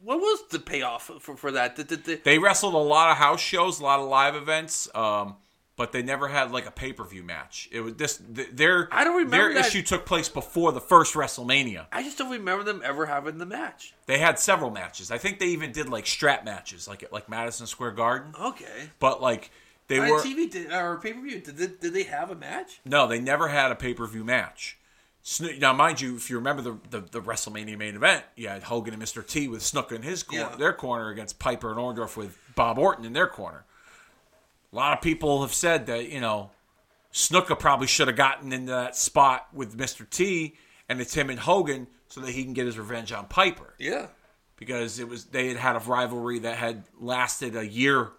what 0.02 0.18
was 0.18 0.44
the 0.50 0.58
payoff 0.58 1.10
for, 1.20 1.36
for 1.36 1.52
that? 1.52 1.76
The, 1.76 1.84
the, 1.84 1.96
the, 1.96 2.20
They 2.22 2.38
wrestled 2.38 2.74
a 2.74 2.78
lot 2.78 3.10
of 3.10 3.16
house 3.16 3.40
shows, 3.40 3.80
a 3.80 3.82
lot 3.84 4.00
of 4.00 4.08
live 4.08 4.34
events, 4.34 4.88
um, 4.94 5.36
but 5.76 5.92
they 5.92 6.02
never 6.02 6.28
had 6.28 6.52
like 6.52 6.66
a 6.66 6.70
pay 6.70 6.92
per 6.92 7.04
view 7.04 7.22
match. 7.22 7.68
It 7.72 7.80
was 7.80 7.94
this 7.94 8.18
th- 8.18 8.50
their 8.52 8.88
I 8.92 9.04
don't 9.04 9.16
remember 9.16 9.54
their 9.54 9.62
that. 9.62 9.66
issue 9.66 9.82
took 9.82 10.04
place 10.06 10.28
before 10.28 10.72
the 10.72 10.80
first 10.80 11.14
WrestleMania. 11.14 11.86
I 11.92 12.02
just 12.02 12.18
don't 12.18 12.30
remember 12.30 12.62
them 12.64 12.80
ever 12.84 13.06
having 13.06 13.38
the 13.38 13.46
match. 13.46 13.94
They 14.06 14.18
had 14.18 14.38
several 14.38 14.70
matches. 14.70 15.10
I 15.10 15.18
think 15.18 15.38
they 15.38 15.46
even 15.46 15.72
did 15.72 15.88
like 15.88 16.06
strap 16.06 16.44
matches, 16.44 16.86
like 16.86 17.02
at 17.02 17.12
like 17.12 17.28
Madison 17.28 17.66
Square 17.66 17.92
Garden. 17.92 18.34
Okay. 18.40 18.90
But 19.00 19.20
like 19.22 19.50
they 19.88 19.98
On 19.98 20.08
were 20.08 20.18
TV 20.20 20.50
did, 20.50 20.72
or 20.72 20.98
pay 20.98 21.12
per 21.12 21.20
view, 21.20 21.40
did, 21.40 21.80
did 21.80 21.92
they 21.94 22.04
have 22.04 22.30
a 22.30 22.36
match? 22.36 22.80
no, 22.84 23.06
they 23.06 23.20
never 23.20 23.48
had 23.48 23.72
a 23.72 23.74
pay 23.74 23.94
per 23.94 24.06
view 24.06 24.24
match. 24.24 24.78
Now, 25.60 25.72
mind 25.72 26.00
you, 26.00 26.16
if 26.16 26.28
you 26.30 26.36
remember 26.36 26.62
the, 26.62 26.78
the, 26.90 27.00
the 27.00 27.20
WrestleMania 27.20 27.78
main 27.78 27.94
event, 27.94 28.24
you 28.34 28.48
had 28.48 28.64
Hogan 28.64 28.92
and 28.92 29.02
Mr. 29.02 29.24
T 29.26 29.46
with 29.46 29.62
Snuka 29.62 29.92
in 29.92 30.02
his 30.02 30.22
cor- 30.24 30.38
Yeah. 30.38 30.56
their 30.56 30.72
corner 30.72 31.10
against 31.10 31.38
Piper 31.38 31.70
and 31.70 31.78
Orndorff 31.78 32.16
with 32.16 32.36
Bob 32.56 32.76
Orton 32.78 33.04
in 33.04 33.12
their 33.12 33.28
corner. 33.28 33.64
A 34.72 34.76
lot 34.76 34.96
of 34.96 35.00
people 35.02 35.42
have 35.42 35.54
said 35.54 35.86
that 35.86 36.08
you 36.08 36.20
know 36.20 36.50
Snuka 37.12 37.56
probably 37.58 37.86
should 37.86 38.08
have 38.08 38.16
gotten 38.16 38.52
into 38.52 38.72
that 38.72 38.96
spot 38.96 39.46
with 39.52 39.76
Mr. 39.78 40.08
T, 40.08 40.56
and 40.88 41.00
it's 41.00 41.14
him 41.14 41.30
and 41.30 41.38
Hogan 41.38 41.86
so 42.08 42.20
that 42.20 42.30
he 42.32 42.42
can 42.42 42.52
get 42.52 42.66
his 42.66 42.76
revenge 42.78 43.12
on 43.12 43.26
Piper 43.26 43.74
Yeah. 43.78 44.06
because 44.56 44.98
it 44.98 45.08
was 45.08 45.26
they 45.26 45.48
had 45.48 45.56
had 45.56 45.76
a 45.76 45.80
rivalry 45.80 46.40
that 46.40 46.56
had 46.56 46.82
lasted 46.98 47.54
a 47.54 47.66
year 47.66 48.10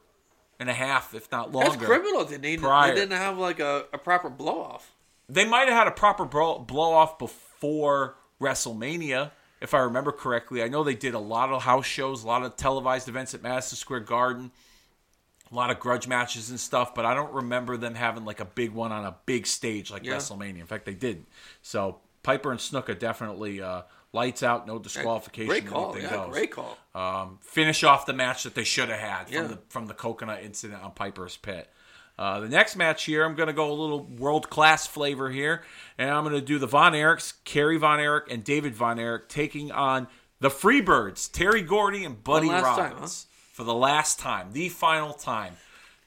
and 0.60 0.70
a 0.70 0.74
half, 0.74 1.14
if 1.14 1.30
not 1.32 1.52
longer. 1.52 1.72
That's 1.72 1.84
criminal. 1.86 2.24
They, 2.24 2.38
didn't- 2.38 2.62
prior. 2.62 2.94
they 2.94 3.00
didn't 3.02 3.18
have 3.18 3.38
like 3.38 3.60
a, 3.60 3.86
a 3.92 3.98
proper 3.98 4.30
blow 4.30 4.62
off. 4.62 4.93
They 5.34 5.46
might 5.46 5.68
have 5.68 5.78
had 5.78 5.88
a 5.88 5.92
proper 5.92 6.26
blow, 6.26 6.60
blow 6.60 6.94
off 6.94 7.18
before 7.18 8.16
WrestleMania, 8.40 9.32
if 9.62 9.74
I 9.74 9.80
remember 9.80 10.12
correctly. 10.12 10.62
I 10.64 10.68
know 10.68 10.84
they 10.84 10.96
did 10.96 11.14
a 11.14 11.20
lot 11.20 11.50
of 11.52 11.64
house 11.64 11.86
shows, 11.86 12.24
a 12.24 12.28
lot 12.28 12.44
of 12.44 12.56
televised 12.56 13.08
events 13.08 13.34
at 13.34 13.42
Madison 13.42 13.78
Square 13.78 14.02
Garden, 14.02 14.52
a 15.52 15.56
lot 15.56 15.70
of 15.72 15.80
grudge 15.80 16.08
matches 16.08 16.50
and 16.50 16.60
stuff, 16.60 16.94
but 16.94 17.06
I 17.06 17.14
don't 17.14 17.34
remember 17.34 17.78
them 17.78 17.96
having 17.96 18.26
like 18.26 18.40
a 18.40 18.46
big 18.46 18.72
one 18.72 18.92
on 18.92 19.06
a 19.06 19.16
big 19.26 19.48
stage 19.48 19.92
like 19.92 20.04
Yeah. 20.04 20.14
WrestleMania. 20.16 20.60
In 20.60 20.66
fact, 20.68 20.86
they 20.86 20.94
didn't. 20.94 21.28
So 21.62 22.00
Piper 22.24 22.52
and 22.52 22.60
Snuka 22.60 22.98
definitely 22.98 23.62
uh, 23.62 23.84
lights 24.14 24.44
out, 24.44 24.68
no 24.68 24.80
disqualification. 24.80 25.48
Great 25.50 25.68
call. 25.68 25.92
anything 25.94 26.10
Yeah, 26.12 26.18
goes. 26.26 26.32
great 26.34 26.52
call. 26.52 26.78
Um, 26.96 27.40
finish 27.42 27.84
off 27.84 28.06
the 28.06 28.14
match 28.14 28.44
that 28.44 28.56
they 28.56 28.64
should 28.64 28.90
have 28.90 29.00
had 29.00 29.30
from 29.30 29.48
the 29.48 29.60
from 29.70 29.86
the 29.88 29.94
coconut 29.94 30.44
incident 30.44 30.84
on 30.84 30.92
Piper's 30.92 31.38
Pit. 31.38 31.70
Uh, 32.18 32.40
the 32.42 32.50
next 32.50 32.76
match 32.76 33.06
here, 33.06 33.26
I'm 33.26 33.34
going 33.36 33.48
to 33.48 33.54
go 33.54 33.72
a 33.72 33.74
little 33.74 34.04
world 34.04 34.50
class 34.50 34.86
flavor 34.86 35.32
here, 35.32 35.64
and 35.98 36.10
I'm 36.12 36.24
going 36.24 36.36
to 36.36 36.46
do 36.46 36.60
the 36.60 36.68
Von 36.68 36.94
Erichs, 36.94 37.34
Kerry 37.44 37.78
Von 37.78 38.00
Erich, 38.00 38.26
and 38.32 38.44
David 38.44 38.76
Von 38.76 39.00
Erich 39.00 39.28
taking 39.30 39.72
on 39.72 40.08
the 40.40 40.50
Freebirds, 40.50 41.32
Terry 41.32 41.62
Gordy 41.64 42.06
and 42.06 42.24
Buddy 42.24 42.50
last 42.50 42.78
time, 42.78 42.94
Roberts 42.94 43.26
for 43.54 43.64
the 43.64 43.74
last 43.74 44.20
time, 44.20 44.52
the 44.54 44.70
final 44.70 45.14
time. 45.14 45.56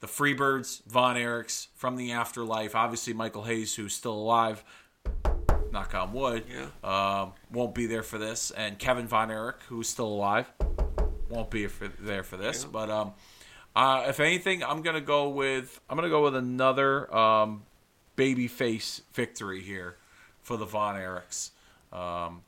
The 0.01 0.07
Freebirds, 0.07 0.85
Von 0.85 1.17
Erichs 1.17 1.69
from 1.75 1.97
the 1.97 2.13
afterlife. 2.13 2.77
Obviously, 2.77 3.15
Michael 3.15 3.45
Hayes, 3.45 3.75
who's 3.75 3.95
still 3.95 4.13
alive, 4.13 4.63
knock 5.73 5.95
on 5.95 6.13
wood, 6.13 6.45
Yeah. 6.49 6.67
um, 7.23 7.33
won't 7.51 7.75
be 7.75 7.87
there 7.87 8.03
for 8.03 8.19
this, 8.19 8.51
and 8.53 8.79
Kevin 8.79 9.09
Von 9.09 9.31
Erich, 9.31 9.57
who's 9.69 9.89
still 9.89 10.07
alive, 10.09 10.47
won't 11.31 11.51
be 11.51 11.67
for, 11.67 11.89
there 11.89 12.23
for 12.23 12.37
this. 12.37 12.65
But 12.65 12.91
um, 12.91 13.13
uh, 13.77 14.07
if 14.09 14.19
anything, 14.19 14.65
I'm 14.65 14.83
gonna 14.83 15.01
go 15.01 15.29
with 15.29 15.81
I'm 15.89 15.97
gonna 15.97 16.09
go 16.09 16.23
with 16.25 16.35
another 16.35 17.15
um, 17.15 17.63
babyface 18.17 19.03
victory 19.13 19.61
here 19.61 19.97
for 20.43 20.57
the 20.57 20.65
Von 20.65 20.97
Erichs, 20.97 21.51
um, 21.93 22.43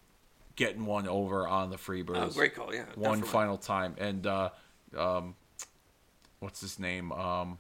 getting 0.57 0.87
one 0.87 1.07
over 1.07 1.47
on 1.47 1.71
the 1.71 1.77
Freebirds. 1.77 2.17
Oh, 2.17 2.31
great 2.31 2.55
call. 2.55 2.75
Yeah. 2.75 2.85
One 2.95 3.21
definitely. 3.21 3.29
final 3.29 3.59
time, 3.59 3.95
and 3.99 4.27
uh, 4.27 4.49
um, 4.97 5.35
what's 6.41 6.61
his 6.61 6.79
name? 6.79 7.13
Um, 7.13 7.59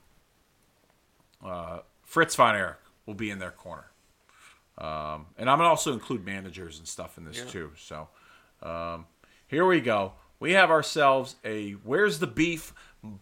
uh, 1.44 1.80
Fritz 2.04 2.34
Von 2.34 2.56
Erich 2.56 2.78
will 3.06 3.14
be 3.14 3.30
in 3.30 3.38
their 3.38 3.50
corner. 3.50 3.90
Um, 4.78 5.26
and 5.36 5.50
I'm 5.50 5.58
gonna 5.58 5.68
also 5.68 5.92
include 5.92 6.24
managers 6.24 6.78
and 6.78 6.86
stuff 6.88 7.18
in 7.18 7.24
this 7.24 7.38
Yeah. 7.38 7.44
too. 7.50 7.72
So 7.76 8.08
um, 8.62 9.06
here 9.46 9.66
we 9.66 9.80
go. 9.80 10.12
We 10.40 10.52
have 10.52 10.70
ourselves 10.70 11.34
a 11.44 11.72
Where's 11.72 12.20
the 12.20 12.28
Beef 12.28 12.72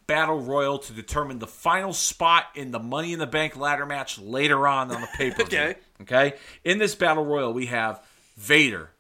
Battle 0.06 0.40
Royal 0.40 0.78
to 0.78 0.92
determine 0.92 1.38
the 1.38 1.46
final 1.46 1.92
spot 1.92 2.46
in 2.54 2.70
the 2.70 2.78
Money 2.78 3.12
in 3.12 3.18
the 3.18 3.26
Bank 3.26 3.56
ladder 3.56 3.86
match 3.86 4.18
later 4.18 4.66
on 4.66 4.90
on 4.90 5.00
the 5.00 5.08
pay 5.16 5.30
per 5.30 5.44
view. 5.44 5.58
Okay. 5.58 5.76
okay. 6.02 6.36
In 6.64 6.78
this 6.78 6.94
Battle 6.94 7.24
Royal, 7.24 7.52
we 7.52 7.66
have 7.66 8.02
Vader, 8.36 8.90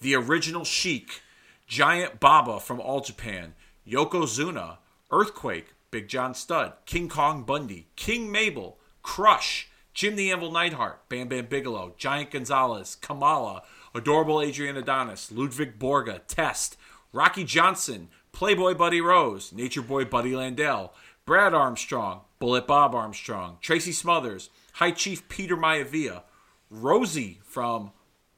the 0.00 0.14
original 0.14 0.64
Sheik, 0.64 1.20
Giant 1.66 2.20
Baba 2.20 2.60
from 2.60 2.80
All 2.80 3.00
Japan, 3.00 3.54
Yokozuna, 3.86 4.78
Earthquake, 5.10 5.74
Big 5.90 6.08
John 6.08 6.34
Studd, 6.34 6.74
King 6.86 7.08
Kong 7.08 7.42
Bundy, 7.44 7.88
King 7.96 8.30
Mabel, 8.30 8.78
Crush, 9.02 9.68
Jim 9.92 10.16
the 10.16 10.32
Anvil 10.32 10.50
Neidhart, 10.50 11.08
Bam 11.08 11.28
Bam 11.28 11.46
Bigelow, 11.46 11.94
Giant 11.96 12.32
Gonzalez, 12.32 12.96
Kamala, 12.96 13.62
Adorable 13.94 14.42
Adrian 14.42 14.76
Adonis, 14.76 15.30
Ludwig 15.30 15.78
Borga, 15.78 16.20
Test, 16.26 16.76
Rocky 17.12 17.44
Johnson, 17.44 18.08
Playboy 18.34 18.74
Buddy 18.74 19.00
Rose, 19.00 19.52
Nature 19.52 19.82
Boy 19.82 20.04
Buddy 20.04 20.32
Landel, 20.32 20.90
Brad 21.24 21.54
Armstrong, 21.54 22.22
Bullet 22.40 22.66
Bob 22.66 22.92
Armstrong, 22.92 23.58
Tracy 23.60 23.92
Smothers, 23.92 24.50
High 24.74 24.90
Chief 24.90 25.26
Peter 25.28 25.56
Maivia, 25.56 26.24
Rosie 26.68 27.40
from 27.44 27.92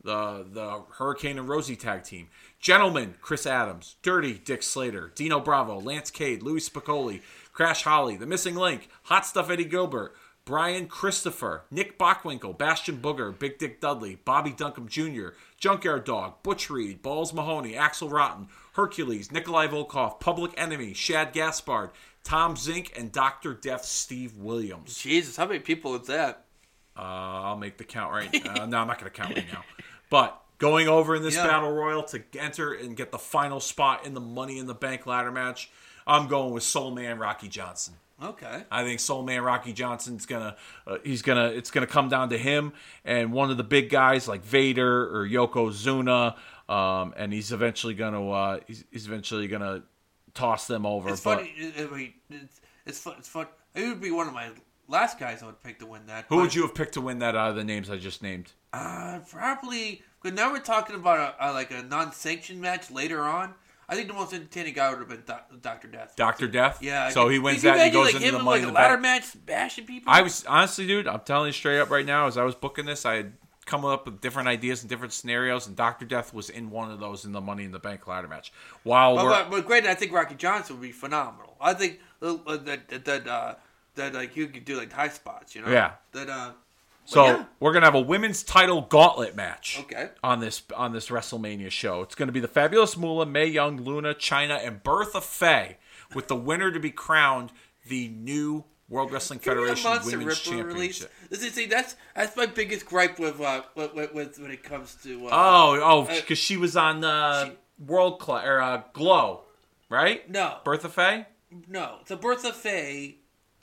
the 0.05 0.47
the 0.53 0.83
Hurricane 0.99 1.39
and 1.39 1.49
Rosie 1.49 1.77
tag 1.77 2.05
team. 2.05 2.29
Gentlemen, 2.61 3.15
Chris 3.23 3.47
Adams, 3.47 3.97
Dirty 4.03 4.35
Dick 4.35 4.63
Slater, 4.63 5.11
Dino 5.15 5.41
Bravo, 5.41 5.81
Lance 5.81 6.11
Cade, 6.11 6.43
Louie 6.43 6.61
Spicolli, 6.61 7.23
Crash 7.55 7.83
Holly, 7.85 8.17
The 8.17 8.27
Missing 8.27 8.55
Link, 8.55 8.91
Hot 9.05 9.25
Stuff 9.25 9.49
Eddie 9.49 9.65
Gilbert, 9.65 10.15
Brian 10.45 10.87
Christopher, 10.87 11.65
Nick 11.73 11.99
Bockwinkel, 11.99 12.57
Bastion 12.57 12.99
Booger, 12.99 13.37
Big 13.37 13.59
Dick 13.59 13.81
Dudley, 13.81 14.17
Bobby 14.25 14.53
Duncum 14.53 14.87
Jr., 14.87 15.31
Junkyard 15.59 16.05
Dog, 16.05 16.43
Butch 16.45 16.71
Reed, 16.71 17.03
Balls 17.03 17.33
Mahoney, 17.33 17.75
Axel 17.75 18.09
Rotten, 18.09 18.47
Hercules, 18.77 19.33
Nikolai 19.33 19.67
Volkov, 19.69 20.21
Public 20.21 20.53
Enemy, 20.57 20.93
Shad 20.95 21.33
Gaspard, 21.33 21.91
Tom 22.25 22.55
Zenk, 22.57 22.97
and 22.99 23.11
Dr. 23.11 23.55
Death 23.55 23.85
Steve 23.85 24.37
Williams. 24.37 24.99
Jesus, 24.99 25.37
how 25.37 25.47
many 25.47 25.61
people 25.61 25.95
is 26.01 26.07
that? 26.09 26.45
Uh, 26.97 27.01
I'll 27.03 27.57
make 27.59 27.79
the 27.79 27.85
count 27.85 28.13
right 28.13 28.33
now. 28.45 28.67
no, 28.67 28.79
I'm 28.79 28.87
not 28.87 28.99
going 28.99 29.11
to 29.11 29.17
count 29.17 29.35
right 29.35 29.47
now. 29.53 29.65
But 30.11 30.41
going 30.59 30.89
over 30.89 31.15
in 31.17 31.23
this 31.23 31.35
Yeah. 31.37 31.47
battle 31.47 31.73
royal 31.73 32.03
to 32.05 32.23
enter 32.39 32.73
and 32.73 32.97
get 32.97 33.13
the 33.13 33.19
final 33.19 33.61
spot 33.61 34.07
in 34.07 34.15
the 34.15 34.21
Money 34.21 34.59
in 34.59 34.67
the 34.67 34.75
Bank 34.75 35.07
ladder 35.07 35.31
match, 35.33 35.71
I'm 36.07 36.29
going 36.29 36.53
with 36.53 36.63
Soul 36.63 36.91
Man 36.93 37.19
Rocky 37.19 37.49
Johnson. 37.49 37.95
Okay. 38.23 38.65
I 38.71 38.83
think 38.83 39.01
Soul 39.01 39.25
Man 39.25 39.43
Rocky 39.43 39.75
Johnson's 39.75 40.25
gonna 40.25 40.57
uh, 40.87 40.97
he's 41.05 41.21
gonna 41.21 41.49
it's 41.49 41.71
gonna 41.71 41.87
come 41.87 42.09
down 42.09 42.31
to 42.31 42.39
him 42.39 42.73
and 43.05 43.31
one 43.31 43.51
of 43.51 43.59
the 43.59 43.63
big 43.63 43.91
guys 43.91 44.27
like 44.27 44.43
Vader 44.43 45.15
or 45.15 45.29
Yokozuna, 45.29 46.35
um, 46.69 47.15
and 47.17 47.33
he's 47.33 47.53
eventually 47.53 47.95
gonna 47.95 48.29
uh, 48.31 48.61
he's, 48.67 48.85
he's 48.91 49.07
eventually 49.07 49.49
gonna 49.49 49.83
toss 50.35 50.67
them 50.67 50.87
over. 50.87 51.11
It's 51.11 51.21
but 51.21 51.39
funny. 51.39 51.55
It, 51.57 51.81
it, 51.81 51.93
wait, 51.93 52.15
it's, 52.31 52.61
it's 52.85 52.99
fun. 52.99 53.15
It's 53.19 53.29
fun. 53.29 53.47
It 53.75 53.87
would 53.89 54.01
be 54.01 54.11
one 54.11 54.27
of 54.27 54.35
my 54.35 54.51
last 54.89 55.19
guys 55.19 55.43
I 55.43 55.47
would 55.47 55.63
pick 55.63 55.79
to 55.81 55.87
win 55.87 56.07
that. 56.07 56.27
Who 56.29 56.37
but, 56.37 56.43
would 56.43 56.55
you 56.55 56.63
have 56.63 56.75
picked 56.75 56.95
to 56.95 57.01
win 57.01 57.19
that 57.21 57.37
out 57.37 57.51
of 57.51 57.57
the 57.57 57.65
names 57.65 57.91
I 57.91 57.97
just 57.97 58.23
named? 58.23 58.53
Uh, 58.73 59.21
probably. 59.31 60.03
But 60.23 60.35
now 60.35 60.51
we're 60.51 60.59
talking 60.59 60.97
about 60.97 61.37
a, 61.39 61.51
a, 61.51 61.53
like 61.53 61.71
a 61.71 61.83
non-sanctioned 61.83 62.61
match 62.61 62.91
later 62.91 63.23
on. 63.23 63.55
I 63.89 63.95
think 63.95 64.09
the 64.09 64.15
most 64.15 64.33
entertaining 64.33 64.75
guy 64.75 64.91
would 64.91 64.99
have 64.99 65.09
been 65.09 65.23
Do- 65.25 65.59
Doctor 65.63 65.87
Death. 65.87 66.15
Doctor 66.17 66.49
Death. 66.49 66.83
Yeah. 66.83 67.11
So 67.11 67.29
he 67.29 67.39
wins 67.39 67.63
that 67.63 67.77
and 67.77 67.83
he 67.83 67.91
goes 67.91 68.07
like, 68.07 68.15
into 68.17 68.27
him 68.27 68.39
the 68.39 68.43
money 68.43 68.61
like 68.63 68.69
in 68.69 68.75
the 68.75 68.75
ladder 68.75 69.01
bank. 69.01 69.25
match, 69.25 69.47
bashing 69.47 69.87
people. 69.87 70.13
I 70.13 70.23
was 70.23 70.45
honestly, 70.47 70.87
dude. 70.89 71.07
I'm 71.07 71.21
telling 71.21 71.47
you 71.49 71.53
straight 71.53 71.79
up 71.79 71.91
right 71.91 72.05
now. 72.05 72.27
As 72.27 72.37
I 72.37 72.43
was 72.43 72.57
booking 72.57 72.87
this, 72.87 73.07
I 73.07 73.15
had 73.15 73.33
come 73.67 73.85
up 73.85 74.07
with 74.07 74.21
different 74.21 74.49
ideas 74.49 74.81
and 74.81 74.89
different 74.89 75.13
scenarios, 75.13 75.67
and 75.67 75.77
Doctor 75.77 76.07
Death 76.07 76.33
was 76.33 76.49
in 76.49 76.71
one 76.71 76.91
of 76.91 77.01
those 77.01 77.25
in 77.25 77.33
the 77.33 77.41
Money 77.41 77.65
in 77.65 77.73
the 77.73 77.79
Bank 77.79 78.07
ladder 78.07 78.29
match. 78.29 78.53
While 78.85 79.17
But, 79.17 79.25
but, 79.29 79.51
but 79.51 79.67
granted, 79.67 79.91
I 79.91 79.95
think 79.95 80.13
Rocky 80.13 80.37
Johnson 80.37 80.77
would 80.77 80.83
be 80.83 80.93
phenomenal. 80.93 81.57
I 81.61 81.75
think 81.75 82.01
uh, 82.23 82.37
uh, 82.47 82.57
that 82.59 82.89
that 82.89 83.05
that, 83.05 83.27
uh, 83.29 83.55
that 83.97 84.15
like 84.15 84.37
you 84.37 84.47
could 84.47 84.65
do 84.65 84.79
like 84.79 84.93
high 84.93 85.09
spots, 85.09 85.55
you 85.55 85.63
know? 85.63 85.71
Yeah. 85.71 85.93
That 86.13 86.31
uh. 86.31 86.53
So 87.05 87.25
yeah. 87.25 87.45
we're 87.61 87.73
gonna 87.73 87.87
have 87.87 87.95
a 87.95 88.01
women's 88.01 88.43
title 88.43 88.83
gauntlet 88.83 89.37
match. 89.37 89.79
Okay. 89.81 90.11
On 90.25 90.41
this 90.41 90.63
on 90.75 90.93
this 90.93 91.09
WrestleMania 91.09 91.71
show, 91.71 92.03
it's 92.03 92.15
gonna 92.15 92.33
be 92.33 92.41
the 92.41 92.49
Fabulous 92.49 92.97
Moolah, 92.97 93.27
Mae 93.27 93.47
Young, 93.47 93.81
Luna, 93.81 94.15
Chyna, 94.15 94.65
and 94.67 94.83
Bertha 94.83 95.21
Faye, 95.21 95.77
with 96.15 96.29
the 96.29 96.37
winner 96.37 96.73
to 96.73 96.81
be 96.81 96.91
crowned 96.91 97.53
the 97.89 98.09
new 98.09 98.65
World 98.89 99.11
Wrestling 99.13 99.41
Can 99.41 99.55
Federation 99.55 99.91
Women's 99.91 100.15
release? 100.15 100.41
Championship. 101.01 101.13
This 101.31 101.53
see, 101.55 101.67
that's 101.67 101.97
that's 102.15 102.37
my 102.37 102.47
biggest 102.47 102.87
gripe 102.87 103.19
with 103.19 103.41
uh 103.41 103.63
with, 103.75 103.95
with, 103.95 104.15
with 104.15 104.39
when 104.39 104.51
it 104.51 104.63
comes 104.63 104.95
to 105.03 105.27
uh, 105.27 105.31
Oh, 105.33 105.81
oh, 105.83 106.03
Uh, 106.03 106.15
because 106.15 106.39
she 106.39 106.57
was 106.57 106.77
on 106.77 107.03
uh, 107.05 107.47
she- 107.47 107.53
World 107.85 108.21
Cla- 108.21 108.45
or 108.47 108.61
uh, 108.61 108.83
Glow, 108.93 109.43
right? 109.91 110.29
no 110.31 110.59
Bertha 110.65 110.89
Faye, 110.89 111.27
no 111.69 111.97
so 112.07 112.17
Bertha 112.17 112.53
Faye 112.53 113.17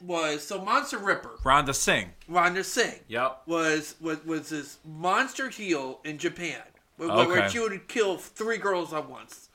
was 0.04 0.46
so 0.46 0.62
Monster 0.62 0.98
Ripper 0.98 1.38
Rhonda 1.46 1.74
Sing. 1.74 2.10
Rhonda 2.30 2.66
Sing 2.66 3.00
Yep. 3.08 3.44
was 3.46 3.96
was 4.02 4.24
was 4.26 4.50
this 4.50 4.78
monster 4.86 5.48
heel 5.50 6.02
in 6.04 6.18
Japan 6.18 6.60
where, 6.98 7.10
where 7.10 7.50
she 7.50 7.60
would 7.60 7.88
kill 7.88 8.18
three 8.18 8.58
girls 8.58 8.94
at 8.94 9.10
once. 9.10 9.48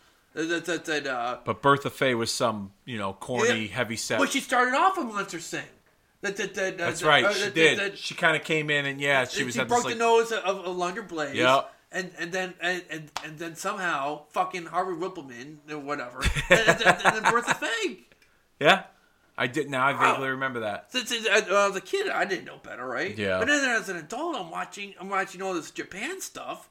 That, 0.47 0.67
that, 0.67 0.85
that, 0.85 1.07
uh, 1.09 1.39
But 1.45 1.63
Bertha 1.63 1.91
Faye 1.91 2.15
was 2.15 2.31
some, 2.33 2.71
you 2.85 2.97
know, 2.97 3.13
corny, 3.13 3.63
Yeah. 3.63 3.75
heavy 3.75 3.97
set. 3.97 4.21
But 4.21 4.31
she 4.31 4.39
started 4.41 4.75
off 4.75 4.97
a 4.97 5.03
Monster 5.03 5.41
Singh. 5.41 5.63
That, 6.21 6.37
that, 6.37 6.55
that, 6.55 6.79
That's 6.79 7.01
that- 7.01 7.07
right, 7.07 7.25
uh, 7.25 7.33
she 7.33 7.51
did. 7.51 7.99
she 7.99 8.15
kind 8.15 8.37
of 8.37 8.45
came 8.45 8.71
in 8.71 8.87
and 8.87 9.01
yeah, 9.01 9.25
she 9.25 9.43
was 9.43 9.55
she 9.55 9.65
broke 9.65 9.85
this, 9.85 9.95
the 9.95 9.99
nose 9.99 10.31
of, 10.31 10.45
of 10.45 10.65
Alundra 10.65 11.09
Blayze. 11.09 11.35
Yep. 11.35 11.75
And 11.91 12.11
and 12.19 12.33
then 12.33 12.55
and, 12.61 12.83
and 12.91 13.11
and 13.25 13.39
then 13.39 13.57
somehow 13.57 14.27
fucking 14.31 14.67
Harvey 14.67 14.93
Wippleman 14.93 15.57
or 15.71 15.79
whatever. 15.79 16.21
and, 16.51 16.61
and, 16.61 16.83
and, 16.83 17.17
then 17.17 17.33
Bertha 17.33 17.55
Faye. 17.55 18.01
yeah. 18.61 18.83
I 19.39 19.47
did. 19.47 19.71
Now 19.71 19.87
I 19.87 19.93
vaguely 19.93 20.29
remember 20.31 20.61
that. 20.61 20.93
Since 20.93 21.13
uh, 21.13 21.43
I 21.51 21.69
was 21.69 21.77
a 21.77 21.81
kid, 21.81 22.11
I 22.11 22.25
didn't 22.25 22.45
know 22.45 22.59
better, 22.63 22.85
right? 22.85 23.17
Yeah. 23.17 23.39
But 23.39 23.47
then 23.47 23.71
as 23.71 23.89
an 23.89 23.97
adult, 23.97 24.37
I'm 24.37 24.51
watching. 24.51 24.95
I'm 25.01 25.09
watching 25.09 25.41
all 25.41 25.55
this 25.55 25.71
Japan 25.71 26.21
stuff. 26.21 26.69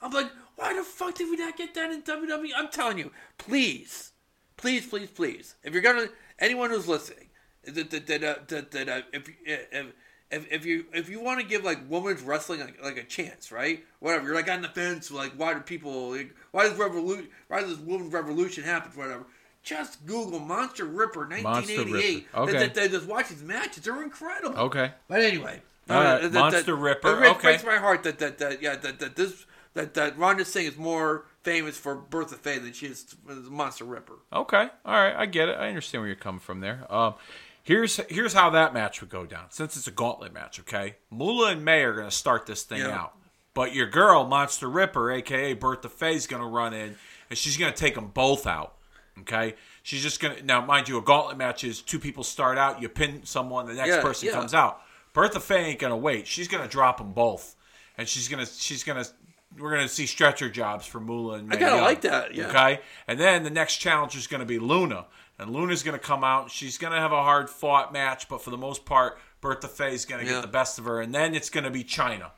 I'm 0.00 0.10
like, 0.10 0.30
why 0.56 0.74
the 0.74 0.82
fuck 0.82 1.14
did 1.14 1.30
we 1.30 1.36
not 1.36 1.56
get 1.56 1.74
that 1.74 1.90
in 1.92 2.02
WWE? 2.02 2.48
I'm 2.56 2.68
telling 2.68 2.98
you, 2.98 3.12
please, 3.38 4.12
please, 4.56 4.86
please, 4.86 5.10
please. 5.10 5.54
If 5.62 5.72
you're 5.72 5.82
gonna, 5.82 6.08
anyone 6.38 6.70
who's 6.70 6.88
listening, 6.88 7.28
that 7.64 7.90
that 7.90 8.06
that, 8.06 8.24
uh, 8.24 8.34
that, 8.48 8.70
that 8.70 8.88
uh, 8.88 9.02
if, 9.12 9.28
if 9.44 9.86
if 10.30 10.52
if 10.52 10.66
you 10.66 10.86
if 10.92 11.08
you 11.08 11.20
want 11.20 11.40
to 11.40 11.46
give 11.46 11.62
like 11.64 11.78
women's 11.88 12.22
wrestling 12.22 12.60
like, 12.60 12.82
like 12.82 12.96
a 12.96 13.04
chance, 13.04 13.52
right? 13.52 13.84
Whatever. 14.00 14.26
You're 14.26 14.34
like 14.34 14.50
on 14.50 14.62
the 14.62 14.68
fence, 14.68 15.10
like 15.10 15.32
why 15.32 15.54
do 15.54 15.60
people, 15.60 16.10
like, 16.10 16.34
why 16.52 16.68
does 16.68 16.76
revolution, 16.78 17.28
why 17.48 17.60
does 17.60 17.70
this 17.70 17.78
women's 17.78 18.12
revolution 18.12 18.64
happen? 18.64 18.90
Whatever. 18.98 19.26
Just 19.62 20.06
Google 20.06 20.38
Monster 20.38 20.84
Ripper 20.84 21.26
1988. 21.28 22.14
Ripper. 22.14 22.38
Okay. 22.38 22.52
That, 22.52 22.58
that, 22.58 22.74
that, 22.74 22.90
just 22.92 23.06
watch 23.06 23.28
these 23.28 23.42
matches. 23.42 23.82
They're 23.82 24.00
incredible. 24.02 24.56
Okay. 24.58 24.92
But 25.08 25.22
anyway, 25.22 25.60
All 25.90 25.96
right, 25.96 26.22
that- 26.22 26.32
that- 26.32 26.38
Monster 26.38 26.76
Ripper, 26.76 27.08
It 27.08 27.18
breaks- 27.18 27.30
okay. 27.36 27.42
breaks 27.48 27.64
my 27.64 27.76
heart 27.76 28.02
that 28.04 28.18
that, 28.20 28.38
that 28.38 28.62
yeah 28.62 28.76
that, 28.76 28.98
that 29.00 29.16
this 29.16 29.44
that 29.76 29.94
that 29.94 30.18
Rhonda 30.18 30.44
Sing 30.44 30.66
is 30.66 30.76
more 30.76 31.26
famous 31.42 31.76
for 31.78 31.94
Bertha 31.94 32.34
Faye 32.34 32.58
than 32.58 32.72
she 32.72 32.86
is 32.86 33.14
for 33.24 33.34
the 33.34 33.48
Monster 33.50 33.84
Ripper. 33.84 34.14
Okay. 34.32 34.68
All 34.84 34.92
right. 34.94 35.14
I 35.14 35.26
get 35.26 35.48
it. 35.48 35.56
I 35.56 35.68
understand 35.68 36.02
where 36.02 36.08
you're 36.08 36.16
coming 36.16 36.40
from 36.40 36.60
there. 36.60 36.84
Um, 36.92 37.14
here's 37.62 37.96
here's 38.08 38.32
how 38.32 38.50
that 38.50 38.74
match 38.74 39.00
would 39.00 39.10
go 39.10 39.24
down. 39.26 39.46
Since 39.50 39.76
it's 39.76 39.86
a 39.86 39.92
gauntlet 39.92 40.32
match, 40.32 40.58
okay? 40.60 40.96
Moolah 41.10 41.52
and 41.52 41.64
May 41.64 41.82
are 41.84 41.92
going 41.94 42.08
to 42.08 42.14
start 42.14 42.46
this 42.46 42.64
thing 42.64 42.80
Yeah. 42.80 42.98
out. 43.00 43.12
But 43.54 43.74
your 43.74 43.86
girl, 43.86 44.26
Monster 44.26 44.68
Ripper, 44.68 45.10
aka 45.12 45.54
Bertha 45.54 45.88
Faye, 45.88 46.14
is 46.16 46.26
going 46.26 46.42
to 46.42 46.48
run 46.48 46.74
in 46.74 46.96
and 47.30 47.38
she's 47.38 47.56
going 47.56 47.72
to 47.72 47.78
take 47.78 47.94
them 47.94 48.08
both 48.08 48.46
out. 48.46 48.74
Okay. 49.20 49.54
She's 49.82 50.02
just 50.02 50.20
going 50.20 50.36
to 50.36 50.42
now, 50.44 50.64
mind 50.64 50.88
you, 50.88 50.98
a 50.98 51.02
gauntlet 51.02 51.38
match 51.38 51.64
is 51.64 51.80
two 51.80 51.98
people 51.98 52.22
start 52.24 52.58
out, 52.58 52.82
you 52.82 52.88
pin 52.88 53.22
someone, 53.24 53.66
the 53.66 53.74
next 53.74 53.88
Yeah, 53.88 54.02
person 54.02 54.26
yeah. 54.28 54.34
comes 54.34 54.52
out. 54.52 54.82
Bertha 55.14 55.40
Faye 55.40 55.64
ain't 55.70 55.78
going 55.78 55.90
to 55.92 55.96
wait. 55.96 56.26
She's 56.26 56.48
going 56.48 56.62
to 56.62 56.68
drop 56.68 56.98
them 56.98 57.12
both, 57.12 57.54
and 57.96 58.06
she's 58.06 58.28
gonna 58.28 58.44
she's 58.44 58.84
going 58.84 59.02
to 59.02 59.10
she's 59.56 59.62
going 59.62 59.62
to. 59.62 59.62
We're 59.62 59.70
gonna 59.76 59.88
see 59.88 60.06
stretcher 60.06 60.48
jobs 60.50 60.86
for 60.86 61.00
Moolah 61.00 61.38
and 61.38 61.48
Mae 61.48 61.56
I 61.56 61.58
kinda 61.58 61.74
Young. 61.74 61.84
like 61.84 62.00
that, 62.02 62.34
yeah. 62.34 62.48
Okay, 62.48 62.80
and 63.08 63.18
then 63.18 63.42
the 63.44 63.50
next 63.50 63.76
challenger 63.76 64.18
is 64.18 64.26
going 64.26 64.40
to 64.40 64.46
be 64.46 64.58
Luna, 64.58 65.06
and 65.38 65.50
Luna's 65.50 65.82
going 65.82 65.98
to 65.98 66.04
come 66.04 66.24
out. 66.24 66.50
She's 66.50 66.78
going 66.78 66.92
to 66.92 66.98
have 67.00 67.12
a 67.12 67.22
hard 67.22 67.48
fought 67.50 67.92
match, 67.92 68.28
but 68.28 68.42
for 68.42 68.50
the 68.50 68.58
most 68.58 68.84
part, 68.84 69.18
Bertha 69.40 69.68
Faye's 69.68 70.04
going 70.04 70.20
to 70.24 70.26
Yeah. 70.26 70.36
get 70.38 70.42
the 70.42 70.48
best 70.48 70.78
of 70.78 70.84
her, 70.86 71.00
and 71.00 71.14
then 71.14 71.34
it's 71.34 71.50
going 71.50 71.64
to 71.64 71.70
be 71.70 71.84
Chyna. 71.84 72.30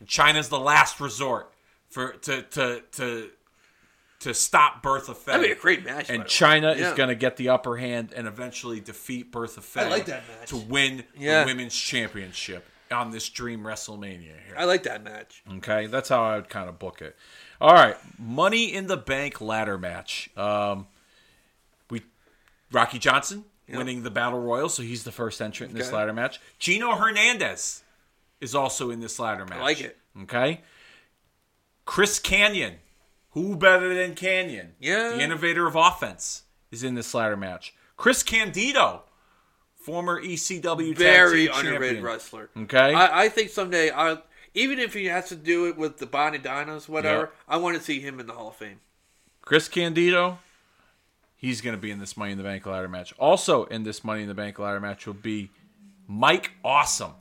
And 0.00 0.08
Chyna's 0.08 0.48
the 0.48 0.58
last 0.58 1.00
resort 1.00 1.52
for 1.88 2.12
to 2.12 2.42
to 2.42 2.82
to 2.92 3.30
to 4.20 4.32
stop 4.32 4.82
Bertha 4.82 5.14
Faye. 5.14 5.32
That'd 5.32 5.46
be 5.46 5.52
a 5.52 5.56
great 5.56 5.84
match. 5.84 6.08
And. 6.08 6.24
Chyna 6.24 6.78
Yeah. 6.78 6.88
is 6.90 6.96
going 6.96 7.10
to 7.10 7.14
get 7.14 7.36
the 7.36 7.50
upper 7.50 7.76
hand 7.76 8.12
and 8.16 8.26
eventually 8.26 8.80
defeat 8.80 9.30
Bertha 9.30 9.60
Faye 9.60 9.82
I 9.82 9.88
like 9.88 10.06
that 10.06 10.22
match. 10.28 10.48
to 10.48 10.56
win 10.56 11.04
Yeah. 11.14 11.44
the 11.44 11.50
women's 11.50 11.74
championship 11.74 12.64
on 12.94 13.10
this 13.10 13.28
Dream 13.28 13.60
WrestleMania 13.60 14.22
here. 14.46 14.54
I 14.56 14.64
like 14.64 14.84
that 14.84 15.02
match. 15.04 15.42
Okay, 15.56 15.86
that's 15.86 16.08
how 16.08 16.22
I 16.22 16.36
would 16.36 16.48
kind 16.48 16.68
of 16.68 16.78
book 16.78 17.02
it. 17.02 17.16
All 17.60 17.74
right, 17.74 17.96
Money 18.18 18.72
in 18.72 18.86
the 18.86 18.96
Bank 18.96 19.40
ladder 19.40 19.76
match. 19.78 20.30
Um, 20.36 20.86
we 21.90 22.02
Rocky 22.72 22.98
Johnson 22.98 23.44
Yep. 23.66 23.78
winning 23.78 24.02
the 24.02 24.10
battle 24.10 24.40
royal, 24.40 24.68
so 24.68 24.82
he's 24.82 25.04
the 25.04 25.12
first 25.12 25.40
entrant 25.40 25.72
in 25.72 25.78
this 25.78 25.88
Okay. 25.88 25.96
ladder 25.96 26.12
match. 26.12 26.38
Gino 26.58 26.94
Hernandez 26.96 27.82
is 28.40 28.54
also 28.54 28.90
in 28.90 29.00
this 29.00 29.18
ladder 29.18 29.46
match. 29.46 29.58
I 29.58 29.62
like 29.62 29.80
it. 29.80 29.98
Okay, 30.24 30.60
Chris 31.86 32.18
Kanyon, 32.18 32.74
who 33.30 33.56
better 33.56 33.94
than 33.94 34.14
Kanyon? 34.14 34.72
Yeah. 34.78 35.10
the 35.10 35.20
innovator 35.22 35.66
of 35.66 35.76
offense, 35.76 36.42
is 36.70 36.82
in 36.82 36.94
this 36.94 37.14
ladder 37.14 37.36
match. 37.36 37.74
Chris 37.96 38.22
Candido, 38.22 39.02
former 39.84 40.20
ECW 40.22 40.96
Very 40.96 41.46
underrated 41.48 41.80
champion. 41.80 42.02
wrestler. 42.04 42.50
Okay, 42.56 42.94
I, 42.94 43.24
I 43.24 43.28
think 43.28 43.50
someday, 43.50 43.90
I 43.90 44.18
even 44.54 44.78
if 44.78 44.94
he 44.94 45.06
has 45.06 45.28
to 45.28 45.36
do 45.36 45.66
it 45.66 45.76
with 45.76 45.98
the 45.98 46.06
Bodydonnas, 46.06 46.88
whatever, 46.88 47.22
Yeah. 47.22 47.54
I 47.54 47.56
want 47.58 47.76
to 47.76 47.82
see 47.82 48.00
him 48.00 48.18
in 48.20 48.26
the 48.26 48.32
Hall 48.32 48.48
of 48.48 48.56
Fame. 48.56 48.80
Chris 49.42 49.68
Candido, 49.68 50.38
he's 51.36 51.60
going 51.60 51.76
to 51.76 51.80
be 51.80 51.90
in 51.90 51.98
this 51.98 52.16
Money 52.16 52.32
in 52.32 52.38
the 52.38 52.44
Bank 52.44 52.64
ladder 52.64 52.88
match. 52.88 53.12
Also 53.18 53.64
in 53.64 53.82
this 53.82 54.02
Money 54.04 54.22
in 54.22 54.28
the 54.28 54.34
Bank 54.34 54.58
ladder 54.58 54.80
match 54.80 55.06
will 55.06 55.14
be 55.14 55.50
Mike 56.06 56.52
Awesome. 56.64 57.12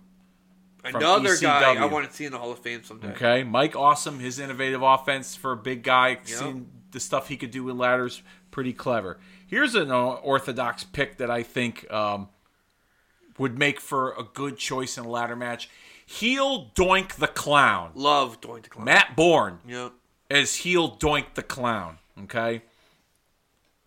Another 0.86 1.36
guy 1.38 1.76
I 1.76 1.86
want 1.86 2.09
to 2.09 2.16
see 2.16 2.26
in 2.26 2.32
the 2.34 2.38
Hall 2.38 2.51
of 2.51 2.59
Fame 2.59 2.84
someday. 2.84 3.09
Okay, 3.11 3.43
Mike 3.43 3.76
Awesome, 3.76 4.20
his 4.20 4.38
innovative 4.39 4.82
offense 4.82 5.36
for 5.36 5.53
a 5.53 5.57
big 5.57 5.82
guy, 5.84 6.20
seeing 6.24 6.70
the 6.91 6.99
stuff 6.99 7.30
he 7.30 7.38
could 7.38 7.51
do 7.51 7.64
with 7.64 7.76
ladders, 7.76 8.22
pretty 8.51 8.74
clever. 8.74 9.18
Here's 9.47 9.76
an 9.76 9.91
orthodox 9.91 10.84
pick 10.84 11.18
that 11.18 11.32
I 11.32 11.43
think 11.43 11.91
um, 11.91 12.28
would 13.38 13.57
make 13.57 13.79
for 13.79 14.13
a 14.13 14.23
good 14.23 14.57
choice 14.57 14.97
in 14.97 15.05
a 15.05 15.09
ladder 15.09 15.36
match. 15.36 15.69
Heel 16.05 16.71
Doink 16.75 17.15
the 17.15 17.27
Clown, 17.27 17.91
Love 17.95 18.41
Doink 18.41 18.63
the 18.63 18.69
Clown. 18.69 18.86
Matt 18.86 19.15
Borne. 19.15 19.59
Yep. 19.67 19.93
as 20.29 20.55
heel 20.57 20.97
doink 20.97 21.34
the 21.36 21.43
clown. 21.43 21.97
Okay, 22.23 22.61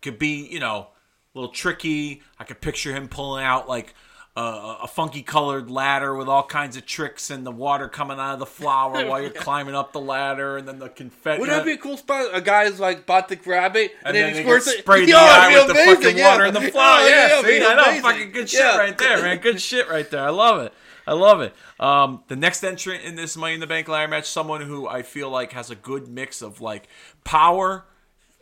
could 0.01 0.17
be 0.19 0.47
you 0.47 0.59
know 0.59 0.87
a 1.35 1.39
little 1.39 1.51
tricky. 1.51 2.21
I 2.39 2.43
could 2.43 2.61
picture 2.61 2.93
him 2.93 3.07
pulling 3.07 3.43
out 3.43 3.67
like 3.69 3.93
a, 4.39 4.77
a 4.83 4.87
funky 4.87 5.23
colored 5.23 5.71
ladder 5.71 6.15
with 6.15 6.27
all 6.29 6.43
kinds 6.43 6.77
of 6.77 6.85
tricks 6.85 7.31
and 7.31 7.45
the 7.45 7.51
water 7.51 7.87
coming 7.87 8.19
out 8.19 8.33
of 8.33 8.39
the 8.39 8.45
flower 8.45 9.03
while 9.07 9.19
you're 9.19 9.29
climbing 9.47 9.73
up 9.73 9.93
the 9.93 9.99
ladder, 9.99 10.57
and 10.57 10.67
then 10.67 10.77
the 10.79 10.89
confetti. 10.89 11.39
Wouldn't 11.39 11.57
that 11.57 11.65
be 11.65 11.71
a 11.71 11.77
cool 11.77 11.97
spot? 11.97 12.29
A 12.33 12.39
guy's 12.41 12.79
like 12.79 12.99
about 12.99 13.29
to 13.29 13.35
grab 13.35 13.75
it, 13.75 13.91
and, 14.05 14.07
and 14.09 14.15
then, 14.15 14.33
then 14.33 14.35
he 14.35 14.41
squirts 14.47 14.67
it. 14.67 14.79
sprayed 14.79 15.03
in 15.05 15.09
the 15.09 15.15
eye 15.17 15.53
with 15.57 15.67
the 15.67 15.73
fucking 15.73 16.17
yeah. 16.17 16.29
water 16.31 16.43
and 16.45 16.55
the 16.55 16.67
Oh, 16.67 16.69
flower. 16.71 17.07
yeah, 17.07 17.41
see, 17.41 17.65
I 17.65 17.75
know, 17.95 18.01
fucking 18.01 18.31
good 18.31 18.49
shit 18.49 18.59
Yeah. 18.59 18.77
right 18.77 18.97
there, 18.97 19.21
man. 19.23 19.37
Good 19.39 19.59
shit 19.59 19.89
right 19.89 20.09
there. 20.09 20.23
I 20.23 20.29
love 20.29 20.61
it. 20.61 20.73
I 21.07 21.13
love 21.13 21.41
it. 21.41 21.55
Um, 21.79 22.23
the 22.27 22.35
next 22.35 22.63
entrant 22.63 23.03
in 23.03 23.15
this 23.15 23.37
Money 23.37 23.53
in 23.55 23.59
the 23.61 23.65
Bank 23.67 23.87
ladder 23.87 24.09
match, 24.09 24.25
someone 24.27 24.61
who 24.61 24.87
I 24.87 25.01
feel 25.03 25.29
like 25.29 25.53
has 25.53 25.71
a 25.71 25.75
good 25.75 26.07
mix 26.09 26.41
of 26.41 26.59
like 26.61 26.87
power 27.23 27.85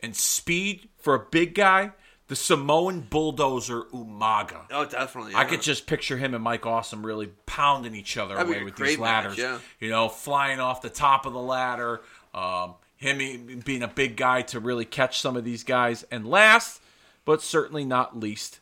and 0.02 0.14
speed 0.16 0.88
for 0.98 1.14
a 1.14 1.20
big 1.20 1.54
guy. 1.54 1.92
The 2.28 2.36
Samoan 2.36 3.02
bulldozer 3.02 3.82
Umaga. 3.92 4.62
Oh, 4.72 4.84
definitely. 4.84 5.34
I 5.36 5.44
could 5.44 5.62
just 5.62 5.86
picture 5.86 6.16
him 6.16 6.34
and 6.34 6.42
Mike 6.42 6.66
Awesome 6.66 7.06
really 7.06 7.28
pounding 7.46 7.94
each 7.94 8.16
other 8.16 8.34
That'd 8.34 8.50
away 8.52 8.64
with 8.64 8.74
these 8.76 8.98
match, 8.98 9.24
ladders. 9.24 9.38
yeah. 9.38 9.58
You 9.78 9.90
know, 9.90 10.08
flying 10.08 10.58
off 10.58 10.82
the 10.82 10.90
top 10.90 11.24
of 11.26 11.32
the 11.32 11.40
ladder. 11.40 12.00
Um, 12.34 12.74
him 12.96 13.60
being 13.64 13.82
a 13.82 13.88
big 13.88 14.16
guy 14.16 14.42
to 14.42 14.58
really 14.60 14.84
catch 14.84 15.20
some 15.20 15.36
of 15.36 15.44
these 15.44 15.62
guys. 15.62 16.04
And 16.10 16.26
last, 16.26 16.80
but 17.24 17.42
certainly 17.42 17.84
not 17.84 18.18
least, 18.18 18.58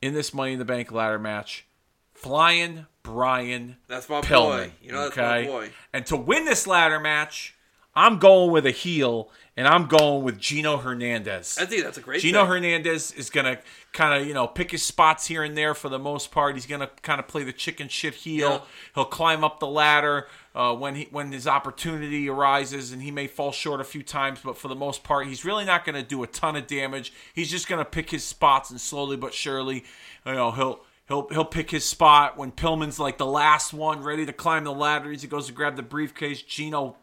in 0.00 0.14
this 0.14 0.32
Money 0.32 0.52
in 0.52 0.58
the 0.58 0.64
Bank 0.64 0.92
ladder 0.92 1.18
match, 1.18 1.66
flying 2.12 2.86
Brian 3.02 3.76
That's 3.88 4.08
my 4.08 4.20
Pillman. 4.20 4.66
boy. 4.68 4.72
You 4.82 4.92
know, 4.92 5.04
that's 5.08 5.18
okay? 5.18 5.42
my 5.42 5.46
boy. 5.46 5.70
And 5.92 6.06
to 6.06 6.16
win 6.16 6.44
this 6.44 6.66
ladder 6.66 7.00
match, 7.00 7.54
I'm 7.94 8.18
going 8.18 8.50
with 8.50 8.66
a 8.66 8.70
heel, 8.70 9.30
and 9.56 9.68
I'm 9.68 9.86
going 9.86 10.24
with 10.24 10.38
Gino 10.38 10.78
Hernandez. 10.78 11.58
I 11.60 11.66
think 11.66 11.84
that's 11.84 11.98
a 11.98 12.00
great. 12.00 12.20
Gino 12.20 12.40
pick. 12.40 12.48
Hernandez 12.48 13.12
is 13.12 13.30
gonna 13.30 13.58
kind 13.92 14.20
of 14.20 14.26
you 14.26 14.34
know 14.34 14.46
pick 14.46 14.72
his 14.72 14.82
spots 14.82 15.26
here 15.26 15.44
and 15.44 15.56
there 15.56 15.74
for 15.74 15.88
the 15.88 15.98
most 15.98 16.32
part. 16.32 16.54
He's 16.54 16.66
gonna 16.66 16.90
kind 17.02 17.20
of 17.20 17.28
play 17.28 17.44
the 17.44 17.52
chicken 17.52 17.88
shit 17.88 18.14
heel. 18.14 18.50
Yeah. 18.50 18.60
He'll 18.94 19.04
climb 19.04 19.44
up 19.44 19.60
the 19.60 19.68
ladder 19.68 20.26
uh, 20.54 20.74
when 20.74 20.96
he 20.96 21.08
when 21.10 21.30
his 21.30 21.46
opportunity 21.46 22.28
arises, 22.28 22.90
and 22.90 23.02
he 23.02 23.10
may 23.10 23.26
fall 23.28 23.52
short 23.52 23.80
a 23.80 23.84
few 23.84 24.02
times, 24.02 24.40
but 24.44 24.56
for 24.56 24.68
the 24.68 24.74
most 24.74 25.04
part, 25.04 25.28
he's 25.28 25.44
really 25.44 25.64
not 25.64 25.84
gonna 25.84 26.02
do 26.02 26.22
a 26.24 26.26
ton 26.26 26.56
of 26.56 26.66
damage. 26.66 27.12
He's 27.32 27.50
just 27.50 27.68
gonna 27.68 27.84
pick 27.84 28.10
his 28.10 28.24
spots, 28.24 28.70
and 28.70 28.80
slowly 28.80 29.16
but 29.16 29.34
surely, 29.34 29.84
you 30.26 30.32
know, 30.32 30.50
he'll. 30.50 30.80
He'll, 31.06 31.28
he'll 31.28 31.44
pick 31.44 31.70
his 31.70 31.84
spot 31.84 32.38
when 32.38 32.50
Pillman's 32.50 32.98
like 32.98 33.18
the 33.18 33.26
last 33.26 33.74
one, 33.74 34.02
ready 34.02 34.24
to 34.24 34.32
climb 34.32 34.64
the 34.64 34.72
ladder. 34.72 35.10
He 35.10 35.26
goes 35.26 35.48
to 35.48 35.52
grab 35.52 35.76
the 35.76 35.82
briefcase, 35.82 36.40
Gino 36.40 36.96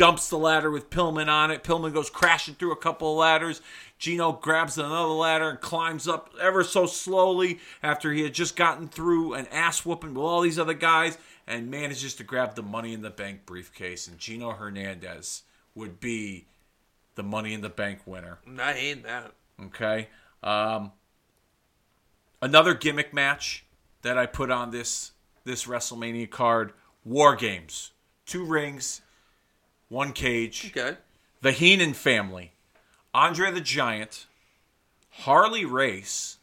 dumps 0.00 0.30
the 0.30 0.38
ladder 0.38 0.70
with 0.70 0.88
Pillman 0.88 1.28
on 1.28 1.50
it. 1.50 1.62
Pillman 1.62 1.92
goes 1.92 2.08
crashing 2.08 2.54
through 2.54 2.72
a 2.72 2.76
couple 2.76 3.12
of 3.12 3.18
ladders. 3.18 3.60
Gino 3.98 4.32
grabs 4.32 4.78
another 4.78 5.12
ladder 5.12 5.50
and 5.50 5.60
climbs 5.60 6.08
up 6.08 6.32
ever 6.40 6.64
so 6.64 6.86
slowly 6.86 7.58
after 7.82 8.10
he 8.10 8.22
had 8.22 8.32
just 8.32 8.56
gotten 8.56 8.88
through 8.88 9.34
an 9.34 9.46
ass 9.48 9.84
whooping 9.84 10.14
with 10.14 10.24
all 10.24 10.40
these 10.40 10.58
other 10.58 10.72
guys 10.72 11.18
and 11.46 11.70
manages 11.70 12.14
to 12.14 12.24
grab 12.24 12.54
the 12.54 12.62
Money 12.62 12.94
in 12.94 13.02
the 13.02 13.10
Bank 13.10 13.44
briefcase. 13.44 14.08
And 14.08 14.16
Gino 14.16 14.52
Hernandez 14.52 15.42
would 15.74 16.00
be 16.00 16.46
the 17.14 17.22
Money 17.22 17.52
in 17.52 17.60
the 17.60 17.68
Bank 17.68 17.98
winner. 18.06 18.38
I 18.58 18.72
hate 18.72 19.02
that. 19.02 19.32
Okay. 19.66 20.08
Um, 20.42 20.92
another 22.40 22.72
gimmick 22.72 23.12
match 23.12 23.66
that 24.00 24.16
I 24.16 24.24
put 24.24 24.50
on 24.50 24.70
this 24.70 25.12
this 25.44 25.66
WrestleMania 25.66 26.30
card: 26.30 26.72
War 27.04 27.36
Games, 27.36 27.92
two 28.24 28.46
rings, 28.46 29.02
one 29.90 30.12
cage. 30.14 30.72
Okay. 30.74 30.96
The 31.42 31.52
Heenan 31.52 31.92
family, 31.92 32.52
Andre 33.12 33.50
the 33.50 33.60
Giant, 33.60 34.26
Harley 35.10 35.64
Race, 35.66 36.38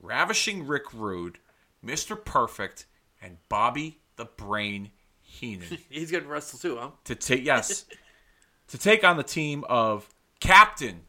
Ravishing 0.00 0.66
Rick 0.66 0.92
Rude, 0.94 1.38
Mr. 1.84 2.22
Perfect, 2.22 2.86
and 3.20 3.38
Bobby 3.48 3.98
the 4.16 4.24
Brain 4.26 4.90
Heenan 5.20 5.78
He's 5.90 6.10
gonna 6.10 6.26
wrestle 6.26 6.58
too, 6.58 6.76
huh? 6.76 6.90
to 7.04 7.14
take 7.14 7.44
yes 7.44 7.84
to 8.68 8.78
take 8.78 9.04
on 9.04 9.16
the 9.16 9.22
team 9.22 9.64
of 9.68 10.08
Captain, 10.40 11.00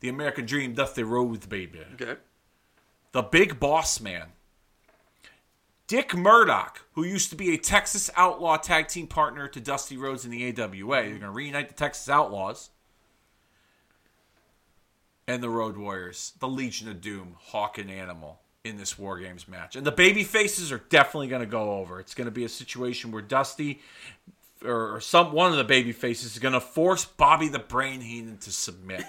the 0.00 0.08
American 0.08 0.46
Dream, 0.46 0.74
Dusty 0.74 1.02
Rhodes, 1.02 1.46
baby, 1.46 1.80
Okay. 1.94 2.16
the 3.12 3.22
Big 3.22 3.58
Boss 3.60 4.00
Man, 4.00 4.28
Dick 5.88 6.14
Murdoch, 6.14 6.84
who 6.92 7.02
used 7.02 7.30
to 7.30 7.36
be 7.36 7.54
a 7.54 7.58
Texas 7.58 8.10
Outlaw 8.14 8.58
tag 8.58 8.88
team 8.88 9.06
partner 9.06 9.48
to 9.48 9.58
Dusty 9.58 9.96
Rhodes 9.96 10.26
in 10.26 10.30
the 10.30 10.46
AWA. 10.46 11.02
They're 11.02 11.08
going 11.08 11.20
to 11.20 11.30
reunite 11.30 11.68
the 11.68 11.74
Texas 11.74 12.08
Outlaws. 12.10 12.68
And 15.26 15.42
the 15.42 15.50
Road 15.50 15.76
Warriors, 15.76 16.34
the 16.40 16.48
Legion 16.48 16.88
of 16.88 17.00
Doom, 17.00 17.36
Hawk 17.38 17.78
and 17.78 17.90
Animal 17.90 18.40
in 18.64 18.76
this 18.76 18.98
War 18.98 19.18
Games 19.18 19.48
match. 19.48 19.76
And 19.76 19.86
the 19.86 19.92
baby 19.92 20.24
faces 20.24 20.70
are 20.72 20.82
definitely 20.90 21.28
going 21.28 21.40
to 21.40 21.46
go 21.46 21.72
over. 21.72 22.00
It's 22.00 22.14
going 22.14 22.26
to 22.26 22.30
be 22.30 22.44
a 22.44 22.48
situation 22.48 23.10
where 23.10 23.22
Dusty 23.22 23.80
or 24.64 25.00
some 25.00 25.32
one 25.32 25.52
of 25.52 25.56
the 25.56 25.64
baby 25.64 25.92
faces 25.92 26.32
is 26.32 26.38
going 26.38 26.54
to 26.54 26.60
force 26.60 27.04
Bobby 27.04 27.48
the 27.48 27.58
Brain 27.58 28.00
Heenan 28.00 28.38
to 28.38 28.50
submit. 28.50 29.04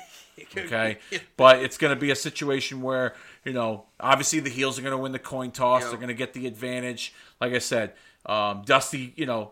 Okay, 0.65 0.97
but 1.37 1.59
it's 1.63 1.77
going 1.77 1.93
to 1.93 1.99
be 1.99 2.11
a 2.11 2.15
situation 2.15 2.81
where 2.81 3.13
you 3.45 3.53
know 3.53 3.85
obviously 3.99 4.39
the 4.39 4.49
heels 4.49 4.77
are 4.79 4.81
going 4.81 4.91
to 4.91 4.97
win 4.97 5.11
the 5.11 5.19
coin 5.19 5.51
toss. 5.51 5.81
Yeah. 5.83 5.89
They're 5.89 5.97
going 5.97 6.07
to 6.09 6.13
get 6.13 6.33
the 6.33 6.47
advantage. 6.47 7.13
Like 7.41 7.53
I 7.53 7.59
said, 7.59 7.93
um, 8.25 8.63
Dusty, 8.65 9.13
you 9.15 9.25
know, 9.25 9.51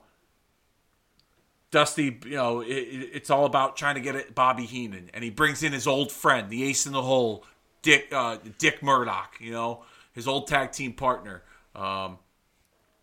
Dusty, 1.71 2.17
you 2.25 2.35
know, 2.35 2.61
it, 2.61 2.69
it- 2.69 3.09
it's 3.13 3.29
all 3.29 3.45
about 3.45 3.75
trying 3.75 3.95
to 3.95 4.01
get 4.01 4.15
it 4.15 4.33
Bobby 4.33 4.65
Heenan, 4.65 5.09
and 5.13 5.23
he 5.23 5.29
brings 5.29 5.63
in 5.63 5.73
his 5.73 5.85
old 5.87 6.11
friend, 6.11 6.49
the 6.49 6.63
ace 6.63 6.85
in 6.85 6.93
the 6.93 7.01
hole, 7.01 7.45
Dick 7.81 8.07
uh, 8.11 8.37
Dick 8.57 8.81
Murdoch. 8.81 9.35
You 9.39 9.51
know, 9.51 9.83
his 10.13 10.27
old 10.27 10.47
tag 10.47 10.71
team 10.71 10.93
partner. 10.93 11.43
Um, 11.75 12.19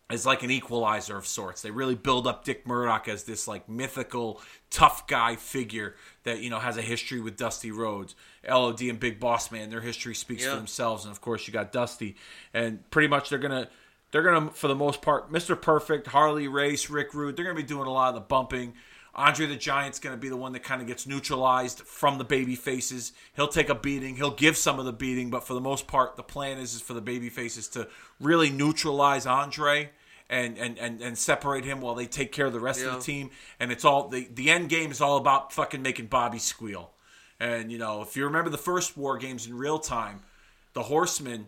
as 0.09 0.25
like 0.25 0.43
an 0.43 0.51
equalizer 0.51 1.17
of 1.17 1.25
sorts. 1.25 1.61
They 1.61 1.71
really 1.71 1.95
build 1.95 2.27
up 2.27 2.43
Dick 2.45 2.67
Murdoch 2.67 3.07
as 3.07 3.23
this 3.23 3.47
like 3.47 3.67
mythical 3.67 4.41
tough 4.69 5.07
guy 5.07 5.35
figure 5.35 5.95
that 6.23 6.39
you 6.41 6.49
know 6.49 6.59
has 6.59 6.77
a 6.77 6.81
history 6.81 7.19
with 7.19 7.37
Dusty 7.37 7.71
Rhodes. 7.71 8.15
LOD 8.47 8.81
and 8.81 8.99
Big 8.99 9.19
Boss 9.19 9.51
Man, 9.51 9.69
their 9.69 9.81
history 9.81 10.13
speaks 10.13 10.43
Yeah. 10.43 10.51
for 10.51 10.55
themselves, 10.57 11.05
and 11.05 11.11
of 11.11 11.21
course 11.21 11.47
you 11.47 11.53
got 11.53 11.71
Dusty, 11.71 12.15
and 12.53 12.87
pretty 12.91 13.07
much 13.07 13.29
they're 13.29 13.39
gonna 13.39 13.67
they're 14.11 14.21
gonna 14.23 14.51
for 14.51 14.67
the 14.67 14.75
most 14.75 15.01
part, 15.01 15.31
Mr. 15.31 15.59
Perfect, 15.59 16.07
Harley 16.07 16.47
Race, 16.47 16.89
Rick 16.89 17.13
Rude, 17.13 17.35
they're 17.35 17.45
gonna 17.45 17.55
be 17.55 17.63
doing 17.63 17.87
a 17.87 17.91
lot 17.91 18.09
of 18.09 18.15
the 18.15 18.21
bumping. 18.21 18.73
Andre 19.15 19.45
the 19.45 19.55
Giant's 19.55 19.99
going 19.99 20.15
to 20.15 20.19
be 20.19 20.27
the 20.27 20.35
one 20.35 20.51
that 20.53 20.63
kind 20.63 20.81
of 20.81 20.87
gets 20.87 21.07
neutralized 21.07 21.79
from 21.81 22.17
the 22.17 22.25
baby 22.25 22.55
faces. 22.55 23.13
He'll 23.35 23.47
take 23.47 23.69
a 23.69 23.75
beating. 23.75 24.17
He'll 24.17 24.31
give 24.31 24.57
some 24.57 24.77
of 24.77 24.85
the 24.85 24.91
beating, 24.91 25.29
but 25.29 25.45
for 25.45 25.53
the 25.53 25.61
most 25.61 25.87
part, 25.87 26.17
the 26.17 26.23
plan 26.23 26.57
is, 26.57 26.75
is 26.75 26.81
for 26.81 26.93
the 26.93 27.01
baby 27.01 27.29
faces 27.29 27.69
to 27.69 27.87
really 28.19 28.49
neutralize 28.49 29.25
Andre 29.25 29.91
and, 30.29 30.57
and, 30.57 30.77
and, 30.77 31.01
and 31.01 31.17
separate 31.17 31.63
him 31.63 31.79
while 31.79 31.95
they 31.95 32.07
take 32.07 32.31
care 32.33 32.45
of 32.45 32.53
the 32.53 32.59
rest 32.59 32.83
of 32.83 32.93
the 32.93 32.99
team. 32.99 33.29
And 33.59 33.71
it's 33.71 33.85
all 33.85 34.09
the, 34.09 34.27
the 34.33 34.49
end 34.49 34.67
game 34.69 34.91
is 34.91 34.99
all 34.99 35.17
about 35.17 35.53
fucking 35.53 35.81
making 35.81 36.07
Bobby 36.07 36.39
squeal. 36.39 36.91
And 37.39 37.71
you 37.71 37.77
know, 37.77 38.01
if 38.01 38.17
you 38.17 38.25
remember 38.25 38.49
the 38.49 38.57
first 38.57 38.97
war 38.97 39.17
games 39.17 39.47
in 39.47 39.57
real 39.57 39.79
time, 39.79 40.21
the 40.73 40.83
Horsemen, 40.83 41.47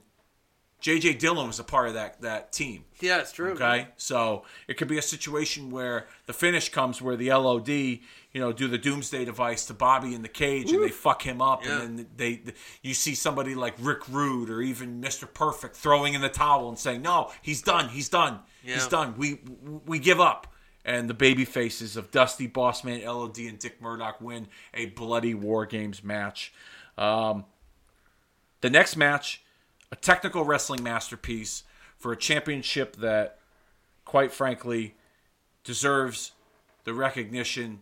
JJ 0.82 1.18
Dillon 1.18 1.48
was 1.48 1.60
a 1.60 1.64
part 1.64 1.88
of 1.88 1.96
that 1.96 2.22
that 2.22 2.52
team. 2.52 2.86
Yeah, 3.02 3.20
it's 3.20 3.32
true. 3.32 3.54
Okay, 3.54 3.88
so 3.98 4.44
it 4.68 4.76
could 4.78 4.88
be 4.88 4.98
a 4.98 5.02
situation 5.02 5.72
where 5.72 6.08
the 6.28 6.34
finish 6.34 6.70
comes 6.70 7.02
where 7.02 7.16
the 7.16 7.32
LOD, 7.34 7.68
you 7.70 8.00
know, 8.36 8.52
do 8.54 8.68
the 8.68 8.78
Doomsday 8.78 9.26
device 9.26 9.66
to 9.66 9.74
Bobby 9.74 10.14
in 10.14 10.22
the 10.22 10.28
cage 10.28 10.72
and 10.72 10.84
they 10.84 10.90
fuck 10.90 11.24
him 11.24 11.42
up, 11.42 11.66
Yeah. 11.66 11.82
and 11.82 12.00
then 12.00 12.08
they, 12.16 12.42
you 12.84 12.94
see 12.94 13.16
somebody 13.16 13.56
like 13.56 13.74
Rick 13.80 14.08
Rude 14.08 14.50
or 14.52 14.62
even 14.62 15.02
Mr. 15.02 15.32
Perfect 15.32 15.76
throwing 15.76 16.14
in 16.14 16.22
the 16.22 16.30
towel 16.30 16.70
and 16.70 16.78
saying, 16.78 17.02
"No, 17.02 17.32
he's 17.42 17.62
done, 17.64 17.90
he's 17.90 18.10
done, 18.10 18.40
he's 18.62 18.88
done. 18.88 19.16
We 19.18 19.40
we 19.86 19.98
give 20.00 20.20
up." 20.20 20.54
And 20.86 21.10
the 21.10 21.14
baby 21.14 21.44
faces 21.44 21.98
of 21.98 22.12
Dusty, 22.12 22.48
Bossman, 22.48 23.04
LOD, 23.04 23.40
and 23.40 23.60
Dick 23.60 23.82
Murdoch 23.82 24.22
win 24.22 24.48
a 24.74 24.86
bloody 24.86 25.34
War 25.34 25.66
Games 25.66 26.02
match. 26.02 26.54
Um, 26.98 27.44
the 28.62 28.70
next 28.70 28.96
match, 28.96 29.42
a 29.92 29.96
technical 29.96 30.44
wrestling 30.44 30.84
masterpiece 30.84 31.64
for 31.98 32.12
a 32.12 32.18
championship 32.18 32.98
that, 32.98 33.40
quite 34.06 34.32
frankly, 34.32 34.96
deserves 35.64 36.32
the 36.84 36.94
recognition 36.94 37.80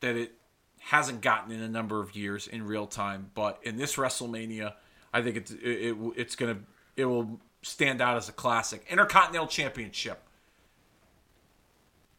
that 0.00 0.16
it 0.16 0.32
hasn't 0.80 1.20
gotten 1.20 1.52
in 1.52 1.60
a 1.60 1.68
number 1.68 2.00
of 2.00 2.14
years 2.14 2.46
in 2.46 2.64
real 2.64 2.86
time. 2.86 3.30
But 3.34 3.58
in 3.62 3.76
this 3.76 3.96
WrestleMania, 3.96 4.74
I 5.12 5.22
think 5.22 5.36
it's 5.36 5.50
it, 5.50 5.58
it, 5.60 5.96
it's 6.16 6.36
gonna 6.36 6.58
it 6.96 7.06
will 7.06 7.40
stand 7.62 8.00
out 8.00 8.16
as 8.16 8.28
a 8.28 8.32
classic. 8.32 8.84
Intercontinental 8.88 9.48
Championship. 9.48 10.22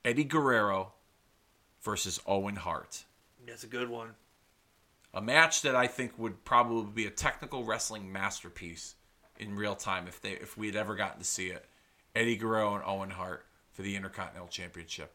Eddie 0.03 0.23
Guerrero 0.23 0.93
versus 1.81 2.19
Owen 2.25 2.55
Hart 2.55 3.03
That's 3.45 3.63
a 3.63 3.67
good 3.67 3.89
one. 3.89 4.11
a 5.13 5.21
match 5.21 5.61
that 5.63 5.75
I 5.75 5.87
think 5.87 6.17
would 6.17 6.45
probably 6.45 6.91
be 6.91 7.07
a 7.07 7.11
technical 7.11 7.63
wrestling 7.65 8.11
masterpiece 8.11 8.95
in 9.39 9.55
real 9.55 9.75
time 9.75 10.07
if 10.07 10.21
they 10.21 10.31
if 10.31 10.57
we 10.57 10.67
had 10.67 10.75
ever 10.75 10.95
gotten 10.95 11.19
to 11.19 11.25
see 11.25 11.47
it. 11.47 11.65
Eddie 12.15 12.35
Guerrero 12.35 12.75
and 12.75 12.83
Owen 12.85 13.11
Hart 13.11 13.45
for 13.73 13.83
the 13.83 13.95
Intercontinental 13.95 14.47
Championship. 14.47 15.13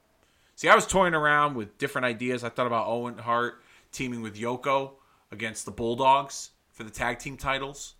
See, 0.54 0.68
I 0.68 0.74
was 0.74 0.86
toying 0.86 1.14
around 1.14 1.56
with 1.56 1.78
different 1.78 2.04
ideas. 2.04 2.44
I 2.44 2.48
thought 2.48 2.66
about 2.66 2.86
Owen 2.86 3.18
Hart 3.18 3.62
teaming 3.90 4.22
with 4.22 4.36
Yoko 4.38 4.92
against 5.32 5.64
the 5.64 5.70
Bulldogs 5.72 6.50
for 6.70 6.84
the 6.84 6.90
tag 6.90 7.18
team 7.18 7.36
titles. 7.36 7.94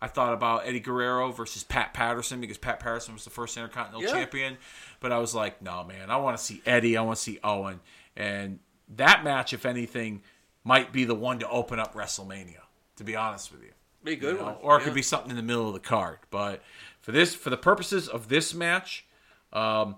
I 0.00 0.06
thought 0.06 0.32
about 0.32 0.66
Eddie 0.66 0.80
Guerrero 0.80 1.32
versus 1.32 1.64
Pat 1.64 1.92
Patterson 1.92 2.40
because 2.40 2.58
Pat 2.58 2.80
Patterson 2.80 3.14
was 3.14 3.24
the 3.24 3.30
first 3.30 3.56
Intercontinental 3.56 4.02
Yeah. 4.02 4.12
Champion. 4.12 4.56
But 5.00 5.12
I 5.12 5.18
was 5.18 5.34
like, 5.34 5.60
no, 5.60 5.84
man, 5.84 6.10
I 6.10 6.16
want 6.16 6.36
to 6.36 6.42
see 6.42 6.62
Eddie. 6.64 6.96
I 6.96 7.02
want 7.02 7.16
to 7.16 7.22
see 7.22 7.38
Owen. 7.42 7.80
And 8.16 8.60
that 8.96 9.24
match, 9.24 9.52
if 9.52 9.66
anything, 9.66 10.22
might 10.64 10.92
be 10.92 11.04
the 11.04 11.14
one 11.14 11.38
to 11.40 11.48
open 11.48 11.78
up 11.78 11.94
WrestleMania, 11.94 12.60
to 12.96 13.04
be 13.04 13.16
honest 13.16 13.50
with 13.52 13.62
you. 13.62 13.72
Be 14.08 14.16
good 14.16 14.34
You 14.34 14.38
know, 14.40 14.44
one. 14.46 14.56
Or 14.62 14.76
it 14.76 14.80
Yeah. 14.80 14.84
could 14.86 14.94
be 14.94 15.02
something 15.02 15.30
in 15.30 15.36
the 15.36 15.42
middle 15.42 15.66
of 15.68 15.74
the 15.74 15.80
card. 15.80 16.18
But 16.30 16.62
for 17.00 17.12
this, 17.12 17.34
for 17.34 17.50
the 17.50 17.56
purposes 17.56 18.08
of 18.08 18.28
this 18.28 18.54
match, 18.54 19.04
um, 19.52 19.96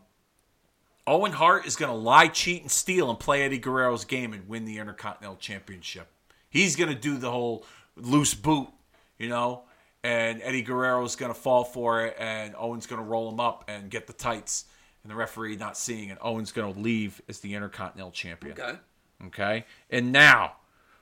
Owen 1.07 1.33
Hart 1.33 1.67
is 1.67 1.77
going 1.77 1.91
to 1.91 1.97
lie, 1.97 2.29
cheat, 2.29 2.63
and 2.63 2.71
steal 2.71 3.11
and 3.11 3.19
play 3.19 3.43
Eddie 3.43 3.59
Guerrero's 3.59 4.05
game 4.05 4.33
and 4.33 4.49
win 4.49 4.65
the 4.65 4.79
Intercontinental 4.79 5.37
Championship. 5.37 6.09
He's 6.49 6.77
going 6.77 6.91
to 6.91 6.99
do 6.99 7.17
the 7.17 7.31
whole 7.31 7.65
loose 7.97 8.35
boot, 8.35 8.69
you 9.19 9.29
know, 9.29 9.65
and 10.03 10.41
Eddie 10.43 10.63
Guerrero's 10.63 11.17
going 11.17 11.33
to 11.33 11.39
fall 11.39 11.65
for 11.65 12.07
it, 12.07 12.17
and 12.19 12.55
Owen's 12.57 12.87
going 12.87 13.03
to 13.03 13.09
roll 13.09 13.29
him 13.31 13.41
up 13.41 13.65
and 13.69 13.91
get 13.91 14.07
the 14.07 14.13
tights, 14.13 14.65
and 15.03 15.11
the 15.11 15.17
referee 15.17 15.57
not 15.57 15.77
seeing, 15.77 16.11
and 16.11 16.19
Owen's 16.23 16.53
going 16.53 16.73
to 16.73 16.79
leave 16.81 17.21
as 17.29 17.41
the 17.41 17.55
Intercontinental 17.55 18.13
Champion. 18.13 18.53
Okay. 18.61 18.79
Okay. 19.27 19.65
And 19.89 20.13
now, 20.13 20.57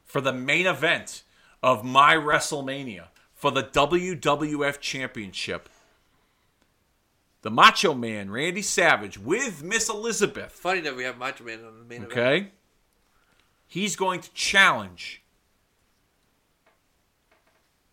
for 0.05 0.21
the 0.21 0.33
main 0.33 0.67
event 0.67 1.23
of 1.63 1.85
my 1.85 2.15
WrestleMania, 2.15 3.09
for 3.35 3.51
the 3.51 3.63
WWF 3.63 4.81
Championship, 4.81 5.69
the 7.43 7.51
Macho 7.51 7.95
Man, 7.95 8.31
Randy 8.31 8.63
Savage, 8.63 9.19
with 9.19 9.63
Miss 9.63 9.89
Elizabeth. 9.89 10.53
Funny 10.53 10.81
that 10.81 10.97
we 10.97 11.05
have 11.05 11.19
Macho 11.19 11.45
Man 11.45 11.65
on 11.65 11.79
the 11.79 11.85
main 11.85 12.03
event. 12.03 12.13
Okay? 12.13 12.49
He's 13.67 13.95
going 13.97 14.21
to 14.21 14.33
challenge 14.33 15.23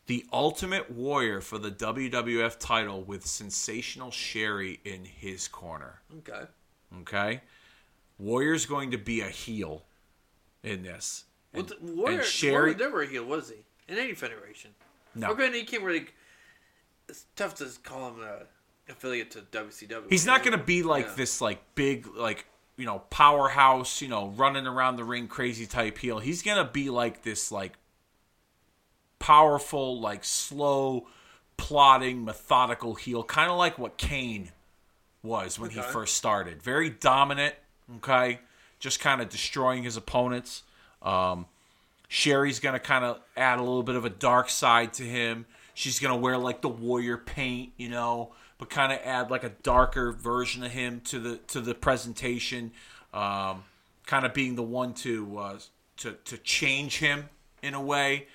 the 0.07 0.25
Ultimate 0.31 0.89
Warrior 0.89 1.41
for 1.41 1.57
the 1.57 1.71
WWF 1.71 2.57
title 2.57 3.03
with 3.03 3.25
Sensational 3.25 4.09
Sherry 4.09 4.79
in 4.83 5.05
his 5.05 5.47
corner. 5.47 6.01
Okay. 6.19 6.45
Okay? 7.01 7.41
Warrior's 8.17 8.65
going 8.65 8.91
to 8.91 8.97
be 8.97 9.21
a 9.21 9.27
heel 9.27 9.83
in 10.63 10.83
this. 10.83 11.24
Well, 11.55 11.65
the 11.65 11.77
Warrior, 11.93 12.17
and 12.19 12.27
Sherry. 12.27 12.53
Warrior 12.53 12.77
never 12.77 13.01
a 13.03 13.07
heel, 13.07 13.25
was 13.25 13.49
he? 13.49 13.65
In 13.91 13.97
any 13.99 14.13
federation. 14.13 14.71
No. 15.13 15.29
Or 15.29 15.35
granted, 15.35 15.57
he 15.59 15.63
can't 15.63 15.83
really. 15.83 16.07
It's 17.07 17.25
tough 17.35 17.55
to 17.55 17.67
call 17.83 18.09
him 18.09 18.21
an 18.23 18.47
affiliate 18.89 19.31
to 19.31 19.41
WCW. 19.41 20.09
He's 20.09 20.25
not 20.25 20.43
going 20.43 20.57
to 20.57 20.63
be 20.63 20.83
like 20.83 21.05
Yeah. 21.05 21.13
this, 21.15 21.39
like 21.41 21.61
big, 21.75 22.07
like 22.15 22.45
you 22.77 22.85
know, 22.85 22.99
powerhouse, 23.09 24.01
you 24.01 24.07
know, 24.07 24.29
running 24.29 24.67
around 24.67 24.97
the 24.97 25.03
ring, 25.03 25.27
crazy 25.27 25.65
type 25.65 25.97
heel. 25.97 26.19
He's 26.19 26.41
going 26.41 26.57
to 26.57 26.69
be 26.69 26.89
like 26.89 27.23
this, 27.23 27.51
like 27.51 27.73
powerful, 29.19 29.99
like 29.99 30.23
slow, 30.23 31.07
plotting, 31.57 32.25
methodical 32.25 32.95
heel, 32.95 33.23
kind 33.23 33.49
of 33.49 33.57
like 33.57 33.77
what 33.79 33.97
Kane 33.97 34.51
was 35.23 35.57
when 35.57 35.69
he 35.71 35.81
first 35.81 36.15
started. 36.15 36.61
Very 36.61 36.89
dominant. 36.89 37.55
Okay, 37.97 38.39
just 38.79 38.99
kind 38.99 39.21
of 39.21 39.29
destroying 39.29 39.83
his 39.83 39.95
opponents. 39.95 40.63
Um, 41.05 41.45
Sherry's 42.07 42.59
gonna 42.59 42.79
kind 42.79 43.05
of 43.05 43.19
add 43.37 43.59
a 43.59 43.61
little 43.61 43.83
bit 43.83 43.95
of 43.95 44.03
a 44.05 44.09
dark 44.09 44.49
side 44.49 44.93
to 44.95 45.03
him. 45.03 45.45
She's 45.73 45.99
gonna 45.99 46.17
wear 46.17 46.37
like 46.37 46.61
the 46.61 46.69
warrior 46.69 47.17
paint, 47.17 47.71
you 47.77 47.89
know, 47.89 48.33
but 48.57 48.69
kind 48.69 48.91
of 48.91 48.99
add 49.03 49.29
like 49.31 49.43
a 49.43 49.49
darker 49.63 50.11
version 50.11 50.63
of 50.63 50.71
him 50.71 51.01
to 51.05 51.19
the 51.19 51.37
to 51.47 51.61
the 51.61 51.73
presentation. 51.75 52.71
Um, 53.13 53.63
kind 54.05 54.25
of 54.25 54.33
being 54.33 54.55
the 54.55 54.63
one 54.63 54.93
to 54.95 55.37
uh, 55.37 55.59
to 55.97 56.13
to 56.25 56.37
change 56.37 56.97
him 56.99 57.29
in 57.61 57.73
a 57.73 57.81
way. 57.81 58.27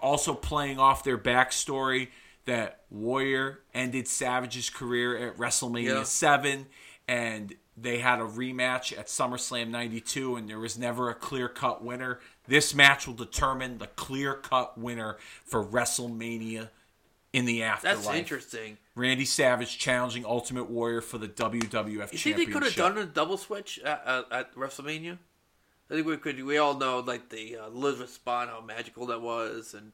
Also 0.00 0.32
playing 0.34 0.78
off 0.78 1.02
their 1.02 1.18
backstory 1.18 2.08
that 2.44 2.80
Warrior 2.90 3.60
ended 3.74 4.06
Savage's 4.08 4.70
career 4.70 5.16
at 5.28 5.36
WrestleMania 5.36 5.84
Yeah. 5.96 6.02
seven, 6.04 6.66
and 7.08 7.54
they 7.80 7.98
had 7.98 8.20
a 8.20 8.24
rematch 8.24 8.96
at 8.96 9.06
SummerSlam 9.06 9.68
92, 9.70 10.36
and 10.36 10.48
there 10.48 10.58
was 10.58 10.78
never 10.78 11.10
a 11.10 11.14
clear 11.14 11.48
cut 11.48 11.82
winner. 11.84 12.20
This 12.46 12.74
match 12.74 13.06
will 13.06 13.14
determine 13.14 13.78
the 13.78 13.86
clear 13.88 14.34
cut 14.34 14.78
winner 14.78 15.16
for 15.44 15.64
WrestleMania 15.64 16.70
in 17.32 17.44
the 17.44 17.62
afterlife. 17.62 18.04
That's 18.04 18.16
interesting. 18.16 18.78
Randy 18.94 19.24
Savage 19.24 19.78
challenging 19.78 20.24
Ultimate 20.24 20.68
Warrior 20.70 21.00
for 21.00 21.18
the 21.18 21.28
WWF 21.28 22.12
You 22.12 22.18
think 22.18 22.36
they 22.36 22.46
could 22.46 22.64
have 22.64 22.74
done 22.74 22.98
a 22.98 23.06
double 23.06 23.36
switch 23.36 23.78
at, 23.80 24.02
at, 24.06 24.32
at 24.32 24.54
WrestleMania? 24.54 25.18
I 25.90 25.94
think 25.94 26.06
we 26.06 26.16
could. 26.16 26.42
We 26.42 26.58
all 26.58 26.74
know 26.74 27.00
like 27.00 27.30
the 27.30 27.56
uh, 27.56 27.66
Elizabeth 27.68 28.10
Spawn, 28.10 28.48
how 28.48 28.60
magical 28.60 29.06
that 29.06 29.22
was, 29.22 29.74
and 29.74 29.92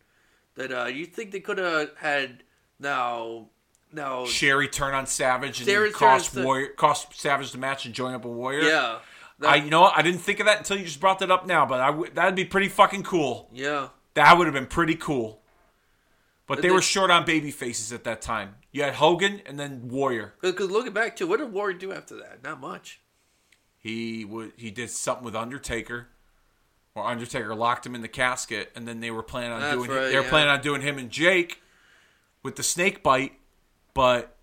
that 0.56 0.72
uh, 0.72 0.86
you 0.86 1.06
think 1.06 1.30
they 1.30 1.40
could 1.40 1.58
have 1.58 1.90
had 1.96 2.42
now, 2.80 3.48
now, 3.94 4.26
Sherry 4.26 4.68
turn 4.68 4.94
on 4.94 5.06
Savage 5.06 5.60
and 5.60 5.68
then 5.68 5.92
cost 5.92 6.34
the- 6.34 6.42
Warrior, 6.44 6.68
cost 6.68 7.18
Savage 7.18 7.52
the 7.52 7.58
match 7.58 7.86
and 7.86 7.94
join 7.94 8.14
up 8.14 8.24
a 8.24 8.28
Warrior. 8.28 8.62
yeah, 8.68 8.98
that, 9.38 9.48
I, 9.50 9.56
you 9.56 9.70
know 9.70 9.82
what? 9.82 9.96
I 9.96 10.02
didn't 10.02 10.20
think 10.20 10.40
of 10.40 10.46
that 10.46 10.58
until 10.58 10.76
you 10.78 10.84
just 10.84 11.00
brought 11.00 11.18
that 11.20 11.30
up 11.30 11.46
now, 11.46 11.64
but 11.66 11.80
I 11.80 11.86
w- 11.86 12.10
that'd 12.12 12.34
be 12.34 12.44
pretty 12.44 12.68
fucking 12.68 13.02
cool. 13.04 13.48
yeah. 13.52 13.88
That 14.14 14.38
would 14.38 14.46
have 14.46 14.54
been 14.54 14.66
pretty 14.66 14.94
cool. 14.94 15.40
But 16.46 16.56
they 16.62 16.68
they- 16.68 16.70
were 16.70 16.82
short 16.82 17.10
on 17.10 17.24
baby 17.24 17.50
faces 17.50 17.92
at 17.92 18.04
that 18.04 18.20
time. 18.22 18.54
You 18.70 18.82
had 18.82 18.94
Hogan 18.94 19.40
and 19.46 19.58
then 19.58 19.88
Warrior. 19.88 20.34
Because 20.40 20.70
looking 20.70 20.92
back 20.92 21.16
to 21.16 21.26
what 21.26 21.38
did 21.40 21.52
Warrior 21.52 21.76
do 21.78 21.92
after 21.92 22.16
that? 22.18 22.42
Not 22.44 22.60
much. 22.60 23.00
He 23.78 24.24
would 24.24 24.52
he 24.56 24.70
did 24.70 24.90
something 24.90 25.24
with 25.24 25.34
Undertaker, 25.36 26.08
or 26.94 27.06
Undertaker 27.06 27.54
locked 27.54 27.84
him 27.86 27.94
in 27.94 28.02
the 28.02 28.08
casket, 28.08 28.70
and 28.76 28.86
then 28.86 29.00
they 29.00 29.10
were 29.10 29.22
planning 29.22 29.52
on 29.52 29.60
That's 29.60 29.74
doing 29.76 29.90
right, 29.90 30.08
they 30.10 30.16
were 30.16 30.22
yeah. 30.22 30.28
planning 30.30 30.50
on 30.50 30.60
doing 30.60 30.80
him 30.80 30.96
and 30.98 31.10
Jake 31.10 31.60
with 32.42 32.56
the 32.56 32.62
snake 32.62 33.02
bite, 33.02 33.32
but 33.94 34.36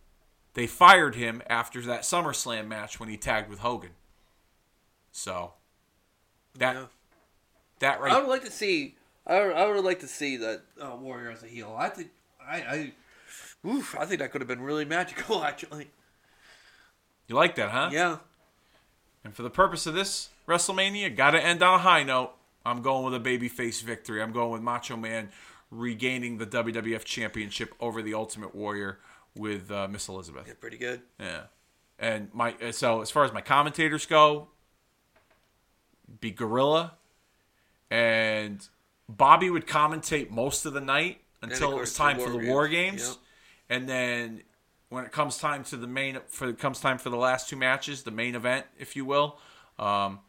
they 0.53 0.67
fired 0.67 1.15
him 1.15 1.41
after 1.47 1.81
that 1.81 2.01
SummerSlam 2.01 2.67
match 2.67 2.99
when 2.99 3.09
he 3.09 3.17
tagged 3.17 3.49
with 3.49 3.59
Hogan. 3.59 3.91
So 5.11 5.53
that 6.57 6.75
Yeah. 6.75 6.85
that 7.79 8.01
right. 8.01 8.11
I 8.13 8.19
would 8.19 8.29
like 8.29 8.43
to 8.45 8.51
see. 8.51 8.95
I 9.27 9.39
would, 9.45 9.55
I 9.55 9.69
would 9.69 9.85
like 9.85 9.99
to 9.99 10.07
see 10.07 10.37
that 10.37 10.61
uh, 10.81 10.95
Warrior 10.99 11.31
as 11.31 11.43
a 11.43 11.47
heel. 11.47 11.75
I 11.77 11.89
think. 11.89 12.09
I. 12.41 12.55
I 12.55 12.93
Oof, 13.63 13.95
I 13.97 14.05
think 14.05 14.19
that 14.21 14.31
could 14.31 14.41
have 14.41 14.47
been 14.47 14.61
really 14.63 14.85
magical, 14.85 15.43
actually. 15.43 15.91
you 17.27 17.35
like 17.35 17.53
that, 17.55 17.69
huh? 17.69 17.89
Yeah. 17.93 18.17
And 19.23 19.35
for 19.35 19.43
the 19.43 19.51
purpose 19.51 19.85
of 19.85 19.93
this 19.93 20.29
WrestleMania, 20.47 21.15
got 21.15 21.31
to 21.31 21.43
end 21.45 21.61
on 21.61 21.75
a 21.75 21.83
high 21.83 22.01
note. 22.01 22.31
I'm 22.65 22.81
going 22.81 23.05
with 23.05 23.13
a 23.13 23.19
babyface 23.19 23.83
victory. 23.83 24.19
I'm 24.21 24.31
going 24.31 24.51
with 24.51 24.63
Macho 24.63 24.97
Man 24.97 25.29
regaining 25.69 26.39
the 26.39 26.47
WWF 26.47 27.03
Championship 27.03 27.75
over 27.79 28.01
the 28.01 28.15
Ultimate 28.15 28.55
Warrior 28.55 28.97
with 29.35 29.71
uh, 29.71 29.87
Miss 29.87 30.07
Elizabeth. 30.07 30.45
Yeah, 30.47 30.53
pretty 30.59 30.77
good. 30.77 31.01
Yeah. 31.19 31.43
And 31.99 32.29
my 32.33 32.55
so 32.71 33.01
as 33.01 33.11
far 33.11 33.23
as 33.25 33.31
my 33.33 33.41
commentators 33.41 34.05
go, 34.05 34.47
be 36.19 36.31
Gorilla, 36.31 36.93
and 37.89 38.67
Bobby 39.07 39.49
would 39.49 39.67
commentate 39.67 40.29
most 40.29 40.65
of 40.65 40.73
the 40.73 40.81
night 40.81 41.21
until 41.41 41.71
it 41.71 41.79
was 41.79 41.93
time 41.93 42.17
War 42.17 42.27
for 42.27 42.33
the 42.33 42.39
Games. 42.39 42.49
War 42.49 42.67
Games, 42.67 43.07
Yep. 43.07 43.17
and 43.69 43.89
then 43.89 44.41
when 44.89 45.05
it 45.05 45.11
comes 45.11 45.37
time 45.37 45.63
to 45.65 45.77
the 45.77 45.87
main 45.87 46.19
for 46.27 46.49
it 46.49 46.59
comes 46.59 46.79
time 46.79 46.97
for 46.97 47.09
the 47.09 47.17
last 47.17 47.49
two 47.49 47.55
matches, 47.55 48.03
the 48.03 48.11
main 48.11 48.35
event, 48.35 48.65
if 48.77 48.95
you 48.95 49.05
will. 49.05 49.37
Um, 49.79 50.19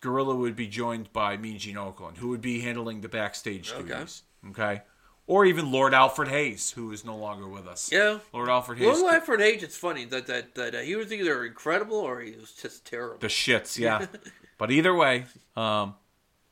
Gorilla 0.00 0.34
would 0.34 0.54
be 0.54 0.68
joined 0.68 1.12
by 1.12 1.36
Mean 1.36 1.58
Gene 1.58 1.74
Okerlund, 1.76 2.18
who 2.18 2.28
would 2.28 2.40
be 2.40 2.60
handling 2.60 3.00
the 3.00 3.08
backstage 3.08 3.72
Okay. 3.72 3.88
duties. 3.88 4.22
Okay. 4.50 4.82
Or 5.28 5.44
even 5.44 5.70
Lord 5.70 5.92
Alfred 5.92 6.28
Hayes, 6.28 6.70
who 6.70 6.90
is 6.90 7.04
no 7.04 7.14
longer 7.14 7.46
with 7.46 7.68
us. 7.68 7.92
Yeah. 7.92 8.18
Lord 8.32 8.48
Alfred 8.48 8.78
Hayes. 8.78 8.88
Little 8.88 9.10
Alfred 9.10 9.42
Age, 9.42 9.62
it's 9.62 9.76
funny 9.76 10.06
that 10.06 10.26
that, 10.26 10.54
that 10.54 10.74
uh, 10.74 10.78
he 10.78 10.96
was 10.96 11.12
either 11.12 11.44
incredible 11.44 11.98
or 11.98 12.20
he 12.20 12.32
was 12.32 12.52
just 12.52 12.86
terrible. 12.86 13.18
The 13.18 13.26
shits, 13.26 13.78
yeah. 13.78 14.06
but 14.58 14.70
either 14.70 14.94
way, 14.94 15.26
um, 15.54 15.94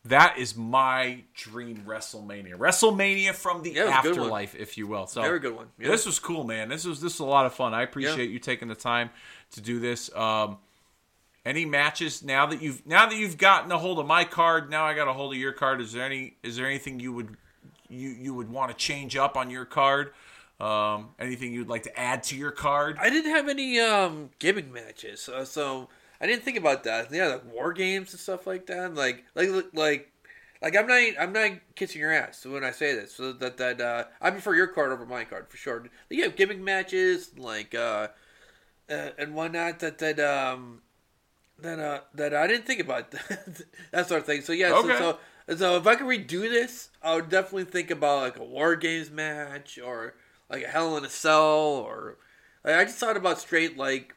that 0.04 0.36
is 0.38 0.54
my 0.54 1.24
dream 1.34 1.84
WrestleMania. 1.86 2.54
WrestleMania 2.54 3.34
from 3.34 3.62
the 3.62 3.70
Yeah, 3.70 3.82
it 3.82 3.86
was 3.86 3.94
a 3.98 4.02
good 4.02 4.10
one. 4.10 4.20
afterlife, 4.20 4.54
if 4.54 4.76
you 4.76 4.86
will. 4.86 5.06
So 5.06 5.22
Very 5.22 5.40
good 5.40 5.56
one, 5.56 5.68
yeah. 5.78 5.88
This 5.88 6.04
was 6.04 6.18
cool, 6.18 6.44
man. 6.44 6.68
This 6.68 6.84
was 6.84 7.00
this 7.00 7.14
was 7.14 7.20
a 7.20 7.24
lot 7.24 7.46
of 7.46 7.54
fun. 7.54 7.72
I 7.72 7.82
appreciate 7.82 8.30
you 8.30 8.38
taking 8.38 8.68
the 8.68 8.74
time 8.74 9.10
to 9.52 9.60
do 9.62 9.80
this. 9.80 10.14
Um, 10.14 10.58
any 11.46 11.64
matches 11.64 12.22
now 12.22 12.46
that 12.46 12.60
you've 12.60 12.86
now 12.86 13.06
that 13.06 13.16
you've 13.16 13.38
gotten 13.38 13.72
a 13.72 13.78
hold 13.78 13.98
of 13.98 14.06
my 14.06 14.24
card, 14.24 14.68
now 14.68 14.84
I 14.84 14.94
got 14.94 15.08
a 15.08 15.12
hold 15.12 15.32
of 15.32 15.38
your 15.38 15.52
card. 15.52 15.80
Is 15.80 15.92
there 15.92 16.04
any 16.04 16.36
is 16.42 16.56
there 16.56 16.66
anything 16.66 17.00
you 17.00 17.12
would 17.12 17.36
you 17.88 18.10
you 18.10 18.34
would 18.34 18.50
want 18.50 18.70
to 18.70 18.76
change 18.76 19.16
up 19.16 19.36
on 19.36 19.50
your 19.50 19.64
card? 19.64 20.12
Um, 20.60 21.10
anything 21.18 21.52
you'd 21.52 21.68
like 21.68 21.82
to 21.82 21.98
add 21.98 22.22
to 22.24 22.36
your 22.36 22.50
card? 22.50 22.96
I 22.98 23.10
didn't 23.10 23.30
have 23.30 23.48
any 23.48 23.78
um 23.78 24.30
gimmick 24.38 24.72
matches, 24.72 25.28
uh, 25.28 25.44
so 25.44 25.88
I 26.20 26.26
didn't 26.26 26.44
think 26.44 26.56
about 26.56 26.84
that. 26.84 27.12
Yeah, 27.12 27.26
like 27.28 27.52
war 27.52 27.72
games 27.72 28.12
and 28.12 28.20
stuff 28.20 28.46
like 28.46 28.66
that. 28.66 28.94
Like 28.94 29.24
like 29.34 29.50
like 29.74 30.12
like 30.62 30.76
I'm 30.76 30.86
not 30.86 31.02
I'm 31.20 31.32
not 31.32 31.50
kissing 31.74 32.00
your 32.00 32.12
ass 32.12 32.44
when 32.46 32.64
I 32.64 32.70
say 32.70 32.94
this. 32.94 33.14
So 33.14 33.32
that 33.34 33.58
that 33.58 33.80
uh, 33.80 34.04
I 34.20 34.30
prefer 34.30 34.54
your 34.54 34.68
card 34.68 34.92
over 34.92 35.04
my 35.04 35.24
card 35.24 35.48
for 35.48 35.56
sure. 35.56 35.84
You 36.08 36.22
have 36.24 36.36
gimmick 36.36 36.60
matches 36.60 37.32
like 37.36 37.74
uh, 37.74 38.08
uh 38.90 39.10
and 39.18 39.34
whatnot 39.34 39.80
that 39.80 39.98
that 39.98 40.20
um 40.20 40.82
that 41.58 41.78
uh 41.78 42.00
that 42.14 42.34
I 42.34 42.46
didn't 42.46 42.66
think 42.66 42.80
about 42.80 43.10
that 43.90 44.08
sort 44.08 44.20
of 44.20 44.26
thing. 44.26 44.42
So 44.42 44.52
yeah, 44.52 44.72
Okay. 44.72 44.88
so, 44.88 44.98
so 44.98 45.18
so 45.54 45.76
if 45.76 45.86
I 45.86 45.94
could 45.96 46.06
redo 46.06 46.42
this, 46.42 46.90
I 47.02 47.14
would 47.14 47.28
definitely 47.28 47.64
think 47.64 47.90
about 47.90 48.22
like 48.22 48.38
a 48.38 48.44
war 48.44 48.76
games 48.76 49.10
match 49.10 49.78
or 49.78 50.14
like 50.50 50.64
a 50.64 50.68
Hell 50.68 50.96
in 50.96 51.04
a 51.04 51.08
Cell 51.08 51.84
or 51.86 52.18
like, 52.64 52.74
I 52.74 52.84
just 52.84 52.98
thought 52.98 53.16
about 53.16 53.38
straight 53.38 53.76
like 53.76 54.14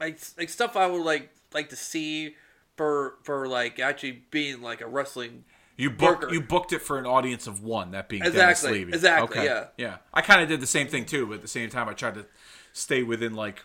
like 0.00 0.18
like 0.38 0.48
stuff 0.48 0.76
I 0.76 0.86
would 0.86 1.02
like 1.04 1.30
like 1.52 1.68
to 1.70 1.76
see 1.76 2.34
for 2.76 3.14
for 3.22 3.46
like 3.46 3.78
actually 3.78 4.24
being 4.30 4.62
like 4.62 4.80
a 4.80 4.86
wrestling. 4.86 5.44
You 5.76 5.90
booked 5.90 6.30
you 6.32 6.40
booked 6.40 6.72
it 6.72 6.82
for 6.82 6.98
an 6.98 7.06
audience 7.06 7.46
of 7.46 7.62
one, 7.62 7.90
that 7.92 8.08
being 8.08 8.22
Dennis 8.22 8.34
Exactly, 8.34 8.78
Levy. 8.80 8.92
exactly, 8.92 9.38
Okay. 9.38 9.46
yeah. 9.46 9.66
yeah. 9.76 9.96
I 10.12 10.20
kind 10.22 10.40
of 10.42 10.48
did 10.48 10.60
the 10.60 10.66
same 10.66 10.88
thing 10.88 11.04
too, 11.04 11.26
but 11.26 11.34
at 11.34 11.42
the 11.42 11.48
same 11.48 11.68
time, 11.70 11.88
I 11.88 11.92
tried 11.94 12.14
to 12.14 12.26
stay 12.72 13.02
within 13.02 13.34
like 13.34 13.64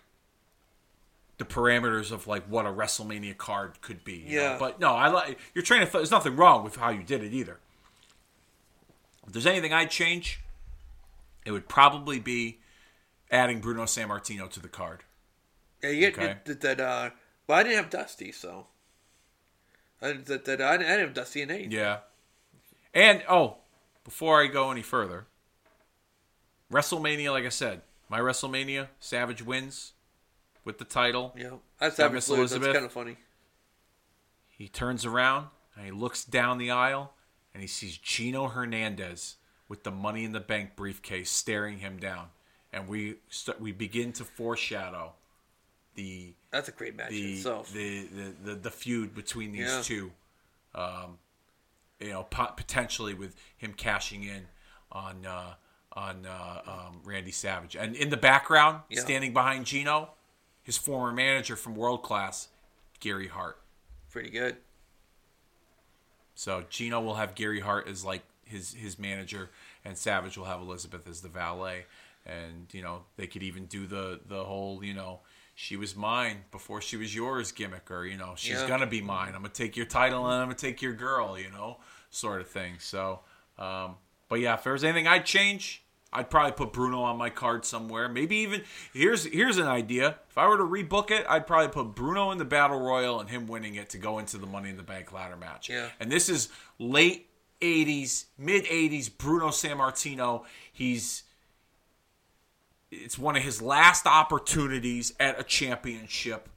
the 1.40 1.46
parameters 1.46 2.12
of 2.12 2.28
like 2.28 2.44
what 2.46 2.66
a 2.66 2.70
WrestleMania 2.70 3.36
card 3.36 3.82
could 3.82 4.04
be. 4.04 4.18
you 4.28 4.38
know? 4.38 4.44
Yeah. 4.44 4.58
But 4.60 4.80
no, 4.80 4.94
I 4.94 5.08
like 5.08 5.40
your 5.56 5.64
train 5.64 5.82
of 5.82 5.90
thought. 5.90 6.00
There's 6.00 6.12
nothing 6.12 6.36
wrong 6.36 6.64
with 6.64 6.76
how 6.76 6.90
you 6.92 7.02
did 7.02 7.24
it 7.24 7.34
either. 7.34 7.58
If 9.26 9.34
there's 9.34 9.48
anything 9.48 9.74
I'd 9.74 9.90
change, 9.90 10.42
it 11.46 11.52
would 11.52 11.68
probably 11.68 12.20
be 12.20 12.60
adding 13.32 13.60
Bruno 13.62 13.84
Sammartino 13.84 14.50
to 14.52 14.60
the 14.60 14.68
card. 14.68 15.04
Yeah, 15.82 15.90
you 15.92 16.12
get 16.12 16.20
Okay. 16.20 16.36
that, 16.46 16.62
that 16.62 16.80
uh, 16.82 17.10
but 17.48 17.54
I 17.54 17.64
didn't 17.64 17.78
have 17.78 17.90
Dusty, 17.90 18.32
so 18.32 18.68
I 20.02 20.12
that, 20.14 20.46
that 20.46 20.62
I, 20.62 20.78
didn't, 20.78 20.88
I 20.88 20.96
didn't 20.98 21.08
have 21.08 21.14
Dusty 21.14 21.42
in 21.42 21.52
eight. 21.52 21.72
Yeah. 21.72 22.00
And 22.94 23.24
oh, 23.30 23.58
before 24.04 24.42
I 24.42 24.48
go 24.48 24.72
any 24.72 24.82
further, 24.82 25.28
WrestleMania, 26.72 27.32
like 27.32 27.46
I 27.46 27.50
said, 27.50 27.82
my 28.10 28.20
WrestleMania, 28.20 28.88
Savage 29.00 29.42
wins 29.44 29.94
with 30.70 30.78
the 30.78 30.86
title. 30.86 31.34
Yeah, 31.36 31.53
that's 31.80 31.97
Miss 31.97 32.30
lose. 32.30 32.51
That's 32.51 32.63
kind 32.63 32.86
of 32.86 32.91
funny. 32.91 33.17
He 34.47 34.67
turns 34.67 35.03
around 35.03 35.47
and 35.76 35.84
he 35.84 35.91
looks 35.91 36.24
down 36.24 36.59
the 36.59 36.70
aisle 36.70 37.13
and 37.55 37.61
he 37.61 37.67
sees 37.67 37.97
Gino 37.97 38.47
Hernandez 38.49 39.38
with 39.67 39.84
the 39.84 39.89
Money 39.89 40.24
in 40.26 40.32
the 40.32 40.39
Bank 40.39 40.76
briefcase 40.76 41.32
staring 41.32 41.80
him 41.80 41.97
down, 41.97 42.28
and 42.72 42.88
we 42.88 43.15
st- 43.30 43.59
we 43.59 43.72
begin 43.72 44.11
to 44.13 44.24
foreshadow 44.24 45.13
the 45.95 46.34
That's 46.51 46.70
a 46.70 46.72
great 46.72 46.95
match 46.95 47.09
in 47.09 47.15
the, 47.17 47.34
itself. 47.34 47.74
the, 47.74 48.05
the, 48.05 48.34
the 48.43 48.55
the 48.55 48.72
feud 48.72 49.15
between 49.15 49.51
these 49.51 49.61
Yeah. 49.67 49.82
two. 49.84 50.11
Um, 50.76 51.17
you 51.99 52.09
know, 52.11 52.24
po- 52.24 52.53
potentially 52.55 53.15
with 53.15 53.36
him 53.57 53.74
cashing 53.74 54.24
in 54.24 54.45
on 54.91 55.26
uh, 55.26 55.53
on 55.93 56.28
uh, 56.28 56.61
um, 56.67 57.01
Randy 57.03 57.32
Savage, 57.32 57.76
and 57.76 57.95
in 57.95 58.09
the 58.11 58.17
background, 58.17 58.82
Yeah. 58.89 59.01
standing 59.01 59.34
behind 59.34 59.65
Gino, 59.65 60.11
his 60.70 60.78
former 60.78 61.11
manager 61.11 61.55
from 61.55 61.74
World 61.76 62.03
Class, 62.03 62.47
Gary 62.99 63.28
Hart. 63.28 63.57
Pretty 64.11 64.30
good. 64.30 64.57
So 66.36 66.63
Gino 66.70 67.01
will 67.01 67.15
have 67.15 67.34
Gary 67.34 67.59
Hart 67.59 67.88
as 67.88 68.05
like 68.05 68.22
his 68.45 68.76
his 68.76 68.99
manager, 68.99 69.49
and 69.84 69.97
Savage 69.97 70.38
will 70.38 70.45
have 70.45 70.61
Elizabeth 70.61 71.07
as 71.09 71.22
the 71.22 71.28
valet. 71.28 71.86
And 72.24 72.67
you 72.72 72.84
know 72.84 73.01
they 73.17 73.26
could 73.26 73.41
even 73.41 73.65
do 73.65 73.88
the 73.88 74.20
the 74.28 74.43
whole 74.43 74.84
you 74.84 74.93
know 74.93 75.22
she 75.55 75.76
was 75.76 75.95
mine 75.95 76.43
before 76.51 76.82
she 76.82 76.97
was 76.97 77.15
yours 77.15 77.51
gimmick, 77.51 77.89
or 77.89 78.05
you 78.05 78.15
know 78.15 78.36
she's 78.38 78.61
Yeah. 78.61 78.67
gonna 78.67 78.86
be 78.86 79.01
mine. 79.01 79.30
I'm 79.30 79.41
gonna 79.41 79.49
take 79.49 79.76
your 79.76 79.88
title 79.88 80.24
and 80.26 80.36
I'm 80.36 80.45
gonna 80.49 80.53
take 80.55 80.84
your 80.84 80.93
girl, 80.93 81.36
you 81.36 81.49
know, 81.49 81.80
sort 82.11 82.41
of 82.41 82.47
thing. 82.47 82.76
So, 82.78 83.22
um, 83.57 83.95
but 84.28 84.39
yeah, 84.39 84.53
if 84.53 84.63
there's 84.63 84.84
anything 84.84 85.07
I'd 85.07 85.26
change, 85.26 85.82
I'd 86.12 86.30
probably 86.30 86.53
put 86.53 86.74
Bruno 86.74 87.01
on 87.03 87.18
my 87.18 87.30
card 87.30 87.66
somewhere. 87.66 88.10
Maybe 88.10 88.38
even 88.38 88.64
here's 88.93 89.26
here's 89.26 89.57
an 89.57 89.68
idea. 89.68 90.16
If 90.30 90.38
I 90.38 90.47
were 90.47 90.57
to 90.57 90.64
rebook 90.64 91.12
it, 91.12 91.26
I'd 91.30 91.45
probably 91.45 91.70
put 91.70 91.95
Bruno 91.95 92.32
in 92.32 92.39
the 92.39 92.45
battle 92.45 92.80
royal 92.80 93.20
and 93.20 93.30
him 93.30 93.45
winning 93.47 93.76
it 93.76 93.89
to 93.91 93.97
go 93.97 94.18
into 94.18 94.38
the 94.38 94.47
Money 94.47 94.70
in 94.70 94.78
the 94.78 94.84
Bank 94.84 95.12
ladder 95.12 95.38
match. 95.38 95.70
Yeah. 95.70 95.89
And 95.99 96.12
this 96.12 96.28
is 96.28 96.49
late 96.80 97.30
'80s, 97.62 98.26
mid 98.38 98.66
'80s. 98.66 99.16
Bruno 99.16 99.49
Sammartino. 99.49 100.45
He's 100.74 101.24
it's 102.91 103.20
one 103.20 103.36
of 103.36 103.43
his 103.43 103.62
last 103.62 104.07
opportunities 104.07 105.14
at 105.20 105.39
a 105.39 105.43
championship, 105.43 106.49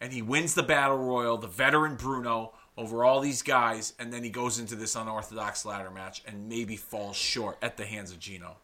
and 0.00 0.14
he 0.14 0.22
wins 0.22 0.54
the 0.54 0.62
battle 0.62 0.96
royal. 0.96 1.36
The 1.36 1.46
veteran 1.46 1.96
Bruno 1.96 2.54
over 2.76 3.04
all 3.04 3.20
these 3.20 3.42
guys, 3.42 3.92
and 3.98 4.12
then 4.12 4.24
he 4.24 4.30
goes 4.30 4.58
into 4.58 4.74
this 4.76 4.96
unorthodox 4.96 5.64
ladder 5.64 5.90
match 5.90 6.22
and 6.26 6.48
maybe 6.48 6.76
falls 6.76 7.16
short 7.16 7.58
at 7.62 7.76
the 7.76 7.84
hands 7.84 8.10
of 8.10 8.18
Gino. 8.18 8.56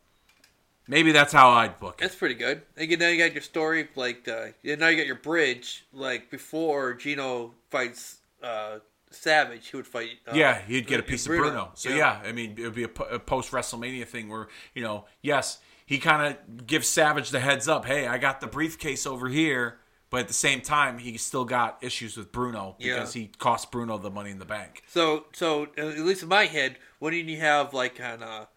Maybe 0.91 1.13
that's 1.13 1.33
how 1.33 1.51
I'd 1.51 1.79
book 1.79 1.95
it. 1.99 2.03
That's 2.03 2.17
pretty 2.17 2.35
good. 2.35 2.63
And 2.77 2.99
now 2.99 3.09
you 3.09 3.17
got 3.17 3.33
your 3.33 3.43
story, 3.43 3.89
like 3.95 4.27
uh, 4.29 4.49
now 4.65 4.89
you 4.89 4.97
got 4.97 5.07
your 5.07 5.15
bridge. 5.15 5.87
Like 5.93 6.31
before, 6.31 6.95
Gino 6.95 7.55
fights 7.71 8.19
uh, 8.43 8.79
Savage, 9.13 9.69
he 9.69 9.77
would 9.77 9.87
fight. 9.87 10.11
Uh, 10.27 10.33
Yeah, 10.35 10.61
he'd 10.63 10.87
get 10.89 10.99
a 11.01 11.03
piece 11.05 11.27
Bruno. 11.27 11.45
of 11.47 11.53
Bruno. 11.53 11.71
So 11.75 11.91
yeah, 11.91 12.21
I 12.25 12.33
mean, 12.33 12.57
it 12.59 12.63
would 12.63 12.75
be 12.75 12.83
a, 12.85 12.89
post 12.89 13.53
WrestleMania 13.53 14.07
thing 14.07 14.29
where 14.29 14.49
you 14.75 14.83
know, 14.83 15.05
yes, 15.23 15.61
he 15.87 15.99
kind 15.99 16.35
of 16.37 16.67
gives 16.67 16.89
Savage 16.89 17.31
the 17.31 17.41
heads 17.41 17.69
up. 17.69 17.85
Hey, 17.85 18.07
I 18.09 18.19
got 18.19 18.41
the 18.41 18.47
briefcase 18.49 19.07
over 19.07 19.29
here, 19.29 19.79
but 20.11 20.21
at 20.21 20.29
the 20.29 20.35
same 20.35 20.61
time, 20.61 20.99
he 20.99 21.17
still 21.19 21.45
got 21.45 21.79
issues 21.83 22.17
with 22.17 22.33
Bruno 22.33 22.75
because 22.79 23.15
Yeah. 23.15 23.23
he 23.23 23.29
cost 23.39 23.71
Bruno 23.71 23.97
the 23.99 24.11
money 24.11 24.31
in 24.31 24.39
the 24.41 24.45
bank. 24.45 24.83
So, 24.89 25.27
so 25.33 25.69
uh, 25.79 25.83
at 25.89 25.99
least 26.01 26.23
in 26.25 26.29
my 26.29 26.47
head, 26.47 26.79
wouldn't 26.99 27.29
you 27.29 27.39
have 27.39 27.73
like 27.75 27.95
kind 27.97 28.23
of? 28.25 28.49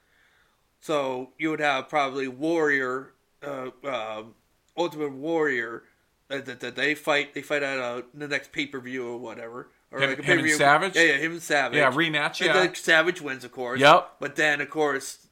So 0.84 1.30
you 1.38 1.50
would 1.50 1.62
have 1.62 1.88
probably 1.88 2.28
Warrior, 2.28 3.14
uh, 3.42 3.70
um 3.86 4.36
Ultimate 4.76 5.14
Warrior, 5.14 5.84
uh, 6.30 6.42
that, 6.42 6.60
that 6.60 6.76
they 6.76 6.94
fight. 6.94 7.34
They 7.34 7.42
fight 7.42 7.64
at 7.64 7.80
uh, 7.80 8.02
the 8.14 8.28
next 8.28 8.52
pay 8.52 8.66
per 8.66 8.82
view 8.82 9.08
or 9.08 9.18
whatever. 9.18 9.70
Or 9.92 10.02
Him- 10.02 10.10
like 10.10 10.20
a 10.20 10.24
him 10.24 10.40
and. 10.40 10.50
Savage? 10.50 10.96
Yeah, 10.98 11.04
yeah, 11.04 11.18
him 11.20 11.32
and 11.32 11.42
Savage. 11.42 11.78
Yeah, 11.78 11.90
rematch, 11.90 12.42
And 12.42 12.48
yeah. 12.48 12.54
then 12.54 12.76
Savage 12.76 13.22
wins, 13.22 13.46
of 13.46 13.54
course. 13.54 13.80
Yep. 13.80 14.16
But 14.20 14.36
then, 14.36 14.60
of 14.60 14.70
course, 14.70 15.26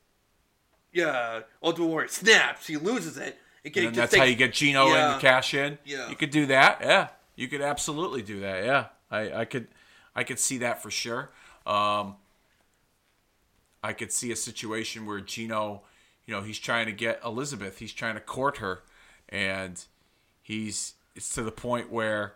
yeah, 0.93 1.41
Ultimate 1.61 1.87
Warrior 1.87 2.07
snaps. 2.07 2.67
He 2.67 2.77
loses 2.77 3.17
it. 3.17 3.37
It 3.65 3.75
And 3.75 3.93
that's 3.93 4.15
how 4.15 4.23
you 4.23 4.35
get 4.35 4.53
Gino 4.53 4.87
Yeah. 4.87 5.09
in 5.09 5.13
to 5.15 5.19
cash 5.21 5.53
in. 5.53 5.79
Yeah. 5.83 6.09
You 6.09 6.15
could 6.15 6.31
do 6.31 6.45
that. 6.45 6.79
Yeah, 6.81 7.09
you 7.35 7.49
could 7.49 7.61
absolutely 7.61 8.21
do 8.21 8.39
that. 8.39 8.63
Yeah, 8.63 8.85
I, 9.09 9.41
I 9.41 9.45
could, 9.45 9.67
I 10.15 10.23
could 10.23 10.39
see 10.39 10.59
that 10.59 10.81
for 10.81 10.89
sure. 10.89 11.29
Um, 11.65 12.15
I 13.83 13.93
could 13.93 14.11
see 14.11 14.31
a 14.31 14.35
situation 14.35 15.05
where 15.05 15.19
Gino, 15.19 15.81
you 16.25 16.33
know, 16.33 16.41
he's 16.41 16.59
trying 16.59 16.85
to 16.85 16.91
get 16.91 17.19
Elizabeth. 17.25 17.79
He's 17.79 17.93
trying 17.93 18.13
to 18.15 18.21
court 18.21 18.57
her, 18.57 18.83
and 19.29 19.83
he's 20.41 20.93
it's 21.15 21.33
to 21.35 21.43
the 21.43 21.51
point 21.51 21.91
where, 21.91 22.35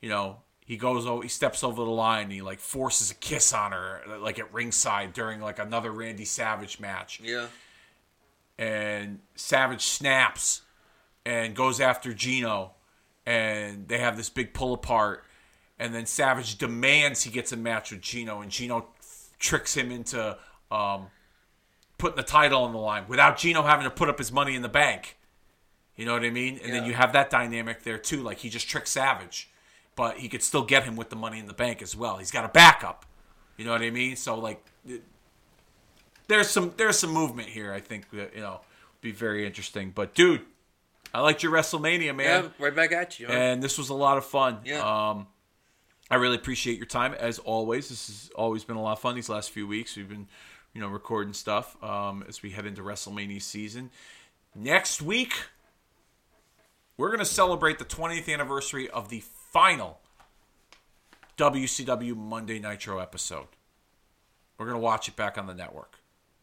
you 0.00 0.08
know, 0.08 0.38
he 0.64 0.76
goes 0.76 1.04
over, 1.04 1.22
he 1.22 1.28
steps 1.28 1.62
over 1.64 1.84
the 1.84 1.90
line, 1.90 2.24
and 2.24 2.32
he 2.32 2.42
like 2.42 2.58
forces 2.58 3.10
a 3.10 3.14
kiss 3.14 3.52
on 3.52 3.72
her, 3.72 4.00
like 4.20 4.38
at 4.38 4.52
ringside 4.54 5.12
during 5.12 5.40
like 5.40 5.58
another 5.58 5.90
Randy 5.90 6.24
Savage 6.24 6.80
match. 6.80 7.20
Yeah. 7.22 7.48
and 8.58 9.18
Savage 9.34 9.82
snaps 9.82 10.62
and 11.26 11.54
goes 11.54 11.80
after 11.80 12.12
Gino, 12.14 12.72
and 13.26 13.88
they 13.88 13.98
have 13.98 14.16
this 14.16 14.30
big 14.30 14.54
pull 14.54 14.74
apart, 14.74 15.24
and 15.78 15.94
then 15.94 16.06
Savage 16.06 16.56
demands 16.56 17.22
he 17.22 17.30
gets 17.30 17.52
a 17.52 17.56
match 17.56 17.90
with 17.90 18.00
Gino, 18.00 18.40
and 18.40 18.50
Gino 18.50 18.86
tricks 19.38 19.74
him 19.74 19.90
into 19.90 20.36
um, 20.74 21.06
putting 21.98 22.16
the 22.16 22.22
title 22.22 22.62
on 22.64 22.72
the 22.72 22.78
line 22.78 23.04
without 23.08 23.38
Gino 23.38 23.62
having 23.62 23.84
to 23.84 23.90
put 23.90 24.08
up 24.08 24.18
his 24.18 24.32
money 24.32 24.54
in 24.54 24.62
the 24.62 24.68
bank. 24.68 25.16
You 25.96 26.04
know 26.06 26.12
what 26.12 26.24
I 26.24 26.30
mean? 26.30 26.58
And 26.62 26.72
then 26.72 26.84
you 26.84 26.92
have 26.94 27.12
that 27.12 27.30
dynamic 27.30 27.84
there 27.84 27.98
too. 27.98 28.22
Like 28.22 28.38
he 28.38 28.48
just 28.48 28.68
tricks 28.68 28.90
Savage, 28.90 29.48
but 29.94 30.16
he 30.18 30.28
could 30.28 30.42
still 30.42 30.64
get 30.64 30.82
him 30.82 30.96
with 30.96 31.08
the 31.10 31.16
money 31.16 31.38
in 31.38 31.46
the 31.46 31.52
bank 31.54 31.82
as 31.82 31.94
well. 31.96 32.16
He's 32.16 32.32
got 32.32 32.44
a 32.44 32.48
backup. 32.48 33.06
You 33.56 33.64
know 33.64 33.70
what 33.72 33.82
I 33.82 33.90
mean? 33.90 34.16
So 34.16 34.34
like, 34.36 34.64
it- 34.86 35.04
there's 36.26 36.48
some 36.48 36.72
there's 36.76 36.98
some 36.98 37.10
movement 37.10 37.48
here. 37.48 37.72
I 37.72 37.80
think 37.80 38.10
that 38.10 38.34
you 38.34 38.40
know 38.40 38.60
be 39.00 39.12
very 39.12 39.46
interesting. 39.46 39.92
But 39.94 40.14
dude, 40.14 40.40
I 41.12 41.20
liked 41.20 41.42
your 41.42 41.52
WrestleMania, 41.52 42.16
man, 42.16 42.44
Yeah, 42.44 42.48
right 42.58 42.74
back 42.74 42.92
at 42.92 43.20
you. 43.20 43.26
huh? 43.26 43.32
and 43.34 43.62
this 43.62 43.76
was 43.78 43.90
a 43.90 43.94
lot 43.94 44.16
of 44.18 44.24
fun. 44.24 44.58
Yeah. 44.64 44.80
Um, 45.10 45.26
I 46.10 46.16
really 46.16 46.36
appreciate 46.36 46.76
your 46.78 46.86
time 46.86 47.14
as 47.14 47.38
always. 47.38 47.88
This 47.88 48.06
has 48.08 48.30
always 48.34 48.64
been 48.64 48.76
a 48.76 48.82
lot 48.82 48.92
of 48.92 48.98
fun 49.00 49.14
these 49.14 49.28
last 49.28 49.50
few 49.50 49.66
weeks. 49.66 49.96
We've 49.96 50.08
been, 50.08 50.26
you 50.74 50.80
know, 50.80 50.88
recording 50.88 51.32
stuff 51.32 51.82
um, 51.82 52.24
as 52.28 52.42
we 52.42 52.50
head 52.50 52.66
into 52.66 52.82
WrestleMania 52.82 53.40
season. 53.40 53.90
Next 54.54 55.00
week, 55.00 55.32
we're 56.96 57.08
going 57.08 57.18
to 57.20 57.24
celebrate 57.24 57.78
the 57.78 57.84
20th 57.84 58.32
anniversary 58.32 58.88
of 58.90 59.08
the 59.08 59.20
final 59.52 60.00
WCW 61.36 62.16
Monday 62.16 62.58
Nitro 62.58 62.98
episode. 62.98 63.46
We're 64.58 64.66
going 64.66 64.76
to 64.76 64.82
watch 64.82 65.08
it 65.08 65.16
back 65.16 65.36
on 65.36 65.46
the 65.46 65.54
network 65.54 65.98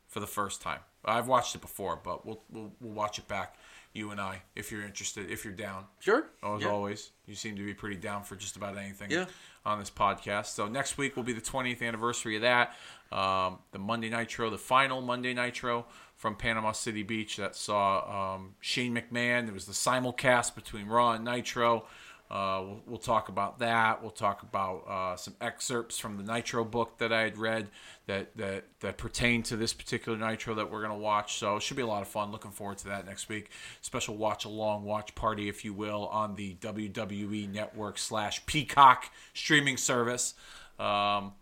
for 0.07 0.19
the 0.19 0.27
first 0.27 0.61
time. 0.61 0.79
I've 1.05 1.27
watched 1.27 1.55
it 1.55 1.61
before, 1.61 1.99
but 2.01 2.25
we'll 2.25 2.41
we'll, 2.51 2.71
we'll 2.79 2.93
watch 2.93 3.17
it 3.17 3.27
back, 3.27 3.55
you 3.93 4.11
and 4.11 4.19
I, 4.21 4.43
if 4.55 4.71
you're 4.71 4.83
interested, 4.83 5.31
if 5.31 5.43
you're 5.45 5.53
down. 5.53 5.85
sure. 5.99 6.27
As 6.43 6.61
Yeah. 6.61 6.67
always, 6.69 7.11
you 7.25 7.33
seem 7.35 7.55
to 7.55 7.65
be 7.65 7.73
pretty 7.73 7.95
down 7.95 8.23
for 8.23 8.35
just 8.35 8.55
about 8.55 8.77
anything 8.77 9.09
Yeah. 9.09 9.25
On 9.65 9.79
this 9.79 9.91
podcast. 9.91 10.47
So 10.47 10.67
next 10.67 10.97
week 10.97 11.15
will 11.15 11.23
be 11.23 11.33
the 11.33 11.41
20th 11.41 11.81
anniversary 11.81 12.35
of 12.35 12.41
that. 12.41 12.75
Um, 13.11 13.59
the 13.71 13.79
Monday 13.79 14.09
Nitro, 14.09 14.49
the 14.49 14.57
final 14.57 15.01
Monday 15.01 15.33
Nitro 15.33 15.85
from 16.15 16.35
Panama 16.35 16.71
City 16.71 17.03
Beach 17.03 17.37
that 17.37 17.55
saw 17.55 18.35
um, 18.35 18.55
Shane 18.59 18.95
McMahon. 18.95 19.45
There 19.45 19.53
was 19.53 19.65
the 19.65 19.73
simulcast 19.73 20.55
between 20.55 20.87
Raw 20.87 21.13
and 21.13 21.25
Nitro. 21.25 21.85
Uh, 22.31 22.61
we'll, 22.63 22.81
we'll 22.87 22.97
talk 22.97 23.27
about 23.27 23.59
that. 23.59 24.01
We'll 24.01 24.09
talk 24.09 24.41
about 24.41 24.87
uh, 24.87 25.17
some 25.17 25.35
excerpts 25.41 25.99
from 25.99 26.15
the 26.15 26.23
Nitro 26.23 26.63
book 26.63 26.97
that 26.99 27.11
I 27.11 27.23
had 27.23 27.37
read 27.37 27.67
that 28.07 28.37
that 28.37 28.63
that 28.79 28.97
pertain 28.97 29.43
to 29.43 29.57
this 29.57 29.73
particular 29.73 30.17
Nitro 30.17 30.55
that 30.55 30.71
we're 30.71 30.81
gonna 30.81 30.97
watch. 30.97 31.39
So 31.39 31.57
it 31.57 31.61
should 31.61 31.75
be 31.75 31.83
a 31.83 31.87
lot 31.87 32.01
of 32.01 32.07
fun. 32.07 32.31
Looking 32.31 32.51
forward 32.51 32.77
to 32.79 32.85
that 32.85 33.05
next 33.05 33.27
week. 33.27 33.51
Special 33.81 34.15
watch 34.15 34.45
along, 34.45 34.85
watch 34.85 35.13
party, 35.13 35.49
if 35.49 35.65
you 35.65 35.73
will, 35.73 36.07
on 36.07 36.35
the 36.35 36.55
WWE 36.55 37.51
Network 37.51 37.97
slash 37.97 38.45
Peacock 38.45 39.11
streaming 39.33 39.75
service. 39.75 40.33
Um, 40.79 41.33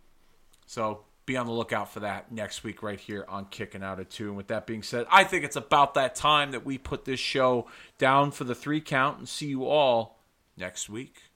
so 0.66 1.04
be 1.28 1.38
on 1.38 1.46
the 1.46 1.52
lookout 1.52 1.94
for 1.94 2.00
that 2.00 2.32
next 2.32 2.64
week 2.64 2.82
right 2.82 3.00
here 3.00 3.26
on 3.30 3.46
Kicking 3.46 3.84
Out 3.84 4.00
at 4.00 4.10
Two. 4.10 4.30
And 4.30 4.38
with 4.38 4.48
that 4.48 4.66
being 4.66 4.82
said, 4.82 5.06
I 5.12 5.24
think 5.24 5.46
it's 5.46 5.56
about 5.56 5.94
that 5.94 6.16
time 6.16 6.50
that 6.52 6.66
we 6.66 6.80
put 6.80 7.06
this 7.06 7.20
show 7.20 7.68
down 8.00 8.32
for 8.32 8.44
the 8.44 8.56
three 8.56 8.82
count 8.82 9.20
and 9.20 9.30
see 9.30 9.46
you 9.46 9.68
all 9.68 10.19
next 10.60 10.90
week. 10.90 11.29